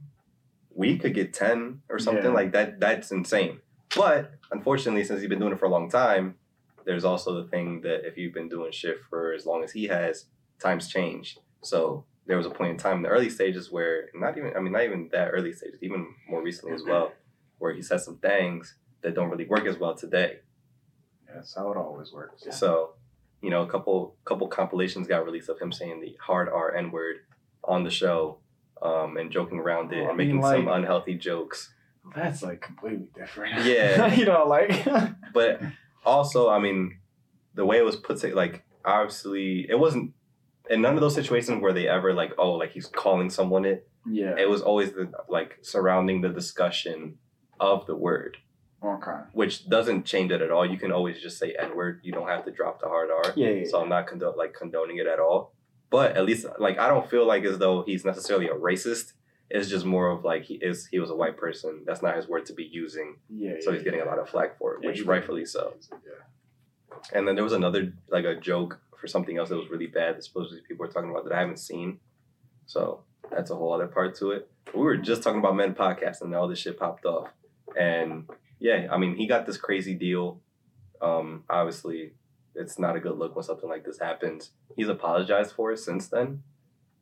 we 0.75 0.99
could 0.99 1.15
get 1.15 1.33
ten 1.33 1.81
or 1.89 1.99
something 1.99 2.25
Yeah. 2.25 2.31
like 2.31 2.53
that. 2.53 2.79
That's 2.79 3.11
insane. 3.11 3.61
But 3.97 4.33
unfortunately, 4.53 5.05
since 5.05 5.21
he's 5.21 5.29
been 5.29 5.39
doing 5.41 5.53
it 5.53 5.59
for 5.59 5.67
a 5.67 5.71
long 5.71 5.91
time, 5.91 6.37
there's 6.85 7.05
also 7.05 7.43
the 7.43 7.49
thing 7.49 7.81
that 7.81 8.07
if 8.07 8.17
you've 8.17 8.35
been 8.35 8.49
doing 8.49 8.71
shit 8.71 8.99
for 9.11 9.33
as 9.33 9.47
long 9.47 9.65
as 9.65 9.73
he 9.73 9.85
has, 9.89 10.27
times 10.61 10.89
change. 10.89 11.39
So 11.63 12.05
there 12.27 12.37
was 12.37 12.47
a 12.47 12.51
point 12.51 12.71
in 12.71 12.77
time 12.77 12.99
in 12.99 13.03
the 13.03 13.09
early 13.09 13.31
stages 13.31 13.71
where 13.71 14.09
not 14.15 14.37
even 14.37 14.53
I 14.57 14.61
mean 14.61 14.73
not 14.73 14.83
even 14.83 15.09
that 15.13 15.29
early 15.29 15.53
stages, 15.53 15.79
even 15.83 16.07
more 16.29 16.43
recently 16.43 16.75
as 16.75 16.83
well, 16.83 17.13
where 17.59 17.73
he 17.73 17.83
said 17.83 18.01
some 18.01 18.19
things 18.19 18.75
that 19.03 19.15
don't 19.15 19.31
really 19.31 19.47
work 19.47 19.67
as 19.67 19.79
well 19.79 19.95
today. 19.95 20.41
Yeah, 21.27 21.35
that's 21.37 21.55
how 21.55 21.71
it 21.71 21.77
always 21.77 22.13
works. 22.13 22.43
Yeah. 22.45 22.53
So, 22.53 22.95
you 23.41 23.51
know, 23.51 23.63
a 23.63 23.69
couple 23.69 24.17
couple 24.25 24.49
compilations 24.49 25.07
got 25.07 25.25
released 25.25 25.49
of 25.49 25.59
him 25.59 25.73
saying 25.73 26.01
the 26.01 26.17
hard 26.21 26.49
R 26.49 26.75
N 26.75 26.91
word 26.91 27.17
on 27.65 27.85
the 27.85 27.91
show, 27.91 28.39
um, 28.83 29.17
and 29.17 29.31
joking 29.31 29.59
around 29.59 29.93
it 29.93 30.01
Well, 30.01 30.09
and 30.11 30.19
making 30.19 30.43
some 30.43 30.69
unhealthy 30.69 31.15
jokes. 31.15 31.73
That's 32.15 32.43
like 32.43 32.61
completely 32.61 33.09
different. 33.15 33.65
Yeah. 33.65 34.15
you 34.15 34.25
know, 34.25 34.47
like 34.47 34.87
But 35.33 35.61
also, 36.05 36.49
I 36.49 36.59
mean, 36.59 36.99
the 37.55 37.65
way 37.65 37.79
it 37.79 37.85
was 37.85 37.97
put 37.97 38.19
to 38.21 38.35
like 38.35 38.65
obviously 38.85 39.67
it 39.69 39.79
wasn't 39.79 40.13
in 40.71 40.83
none 40.83 40.95
of 40.95 41.01
those 41.01 41.15
situations 41.15 41.61
where 41.63 41.73
they 41.73 41.87
ever 41.89 42.13
like, 42.13 42.33
oh, 42.39 42.53
like 42.53 42.73
he's 42.73 42.87
calling 42.87 43.31
someone 43.31 43.65
it. 43.65 43.89
yeah. 44.11 44.35
It 44.39 44.49
was 44.49 44.63
always 44.63 44.93
the 44.93 45.11
like 45.29 45.59
surrounding 45.63 46.21
the 46.23 46.29
discussion 46.29 47.19
of 47.61 47.87
the 47.87 47.95
word, 47.97 48.37
Okay. 48.85 49.21
which 49.33 49.69
doesn't 49.69 50.05
change 50.05 50.31
it 50.33 50.43
at 50.43 50.51
all. 50.51 50.65
You 50.67 50.79
can 50.79 50.93
always 50.93 51.21
just 51.21 51.39
say 51.39 51.55
N 51.59 51.75
word. 51.77 52.01
You 52.03 52.13
don't 52.13 52.29
have 52.29 52.45
to 52.45 52.51
drop 52.51 52.81
the 52.81 52.89
hard 52.89 53.11
R. 53.11 53.33
Yeah. 53.37 53.49
yeah, 53.51 53.65
so 53.69 53.81
I'm 53.81 53.89
not 53.89 54.07
condo- 54.07 54.35
like 54.37 54.53
condoning 54.55 54.99
it 54.99 55.07
at 55.07 55.19
all. 55.21 55.55
But 55.91 56.17
at 56.17 56.25
least 56.25 56.47
like 56.59 56.79
I 56.79 56.89
don't 56.89 57.09
feel 57.09 57.27
like 57.27 57.45
as 57.45 57.59
though 57.59 57.83
he's 57.83 58.05
necessarily 58.05 58.47
a 58.49 58.55
racist. 58.55 59.13
It's 59.49 59.69
just 59.69 59.85
more 59.87 60.11
of 60.11 60.25
like 60.25 60.43
he 60.43 60.55
is 60.55 60.89
he 60.89 60.99
was 60.99 61.11
a 61.11 61.15
white 61.15 61.37
person. 61.37 61.85
That's 61.87 62.03
not 62.03 62.17
his 62.17 62.27
word 62.29 62.45
to 62.47 62.53
be 62.53 62.65
using. 62.65 63.17
yeah. 63.31 63.53
So 63.61 63.71
yeah, 63.71 63.77
he's 63.77 63.85
getting 63.85 64.01
a 64.01 64.05
lot 64.05 64.19
of 64.19 64.29
flack 64.29 64.59
for 64.59 64.75
it, 64.75 64.81
Yeah, 64.83 64.89
which 64.91 65.03
rightfully 65.05 65.45
so. 65.45 65.75
Yeah. 65.93 66.23
And 67.13 67.27
then 67.29 67.35
there 67.37 67.45
was 67.45 67.53
another 67.53 67.93
like 68.09 68.25
a 68.25 68.35
joke 68.35 68.81
for 69.01 69.07
something 69.07 69.37
else 69.37 69.49
that 69.49 69.57
was 69.57 69.71
really 69.71 69.87
bad 69.87 70.17
that 70.17 70.25
supposedly 70.25 70.63
people 70.67 70.87
were 70.87 70.93
talking 70.93 71.11
about 71.11 71.25
that 71.25 71.33
I 71.33 71.41
haven't 71.41 71.59
seen. 71.59 71.99
So 72.67 73.05
that's 73.31 73.51
a 73.51 73.55
whole 73.55 73.73
other 73.73 73.87
part 73.87 74.17
to 74.17 74.33
it. 74.33 74.49
We 74.75 74.83
were 74.83 74.97
just 74.97 75.23
talking 75.23 75.39
about 75.39 75.57
men 75.57 75.75
podcasts 75.75 76.21
and 76.21 76.35
all 76.35 76.49
this 76.49 76.59
shit 76.59 76.79
popped 76.79 77.05
off. 77.05 77.29
And 77.79 78.29
yeah, 78.59 78.89
I 78.91 78.99
mean 78.99 79.17
he 79.17 79.27
got 79.27 79.47
this 79.47 79.57
crazy 79.57 79.95
deal. 79.95 80.41
Um, 81.01 81.45
obviously 81.49 82.15
it's 82.55 82.79
not 82.79 82.97
a 82.97 83.01
good 83.01 83.19
look 83.19 83.37
when 83.37 83.45
something 83.45 83.69
like 83.69 83.85
this 83.85 83.99
happens. 83.99 84.51
He's 84.77 84.89
apologized 84.89 85.53
for 85.53 85.73
it 85.73 85.79
since 85.79 86.09
then. 86.09 86.43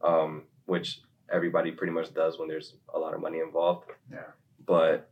Um, 0.02 0.42
which 0.66 1.00
everybody 1.33 1.70
pretty 1.70 1.92
much 1.92 2.12
does 2.12 2.38
when 2.38 2.48
there's 2.48 2.74
a 2.92 2.98
lot 2.98 3.14
of 3.14 3.20
money 3.20 3.38
involved. 3.38 3.90
Yeah. 4.11 4.33
But 4.66 5.11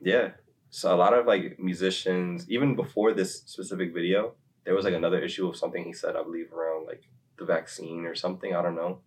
yeah. 0.00 0.30
So 0.70 0.94
a 0.94 0.96
lot 0.96 1.14
of 1.14 1.26
like 1.26 1.58
musicians, 1.58 2.48
even 2.48 2.76
before 2.76 3.12
this 3.12 3.42
specific 3.42 3.92
video, 3.92 4.34
there 4.64 4.74
was 4.74 4.84
like 4.84 4.94
another 4.94 5.18
issue 5.20 5.48
of 5.48 5.56
something 5.56 5.84
he 5.84 5.92
said, 5.92 6.16
I 6.16 6.22
believe, 6.22 6.52
around 6.52 6.86
like 6.86 7.02
the 7.38 7.44
vaccine 7.44 8.04
or 8.04 8.14
something. 8.14 8.54
I 8.54 8.62
don't 8.62 8.76
know. 8.76 9.00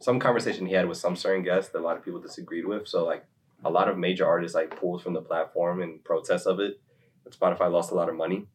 Some 0.00 0.18
conversation 0.18 0.66
he 0.66 0.74
had 0.74 0.88
with 0.88 0.98
some 0.98 1.16
certain 1.16 1.42
guests 1.42 1.70
that 1.72 1.78
a 1.78 1.80
lot 1.80 1.96
of 1.96 2.04
people 2.04 2.20
disagreed 2.20 2.66
with. 2.66 2.86
So 2.86 3.04
like 3.04 3.24
a 3.64 3.70
lot 3.70 3.88
of 3.88 3.96
major 3.96 4.26
artists 4.26 4.54
like 4.54 4.78
pulled 4.78 5.02
from 5.02 5.14
the 5.14 5.22
platform 5.22 5.80
in 5.80 6.00
protest 6.00 6.46
of 6.46 6.60
it. 6.60 6.80
And 7.24 7.34
Spotify 7.34 7.70
lost 7.70 7.92
a 7.92 7.94
lot 7.94 8.08
of 8.08 8.16
money. 8.16 8.46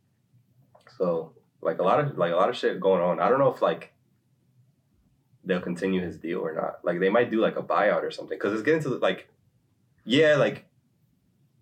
So 0.98 1.34
like 1.62 1.80
a 1.80 1.84
lot 1.84 2.00
of 2.00 2.18
like 2.18 2.34
a 2.34 2.36
lot 2.36 2.50
of 2.50 2.58
shit 2.58 2.80
going 2.80 3.02
on. 3.02 3.20
I 3.20 3.30
don't 3.30 3.40
know 3.40 3.54
if 3.54 3.62
like 3.62 3.94
they'll 5.44 5.62
continue 5.62 6.02
his 6.02 6.18
deal 6.18 6.40
or 6.40 6.54
not. 6.54 6.84
Like 6.84 7.00
they 7.00 7.10
might 7.10 7.32
do 7.32 7.42
like 7.42 7.58
a 7.58 7.64
buyout 7.64 8.04
or 8.04 8.12
something 8.12 8.38
because 8.38 8.54
it's 8.54 8.62
getting 8.62 8.84
to 8.84 8.90
like, 8.90 9.28
yeah, 10.04 10.36
like 10.36 10.66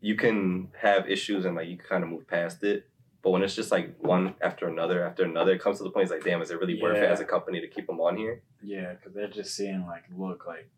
you 0.01 0.15
can 0.15 0.69
have 0.81 1.09
issues 1.09 1.45
and 1.45 1.55
like 1.55 1.67
you 1.67 1.77
kind 1.77 2.03
of 2.03 2.09
move 2.09 2.27
past 2.27 2.63
it. 2.63 2.88
But 3.21 3.31
when 3.31 3.43
it's 3.43 3.55
just 3.55 3.71
like 3.71 3.95
one 3.99 4.35
after 4.41 4.67
another 4.67 5.05
after 5.05 5.23
another, 5.23 5.51
it 5.53 5.61
comes 5.61 5.77
to 5.79 5.83
the 5.83 5.89
point 5.89 6.03
it's 6.03 6.11
like, 6.11 6.23
damn, 6.23 6.41
is 6.41 6.51
it 6.51 6.59
really 6.59 6.81
worth 6.81 6.97
it 6.97 7.03
as 7.09 7.19
a 7.19 7.25
company 7.25 7.59
to 7.59 7.67
keep 7.67 7.87
them 7.87 7.99
on 7.99 8.15
here? 8.15 8.41
Yeah, 8.63 8.93
because 8.93 9.13
they're 9.13 9.27
just 9.27 9.55
seeing 9.55 9.85
like, 9.85 10.03
look, 10.15 10.45
like, 10.47 10.69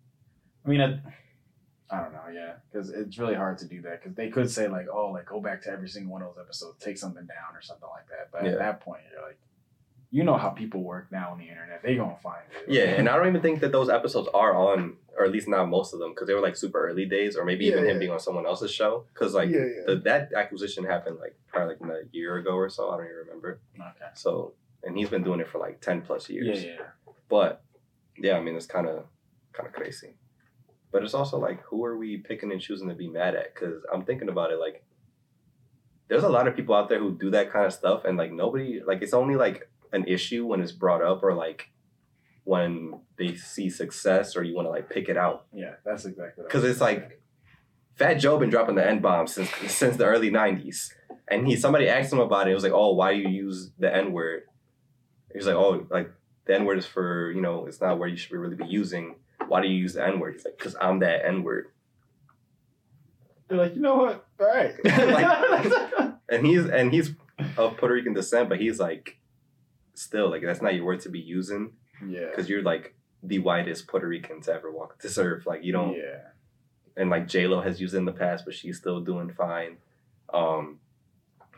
I 0.66 0.70
mean, 0.70 0.82
I, 0.82 1.00
I 1.96 2.02
don't 2.02 2.14
know, 2.14 2.30
yeah, 2.34 2.54
because 2.72 2.90
it's 2.90 3.20
really 3.20 3.36
hard 3.36 3.58
to 3.60 3.66
do 3.68 3.82
that. 3.84 4.02
Because 4.02 4.16
they 4.16 4.30
could 4.30 4.50
say 4.50 4.68
like, 4.68 4.88
oh, 4.92 5.12
like 5.12 5.28
go 5.28 5.40
back 5.40 5.62
to 5.64 5.70
every 5.70 5.88
single 5.90 6.12
one 6.14 6.24
of 6.24 6.34
those 6.36 6.44
episodes, 6.44 6.84
take 6.84 6.98
something 6.98 7.26
down 7.26 7.56
or 7.56 7.62
something 7.62 7.90
like 7.94 8.08
that. 8.08 8.30
But 8.32 8.46
Yeah. 8.46 8.52
at 8.54 8.60
that 8.60 8.80
point, 8.82 9.02
you're 9.12 9.22
like, 9.22 9.38
you 10.14 10.24
know 10.24 10.36
how 10.38 10.50
people 10.50 10.84
work 10.84 11.10
now 11.12 11.32
on 11.32 11.38
the 11.38 11.48
internet. 11.48 11.82
They 11.82 11.96
gonna 11.96 12.18
find 12.18 12.42
it. 12.52 12.72
Yeah, 12.72 12.84
and 13.00 13.08
I 13.08 13.16
don't 13.16 13.28
even 13.28 13.42
think 13.42 13.62
that 13.62 13.72
those 13.72 13.90
episodes 13.90 14.28
are 14.34 14.54
on, 14.54 14.98
or 15.18 15.24
at 15.26 15.32
least 15.32 15.48
not 15.48 15.68
most 15.70 15.94
of 15.94 16.00
them, 16.00 16.12
because 16.12 16.28
they 16.28 16.34
were 16.34 16.42
like 16.42 16.58
super 16.58 16.86
early 16.90 17.06
days, 17.06 17.38
or 17.38 17.46
maybe 17.46 17.66
Yeah, 17.66 17.72
even 17.78 17.86
him 17.86 18.00
being 18.00 18.12
on 18.12 18.20
someone 18.20 18.46
else's 18.46 18.72
show. 18.72 19.06
Because 19.14 19.34
like 19.34 19.50
yeah, 19.50 19.60
yeah. 19.60 19.84
the, 19.88 19.96
that 20.04 20.34
acquisition 20.36 20.84
happened 20.84 21.18
like 21.20 21.36
probably 21.48 21.76
like 21.80 22.04
a 22.04 22.08
year 22.12 22.36
ago 22.38 22.52
or 22.56 22.70
so. 22.70 22.90
I 22.90 22.98
don't 22.98 23.06
even 23.06 23.18
remember. 23.26 23.62
okay. 23.80 24.12
So, 24.16 24.54
and 24.84 24.98
he's 24.98 25.10
been 25.10 25.24
doing 25.24 25.40
it 25.40 25.48
for 25.48 25.60
like 25.60 25.80
ten 25.80 26.02
plus 26.02 26.30
Yeah, 26.30 26.42
years. 26.44 26.64
yeah. 26.66 26.78
But 27.30 27.64
yeah, 28.18 28.34
I 28.38 28.42
mean 28.42 28.56
it's 28.58 28.66
kind 28.66 28.88
of 28.88 29.06
kind 29.54 29.68
of 29.68 29.74
crazy. 29.74 30.16
But 30.92 31.04
it's 31.04 31.14
also 31.14 31.40
like 31.40 31.62
who 31.64 31.86
are 31.86 31.98
we 31.98 32.18
picking 32.18 32.52
and 32.52 32.60
choosing 32.60 32.90
to 32.90 32.96
be 32.96 33.08
mad 33.08 33.34
at? 33.36 33.54
Because 33.56 33.82
I'm 33.94 34.04
thinking 34.04 34.28
about 34.28 34.52
it 34.52 34.60
like 34.60 34.84
there's 36.10 36.24
a 36.24 36.30
lot 36.30 36.50
of 36.50 36.56
people 36.58 36.76
out 36.76 36.90
there 36.90 37.00
who 37.00 37.18
do 37.18 37.30
that 37.32 37.54
kind 37.54 37.66
of 37.66 37.72
stuff, 37.72 38.04
and 38.04 38.18
like 38.18 38.34
nobody 38.34 38.82
like 38.86 39.02
it's 39.02 39.14
only 39.14 39.36
like 39.36 39.70
an 39.92 40.06
issue 40.08 40.46
when 40.46 40.62
it's 40.62 40.72
brought 40.72 41.02
up 41.02 41.24
or 41.24 41.34
like 41.34 41.70
when 42.44 43.00
they 43.18 43.36
see 43.36 43.70
success 43.70 44.36
or 44.36 44.44
you 44.44 44.56
want 44.56 44.66
to 44.66 44.72
like 44.72 44.90
pick 44.90 45.10
it 45.10 45.18
out. 45.18 45.46
Yeah, 45.54 45.76
that's 45.86 46.06
exactly. 46.06 46.44
Because 46.46 46.64
it's 46.64 46.82
like 46.82 47.22
Fat 47.96 48.16
Joe 48.16 48.38
been 48.38 48.50
dropping 48.50 48.76
the 48.76 48.88
N 48.88 49.00
bomb 49.00 49.28
since 49.28 49.50
since 49.68 49.98
the 49.98 50.06
early 50.06 50.32
'90s, 50.32 50.92
and 51.28 51.48
he 51.48 51.56
somebody 51.56 51.88
asked 51.88 52.12
him 52.12 52.20
about 52.20 52.48
it. 52.48 52.52
It 52.52 52.56
was 52.56 52.64
like, 52.64 52.74
"Oh, 52.74 52.94
why 52.94 53.14
do 53.14 53.20
you 53.20 53.30
use 53.30 53.72
the 53.78 53.94
N 53.96 54.12
word?" 54.12 54.44
He's 55.34 55.46
like, 55.46 55.56
"Oh, 55.56 55.86
like 55.90 56.12
the 56.46 56.56
N 56.56 56.66
word 56.66 56.80
is 56.80 56.86
for 56.86 57.32
you 57.32 57.42
know, 57.42 57.66
it's 57.68 57.80
not 57.82 58.00
where 58.00 58.08
you 58.10 58.18
should 58.18 58.32
really 58.32 58.56
be 58.56 58.66
using. 58.66 59.16
Why 59.48 59.62
do 59.62 59.68
you 59.68 59.76
use 59.78 59.94
the 59.94 60.06
N 60.06 60.20
word?" 60.20 60.34
He's 60.34 60.46
like, 60.46 60.58
"Cause 60.58 60.76
I'm 60.82 61.00
that 61.00 61.26
N 61.26 61.44
word." 61.44 61.68
They're 63.48 63.58
like, 63.60 63.76
you 63.76 63.82
know 63.82 63.96
what? 63.98 64.26
All 64.40 64.48
right. 64.48 64.74
Like- 64.86 66.14
And 66.30 66.46
he's 66.48 66.66
and 66.66 66.94
he's 66.94 67.14
of 67.58 67.76
Puerto 67.76 67.94
Rican 67.94 68.14
descent, 68.14 68.48
but 68.48 68.58
he's 68.62 68.80
like, 68.80 69.18
still 69.94 70.30
like 70.30 70.42
that's 70.44 70.62
not 70.62 70.74
your 70.76 70.86
word 70.86 71.02
to 71.02 71.10
be 71.10 71.20
using 71.20 71.74
yeah. 72.08 72.28
because 72.30 72.50
you're 72.50 72.64
like 72.64 72.96
the 73.24 73.40
whitest 73.40 73.88
Puerto 73.88 74.08
Rican 74.08 74.42
to 74.42 74.54
ever 74.54 74.72
walk 74.72 75.00
this 75.02 75.18
earth. 75.18 75.46
Like 75.46 75.64
you 75.64 75.72
don't. 75.74 75.96
Yeah. 75.96 76.20
and 76.98 77.10
like 77.10 77.28
J 77.28 77.48
Lo 77.48 77.62
has 77.62 77.80
used 77.80 77.94
it 77.94 77.98
in 77.98 78.06
the 78.06 78.12
past, 78.12 78.46
but 78.46 78.54
she's 78.54 78.78
still 78.78 79.00
doing 79.02 79.30
fine. 79.32 79.78
Um, 80.34 80.80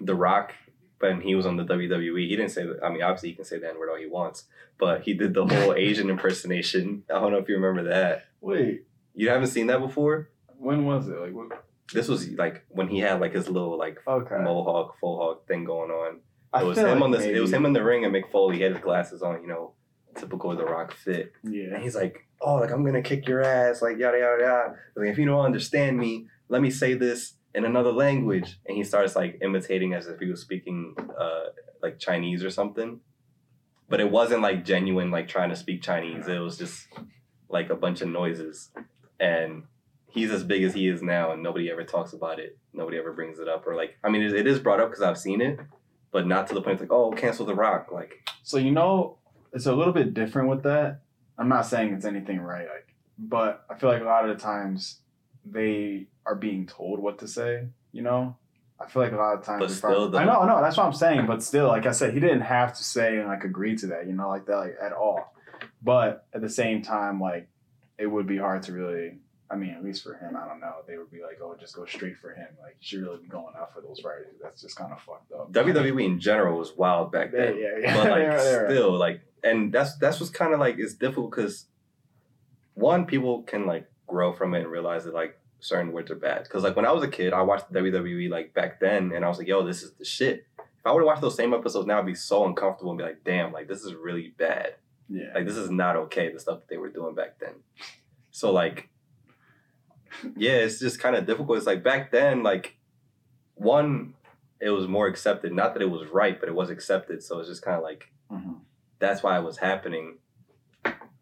The 0.01 0.15
Rock, 0.15 0.53
when 0.99 1.21
he 1.21 1.35
was 1.35 1.45
on 1.45 1.57
the 1.57 1.63
WWE, 1.63 2.27
he 2.27 2.35
didn't 2.35 2.51
say 2.51 2.65
that. 2.65 2.83
I 2.83 2.89
mean, 2.89 3.01
obviously 3.03 3.29
he 3.29 3.35
can 3.35 3.45
say 3.45 3.59
the 3.59 3.69
N 3.69 3.77
word 3.79 3.89
all 3.89 3.97
he 3.97 4.07
wants, 4.07 4.45
but 4.77 5.01
he 5.03 5.13
did 5.13 5.33
the 5.33 5.45
whole 5.53 5.73
Asian 5.73 6.09
impersonation. 6.09 7.03
I 7.09 7.19
don't 7.19 7.31
know 7.31 7.37
if 7.37 7.47
you 7.47 7.55
remember 7.55 7.89
that. 7.89 8.25
Wait, 8.41 8.83
You 9.15 9.29
haven't 9.29 9.47
seen 9.47 9.67
that 9.67 9.79
before? 9.79 10.29
when 10.57 10.85
was 10.85 11.07
it? 11.09 11.19
Like, 11.19 11.33
what? 11.33 11.63
This 11.93 12.07
was 12.07 12.29
like 12.31 12.65
when 12.69 12.87
he 12.87 12.99
had 12.99 13.19
like 13.19 13.33
his 13.33 13.49
little 13.49 13.77
like 13.77 13.99
Okay. 14.07 14.35
mohawk, 14.41 14.97
faux 14.99 15.19
hawk 15.21 15.47
thing 15.47 15.63
going 15.65 15.91
on. 15.91 16.19
I 16.53 16.61
It 16.61 16.65
was 16.65 16.77
him 16.77 16.85
like 16.85 17.01
on 17.01 17.11
the. 17.11 17.35
It 17.35 17.39
was 17.39 17.51
him 17.51 17.65
in 17.65 17.73
the 17.73 17.83
ring, 17.83 18.05
and 18.05 18.13
Mick 18.13 18.29
Foley 18.31 18.57
he 18.57 18.63
had 18.63 18.73
his 18.73 18.81
glasses 18.81 19.21
on. 19.21 19.41
You 19.41 19.47
know, 19.47 19.73
typical 20.15 20.51
of 20.51 20.57
The 20.57 20.65
Rock 20.65 20.93
fit. 20.93 21.33
Yeah. 21.43 21.73
And 21.73 21.83
he's 21.83 21.95
like, 21.95 22.27
"Oh, 22.41 22.55
like 22.55 22.71
I'm 22.71 22.85
gonna 22.85 23.01
kick 23.01 23.27
your 23.27 23.41
ass, 23.41 23.81
like 23.81 23.97
yada 23.97 24.19
yada 24.19 24.43
yada. 24.43 24.75
Like 24.95 25.09
if 25.09 25.17
you 25.17 25.25
don't 25.25 25.45
understand 25.45 25.97
me, 25.97 26.27
let 26.49 26.61
me 26.61 26.69
say 26.69 26.93
this 26.93 27.33
in 27.55 27.65
another 27.65 27.91
language." 27.91 28.59
And 28.65 28.77
he 28.77 28.83
starts 28.83 29.15
like 29.15 29.39
imitating 29.41 29.93
as 29.93 30.07
if 30.07 30.19
he 30.19 30.27
was 30.27 30.41
speaking 30.41 30.95
uh 31.19 31.45
like 31.81 31.99
Chinese 31.99 32.43
or 32.43 32.49
something. 32.49 32.99
But 33.89 33.99
it 33.99 34.09
wasn't 34.09 34.41
like 34.41 34.65
genuine, 34.65 35.11
like 35.11 35.27
trying 35.27 35.49
to 35.49 35.55
speak 35.55 35.81
Chinese. 35.81 36.27
It 36.27 36.39
was 36.39 36.57
just 36.57 36.87
like 37.49 37.69
a 37.69 37.75
bunch 37.75 38.01
of 38.01 38.07
noises. 38.07 38.71
And 39.19 39.63
he's 40.13 40.31
as 40.31 40.43
big 40.43 40.63
as 40.63 40.73
he 40.73 40.87
is 40.87 41.01
now, 41.01 41.31
and 41.31 41.43
nobody 41.43 41.69
ever 41.69 41.83
talks 41.83 42.13
about 42.13 42.39
it. 42.39 42.57
Nobody 42.71 42.97
ever 42.97 43.13
brings 43.13 43.39
it 43.39 43.47
up, 43.47 43.67
or 43.67 43.75
like, 43.75 43.97
I 44.03 44.09
mean, 44.09 44.21
it, 44.21 44.33
it 44.33 44.47
is 44.47 44.59
brought 44.59 44.79
up 44.79 44.89
because 44.89 45.03
I've 45.03 45.17
seen 45.17 45.41
it, 45.41 45.59
but 46.13 46.25
not 46.27 46.47
to 46.47 46.53
the 46.53 46.61
point 46.61 46.73
it's 46.75 46.81
like, 46.81 46.91
oh, 46.91 47.11
cancel 47.11 47.45
The 47.45 47.55
Rock. 47.55 47.91
Like, 47.91 48.29
So 48.43 48.57
you 48.57 48.71
know, 48.71 49.17
it's 49.51 49.65
a 49.65 49.73
little 49.73 49.91
bit 49.93 50.13
different 50.13 50.47
with 50.49 50.63
that. 50.63 51.01
I'm 51.37 51.49
not 51.49 51.65
saying 51.65 51.93
it's 51.93 52.05
anything 52.05 52.39
right, 52.39 52.67
like, 52.67 52.95
but 53.17 53.65
I 53.69 53.75
feel 53.75 53.89
like 53.89 54.01
a 54.01 54.05
lot 54.05 54.29
of 54.29 54.37
the 54.37 54.41
times 54.41 54.99
they 55.45 56.07
are 56.25 56.35
being 56.35 56.65
told 56.67 56.99
what 56.99 57.19
to 57.19 57.27
say. 57.27 57.67
You 57.91 58.03
know, 58.03 58.37
I 58.79 58.87
feel 58.87 59.01
like 59.01 59.11
a 59.11 59.17
lot 59.17 59.37
of 59.37 59.43
times. 59.43 59.59
But 59.61 59.71
still, 59.71 60.07
I, 60.07 60.11
though- 60.11 60.17
I 60.19 60.25
know, 60.25 60.39
I 60.41 60.47
know, 60.47 60.61
that's 60.61 60.77
what 60.77 60.85
I'm 60.85 60.93
saying. 60.93 61.25
But 61.25 61.43
still, 61.43 61.67
like 61.67 61.85
I 61.85 61.91
said, 61.91 62.13
he 62.13 62.19
didn't 62.19 62.41
have 62.41 62.75
to 62.77 62.83
say 62.83 63.17
and 63.17 63.27
like 63.27 63.43
agree 63.43 63.75
to 63.77 63.87
that. 63.87 64.05
You 64.07 64.13
know, 64.13 64.29
like 64.29 64.45
that, 64.45 64.55
like 64.57 64.75
at 64.81 64.93
all. 64.93 65.33
But 65.81 66.25
at 66.33 66.41
the 66.41 66.49
same 66.49 66.81
time, 66.81 67.19
like 67.19 67.49
it 67.97 68.07
would 68.07 68.27
be 68.27 68.37
hard 68.37 68.63
to 68.63 68.73
really. 68.73 69.17
I 69.53 69.55
mean, 69.55 69.69
at 69.69 69.83
least 69.83 70.03
for 70.03 70.15
him, 70.15 70.35
I 70.35 70.47
don't 70.47 70.59
know. 70.59 70.77
They 70.87 70.97
would 70.97 71.11
be 71.11 71.21
like, 71.21 71.39
"Oh, 71.41 71.55
just 71.59 71.75
go 71.75 71.85
straight 71.85 72.17
for 72.17 72.31
him." 72.33 72.47
Like, 72.61 72.75
you 72.81 72.85
should 72.87 73.01
really 73.03 73.21
be 73.21 73.27
going 73.27 73.53
out 73.57 73.73
for 73.73 73.81
those 73.81 74.03
writers. 74.03 74.35
That's 74.41 74.61
just 74.61 74.75
kind 74.75 74.91
of 74.91 74.99
fucked 75.01 75.31
up. 75.31 75.51
WWE 75.51 76.03
in 76.05 76.19
general 76.19 76.57
was 76.57 76.75
wild 76.75 77.11
back 77.11 77.31
then. 77.31 77.57
yeah, 77.57 77.77
yeah. 77.79 77.95
but 77.95 78.09
like 78.09 78.19
They're- 78.27 78.37
they're- 78.43 78.69
still 78.69 78.91
like 78.97 79.21
and 79.43 79.71
that's 79.71 79.97
that's 79.97 80.19
what's 80.19 80.31
kind 80.31 80.53
of 80.53 80.59
like 80.59 80.77
it's 80.79 80.95
difficult 80.95 81.31
because 81.31 81.67
one 82.75 83.05
people 83.05 83.43
can 83.43 83.65
like 83.65 83.89
grow 84.07 84.33
from 84.33 84.53
it 84.53 84.61
and 84.61 84.71
realize 84.71 85.03
that 85.05 85.13
like 85.13 85.37
certain 85.59 85.91
words 85.91 86.11
are 86.11 86.15
bad 86.15 86.43
because 86.43 86.63
like 86.63 86.75
when 86.75 86.85
i 86.85 86.91
was 86.91 87.03
a 87.03 87.07
kid 87.07 87.31
i 87.33 87.41
watched 87.41 87.71
wwe 87.71 88.29
like 88.29 88.53
back 88.53 88.79
then 88.79 89.11
and 89.13 89.23
i 89.23 89.29
was 89.29 89.37
like 89.37 89.47
yo 89.47 89.63
this 89.65 89.81
is 89.81 89.91
the 89.93 90.03
shit 90.05 90.45
if 90.57 90.85
i 90.85 90.91
would 90.91 90.99
have 90.99 91.05
watched 91.05 91.21
those 91.21 91.35
same 91.35 91.53
episodes 91.53 91.87
now 91.87 91.99
i'd 91.99 92.05
be 92.05 92.15
so 92.15 92.45
uncomfortable 92.45 92.91
and 92.91 92.97
be 92.97 93.03
like 93.03 93.23
damn 93.23 93.51
like 93.53 93.67
this 93.67 93.83
is 93.83 93.93
really 93.93 94.33
bad 94.37 94.75
yeah. 95.09 95.31
like 95.33 95.45
this 95.45 95.55
is 95.55 95.69
not 95.69 95.95
okay 95.95 96.31
the 96.31 96.39
stuff 96.39 96.59
that 96.59 96.67
they 96.69 96.77
were 96.77 96.89
doing 96.89 97.15
back 97.15 97.39
then 97.39 97.53
so 98.31 98.51
like 98.51 98.89
yeah 100.37 100.51
it's 100.53 100.79
just 100.79 100.99
kind 100.99 101.15
of 101.15 101.25
difficult 101.25 101.57
it's 101.57 101.67
like 101.67 101.83
back 101.83 102.11
then 102.11 102.43
like 102.43 102.77
one 103.55 104.13
it 104.59 104.69
was 104.69 104.87
more 104.87 105.07
accepted 105.07 105.51
not 105.53 105.73
that 105.73 105.81
it 105.81 105.89
was 105.89 106.07
right 106.09 106.39
but 106.39 106.47
it 106.49 106.55
was 106.55 106.69
accepted 106.69 107.21
so 107.23 107.39
it's 107.39 107.49
just 107.49 107.61
kind 107.61 107.77
of 107.77 107.83
like 107.83 108.09
Mhm. 108.31 108.61
that's 108.99 109.21
why 109.21 109.37
it 109.37 109.43
was 109.43 109.57
happening. 109.57 110.17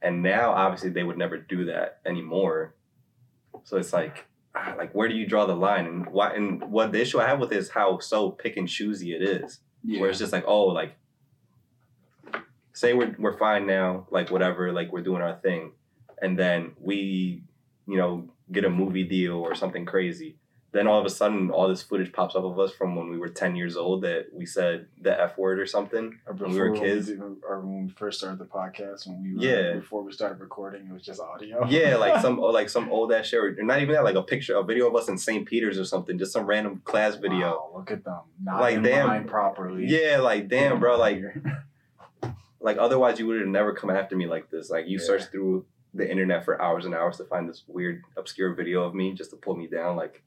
And 0.03 0.23
now, 0.23 0.51
obviously, 0.51 0.89
they 0.89 1.03
would 1.03 1.17
never 1.17 1.37
do 1.37 1.65
that 1.65 1.99
anymore. 2.05 2.73
So 3.65 3.77
it's 3.77 3.91
like, 3.93 4.25
ah, 4.55 4.73
like 4.77 4.93
where 4.95 5.07
do 5.07 5.13
you 5.15 5.27
draw 5.27 5.45
the 5.45 5.55
line? 5.55 5.85
And 5.85 6.05
why? 6.07 6.33
And 6.33 6.71
what 6.71 6.91
the 6.91 7.01
issue 7.01 7.19
I 7.19 7.27
have 7.27 7.39
with 7.39 7.51
it 7.51 7.57
is 7.57 7.69
how 7.69 7.99
so 7.99 8.31
pick 8.31 8.55
and 8.57 8.67
choosy 8.67 9.13
it 9.13 9.21
is. 9.21 9.59
Yeah. 9.83 9.99
Where 9.99 10.09
it's 10.09 10.17
just 10.19 10.31
like, 10.33 10.45
oh, 10.47 10.65
like 10.67 10.95
say 12.73 12.93
we're 12.93 13.15
we're 13.19 13.37
fine 13.37 13.65
now, 13.67 14.07
like 14.09 14.31
whatever, 14.31 14.71
like 14.71 14.91
we're 14.91 15.01
doing 15.03 15.21
our 15.21 15.35
thing, 15.35 15.73
and 16.21 16.37
then 16.39 16.71
we, 16.79 17.43
you 17.87 17.97
know, 17.97 18.29
get 18.51 18.65
a 18.65 18.69
movie 18.69 19.03
deal 19.03 19.33
or 19.37 19.55
something 19.55 19.85
crazy. 19.85 20.35
Then 20.73 20.87
all 20.87 20.97
of 21.01 21.05
a 21.05 21.09
sudden, 21.09 21.51
all 21.51 21.67
this 21.67 21.83
footage 21.83 22.13
pops 22.13 22.33
up 22.33 22.45
of 22.45 22.57
us 22.57 22.71
from 22.71 22.95
when 22.95 23.09
we 23.09 23.17
were 23.17 23.27
ten 23.27 23.57
years 23.57 23.75
old 23.75 24.03
that 24.03 24.27
we 24.31 24.45
said 24.45 24.87
the 25.01 25.19
f 25.21 25.37
word 25.37 25.59
or 25.59 25.65
something. 25.65 26.17
Or 26.25 26.33
when 26.33 26.51
we 26.51 26.59
were 26.61 26.71
kids. 26.73 27.07
did- 27.07 27.19
or 27.19 27.59
when 27.59 27.87
we 27.87 27.89
first 27.89 28.19
started 28.19 28.39
the 28.39 28.45
podcast, 28.45 29.05
when 29.05 29.21
we 29.21 29.35
were, 29.35 29.41
Yeah. 29.41 29.73
before 29.73 30.01
we 30.01 30.13
started 30.13 30.39
recording, 30.39 30.87
it 30.87 30.93
was 30.93 31.03
just 31.03 31.19
audio. 31.19 31.65
Yeah, 31.67 31.97
like 31.97 32.21
some 32.21 32.37
like 32.59 32.69
some 32.69 32.89
old 32.89 33.11
ass 33.11 33.25
shit, 33.27 33.39
or 33.41 33.63
not 33.63 33.81
even 33.81 33.95
that, 33.95 34.05
like 34.05 34.15
a 34.15 34.23
picture, 34.23 34.55
a 34.55 34.63
video 34.63 34.87
of 34.87 34.95
us 34.95 35.09
in 35.09 35.17
St. 35.17 35.45
Peter's 35.45 35.77
or 35.77 35.83
something, 35.83 36.17
just 36.17 36.31
some 36.31 36.45
random 36.45 36.81
class 36.85 37.15
video. 37.15 37.47
Wow, 37.49 37.71
look 37.75 37.91
at 37.91 38.05
them, 38.05 38.21
not 38.41 38.61
Like, 38.61 38.81
damn. 38.81 39.25
properly. 39.25 39.87
Yeah, 39.87 40.19
like 40.21 40.47
damn, 40.47 40.79
bro, 40.79 40.97
like 40.97 41.21
like 42.61 42.77
otherwise 42.77 43.19
you 43.19 43.27
would 43.27 43.39
have 43.39 43.49
never 43.49 43.73
come 43.73 43.89
after 43.89 44.15
me 44.15 44.27
like 44.27 44.49
this. 44.49 44.69
Like 44.69 44.87
you 44.87 44.99
Yeah. 44.99 45.05
search 45.05 45.23
through 45.31 45.65
the 45.93 46.09
internet 46.09 46.45
for 46.45 46.61
hours 46.61 46.85
and 46.85 46.95
hours 46.95 47.17
to 47.17 47.25
find 47.25 47.49
this 47.49 47.63
weird 47.67 48.03
obscure 48.17 48.53
video 48.53 48.83
of 48.83 48.95
me 48.95 49.13
just 49.13 49.31
to 49.31 49.35
pull 49.35 49.55
me 49.55 49.67
down. 49.67 49.95
Like 49.95 50.23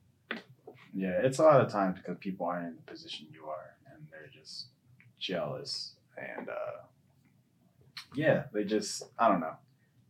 yeah, 0.92 1.20
it's 1.22 1.38
a 1.38 1.42
lot 1.42 1.60
of 1.60 1.70
times 1.72 1.98
because 1.98 2.18
people 2.18 2.46
aren't 2.46 2.68
in 2.68 2.76
the 2.76 2.82
position 2.82 3.26
you 3.32 3.46
are, 3.46 3.74
and 3.90 4.06
they're 4.10 4.30
just 4.32 4.66
jealous, 5.18 5.94
and 6.16 6.48
uh, 6.48 6.84
yeah, 8.14 8.44
they 8.52 8.64
just 8.64 9.02
I 9.18 9.28
don't 9.28 9.40
know. 9.40 9.56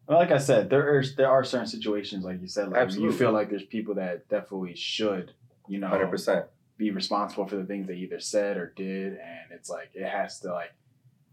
Well, 0.06 0.18
like 0.18 0.32
I 0.32 0.38
said, 0.38 0.68
there 0.68 0.98
are 0.98 1.04
there 1.16 1.30
are 1.30 1.44
certain 1.44 1.66
situations, 1.66 2.24
like 2.24 2.42
you 2.42 2.48
said, 2.48 2.68
like 2.68 2.80
Absolutely. 2.80 3.12
you 3.12 3.18
feel 3.18 3.32
like 3.32 3.48
there's 3.48 3.64
people 3.64 3.94
that 3.94 4.28
definitely 4.28 4.74
should, 4.76 5.32
you 5.66 5.78
know, 5.78 5.88
hundred 5.88 6.10
percent. 6.10 6.46
be 6.76 6.90
responsible 6.90 7.46
for 7.46 7.56
the 7.56 7.64
things 7.64 7.86
they 7.86 7.94
either 7.94 8.20
said 8.20 8.58
or 8.58 8.72
did 8.76 9.12
and 9.12 9.52
it's 9.52 9.70
like 9.70 9.90
it 9.94 10.06
has 10.06 10.40
to 10.40 10.52
like 10.52 10.72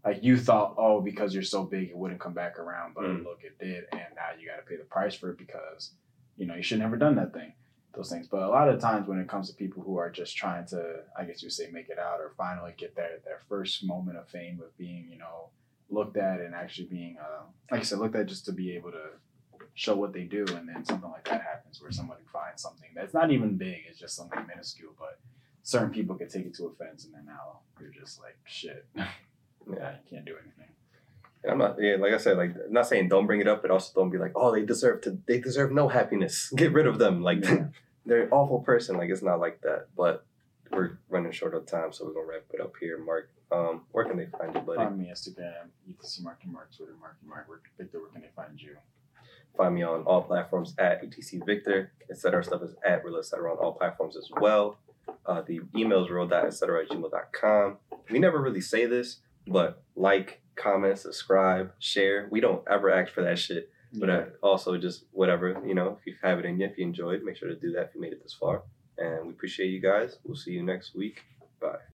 like 0.04 0.22
you 0.24 0.36
thought 0.36 0.74
oh 0.78 1.00
because 1.00 1.32
you're 1.34 1.42
so 1.42 1.62
big 1.64 1.90
it 1.90 1.96
wouldn't 1.96 2.20
come 2.20 2.32
back 2.34 2.58
around. 2.58 2.94
But 2.94 3.04
Mm. 3.04 3.24
look 3.24 3.40
it 3.44 3.58
did 3.58 3.84
and 3.92 4.00
now 4.16 4.28
you 4.38 4.46
got 4.48 4.56
to 4.56 4.62
pay 4.62 4.76
the 4.76 4.84
price 4.84 5.14
for 5.14 5.30
it 5.30 5.38
because 5.38 5.92
you 6.36 6.46
know 6.46 6.54
you 6.54 6.62
should 6.62 6.78
never 6.80 6.96
done 6.96 7.16
that 7.16 7.32
thing 7.32 7.52
those 7.94 8.08
things. 8.10 8.26
But 8.26 8.42
a 8.42 8.48
lot 8.48 8.68
of 8.70 8.80
times 8.80 9.06
when 9.06 9.18
it 9.18 9.28
comes 9.28 9.50
to 9.50 9.54
people 9.54 9.82
who 9.82 9.96
are 9.98 10.10
just 10.10 10.36
trying 10.36 10.64
to 10.66 11.00
i 11.16 11.24
guess 11.24 11.42
you 11.42 11.46
would 11.46 11.52
say 11.52 11.68
make 11.70 11.88
it 11.90 11.98
out 11.98 12.20
or 12.20 12.32
finally 12.36 12.72
get 12.76 12.94
their 12.96 13.18
their 13.24 13.40
first 13.48 13.84
moment 13.84 14.16
of 14.18 14.26
fame 14.28 14.60
of 14.64 14.76
being 14.78 15.08
you 15.10 15.18
know 15.18 15.48
looked 15.90 16.16
at 16.16 16.40
and 16.40 16.54
actually 16.54 16.86
being 16.86 17.16
uh, 17.18 17.42
like 17.70 17.80
i 17.80 17.82
said 17.84 17.98
looked 17.98 18.16
at 18.16 18.26
just 18.26 18.46
to 18.46 18.52
be 18.52 18.74
able 18.74 18.90
to 18.90 19.04
show 19.74 19.94
what 19.94 20.12
they 20.12 20.24
do 20.24 20.44
and 20.56 20.68
then 20.68 20.84
something 20.84 21.10
like 21.10 21.24
that 21.24 21.42
happens 21.42 21.80
where 21.82 21.90
somebody 21.92 22.22
finds 22.32 22.60
something 22.62 22.88
that's 22.94 23.14
not 23.14 23.30
even 23.30 23.56
big 23.56 23.78
it's 23.88 23.98
just 23.98 24.16
something 24.16 24.44
minuscule 24.46 24.92
but 24.98 25.18
certain 25.62 25.90
people 25.90 26.14
can 26.16 26.28
take 26.28 26.46
it 26.46 26.54
to 26.54 26.66
offense 26.66 27.04
and 27.04 27.12
then 27.14 27.24
now 27.26 27.58
you're 27.80 27.90
just 27.90 28.20
like 28.20 28.36
shit 28.44 28.86
yeah 29.70 29.92
you 29.92 30.10
can't 30.10 30.24
do 30.24 30.34
anything 30.42 30.68
And 31.42 31.52
I'm 31.52 31.58
not, 31.58 31.76
yeah, 31.80 31.96
like 31.96 32.12
I 32.12 32.18
said, 32.18 32.36
like 32.36 32.54
I'm 32.54 32.72
not 32.72 32.86
saying 32.86 33.08
don't 33.08 33.26
bring 33.26 33.40
it 33.40 33.48
up, 33.48 33.62
but 33.62 33.70
also 33.70 33.92
don't 33.94 34.10
be 34.10 34.18
like, 34.18 34.32
oh, 34.36 34.52
they 34.52 34.64
deserve 34.64 35.00
to, 35.02 35.18
they 35.26 35.40
deserve 35.40 35.72
no 35.72 35.88
happiness. 35.88 36.52
Get 36.56 36.72
rid 36.72 36.86
of 36.86 36.98
them. 36.98 37.22
Like 37.22 37.44
Yeah. 37.44 37.66
they're 38.06 38.24
an 38.24 38.30
awful 38.30 38.60
person. 38.60 38.96
Like 38.96 39.10
it's 39.10 39.22
not 39.22 39.40
like 39.40 39.60
that. 39.62 39.86
But 39.96 40.24
we're 40.70 40.98
running 41.08 41.32
short 41.32 41.54
of 41.54 41.66
time, 41.66 41.92
so 41.92 42.04
we're 42.04 42.14
gonna 42.14 42.26
wrap 42.26 42.44
it 42.52 42.60
up 42.60 42.72
here. 42.80 42.98
Mark, 42.98 43.30
um, 43.50 43.82
where 43.92 44.04
can 44.04 44.16
they 44.16 44.26
find 44.26 44.54
you, 44.54 44.60
buddy? 44.62 44.78
Find 44.78 44.98
me 44.98 45.10
Instagram, 45.12 45.68
ETC 45.88 46.22
Marky 46.22 46.48
Mark, 46.48 46.74
Twitter 46.74 46.94
Marky 47.00 47.26
Mark. 47.26 47.48
Where, 47.48 47.60
Victor, 47.78 48.00
where 48.00 48.10
can 48.10 48.22
they 48.22 48.30
find 48.34 48.60
you? 48.60 48.76
Find 49.56 49.74
me 49.74 49.82
on 49.82 50.02
all 50.04 50.22
platforms 50.22 50.74
at 50.78 51.02
ETC 51.04 51.44
Victor, 51.44 51.92
etc. 52.10 52.42
Stuff 52.42 52.62
is 52.62 52.74
at 52.84 53.04
real 53.04 53.18
etc. 53.18 53.52
on 53.52 53.58
all 53.58 53.72
platforms 53.72 54.16
as 54.16 54.30
well. 54.40 54.78
Uh, 55.26 55.42
the 55.42 55.60
email 55.76 56.04
is 56.04 56.10
real 56.10 56.32
etc. 56.32 56.82
at 56.84 56.88
gmail.com. 56.88 57.76
We 58.10 58.18
never 58.18 58.40
really 58.40 58.60
say 58.62 58.86
this, 58.86 59.18
but 59.46 59.82
like, 59.96 60.40
comment, 60.56 60.98
subscribe, 60.98 61.72
share. 61.78 62.28
We 62.30 62.40
don't 62.40 62.62
ever 62.70 62.90
ask 62.90 63.12
for 63.12 63.22
that 63.22 63.38
shit. 63.38 63.70
But 63.94 64.08
uh, 64.08 64.24
also 64.42 64.78
just 64.78 65.04
whatever, 65.12 65.62
you 65.66 65.74
know, 65.74 65.98
if 66.00 66.06
you 66.06 66.14
have 66.22 66.38
it 66.38 66.46
in 66.46 66.58
you, 66.58 66.66
if 66.66 66.78
you 66.78 66.86
enjoyed, 66.86 67.22
make 67.22 67.36
sure 67.36 67.48
to 67.48 67.54
do 67.54 67.72
that 67.72 67.88
if 67.88 67.94
you 67.94 68.00
made 68.00 68.14
it 68.14 68.22
this 68.22 68.32
far. 68.32 68.62
And 68.96 69.26
we 69.26 69.32
appreciate 69.34 69.68
you 69.68 69.80
guys. 69.80 70.16
We'll 70.24 70.36
see 70.36 70.52
you 70.52 70.62
next 70.62 70.94
week. 70.94 71.22
Bye. 71.60 71.82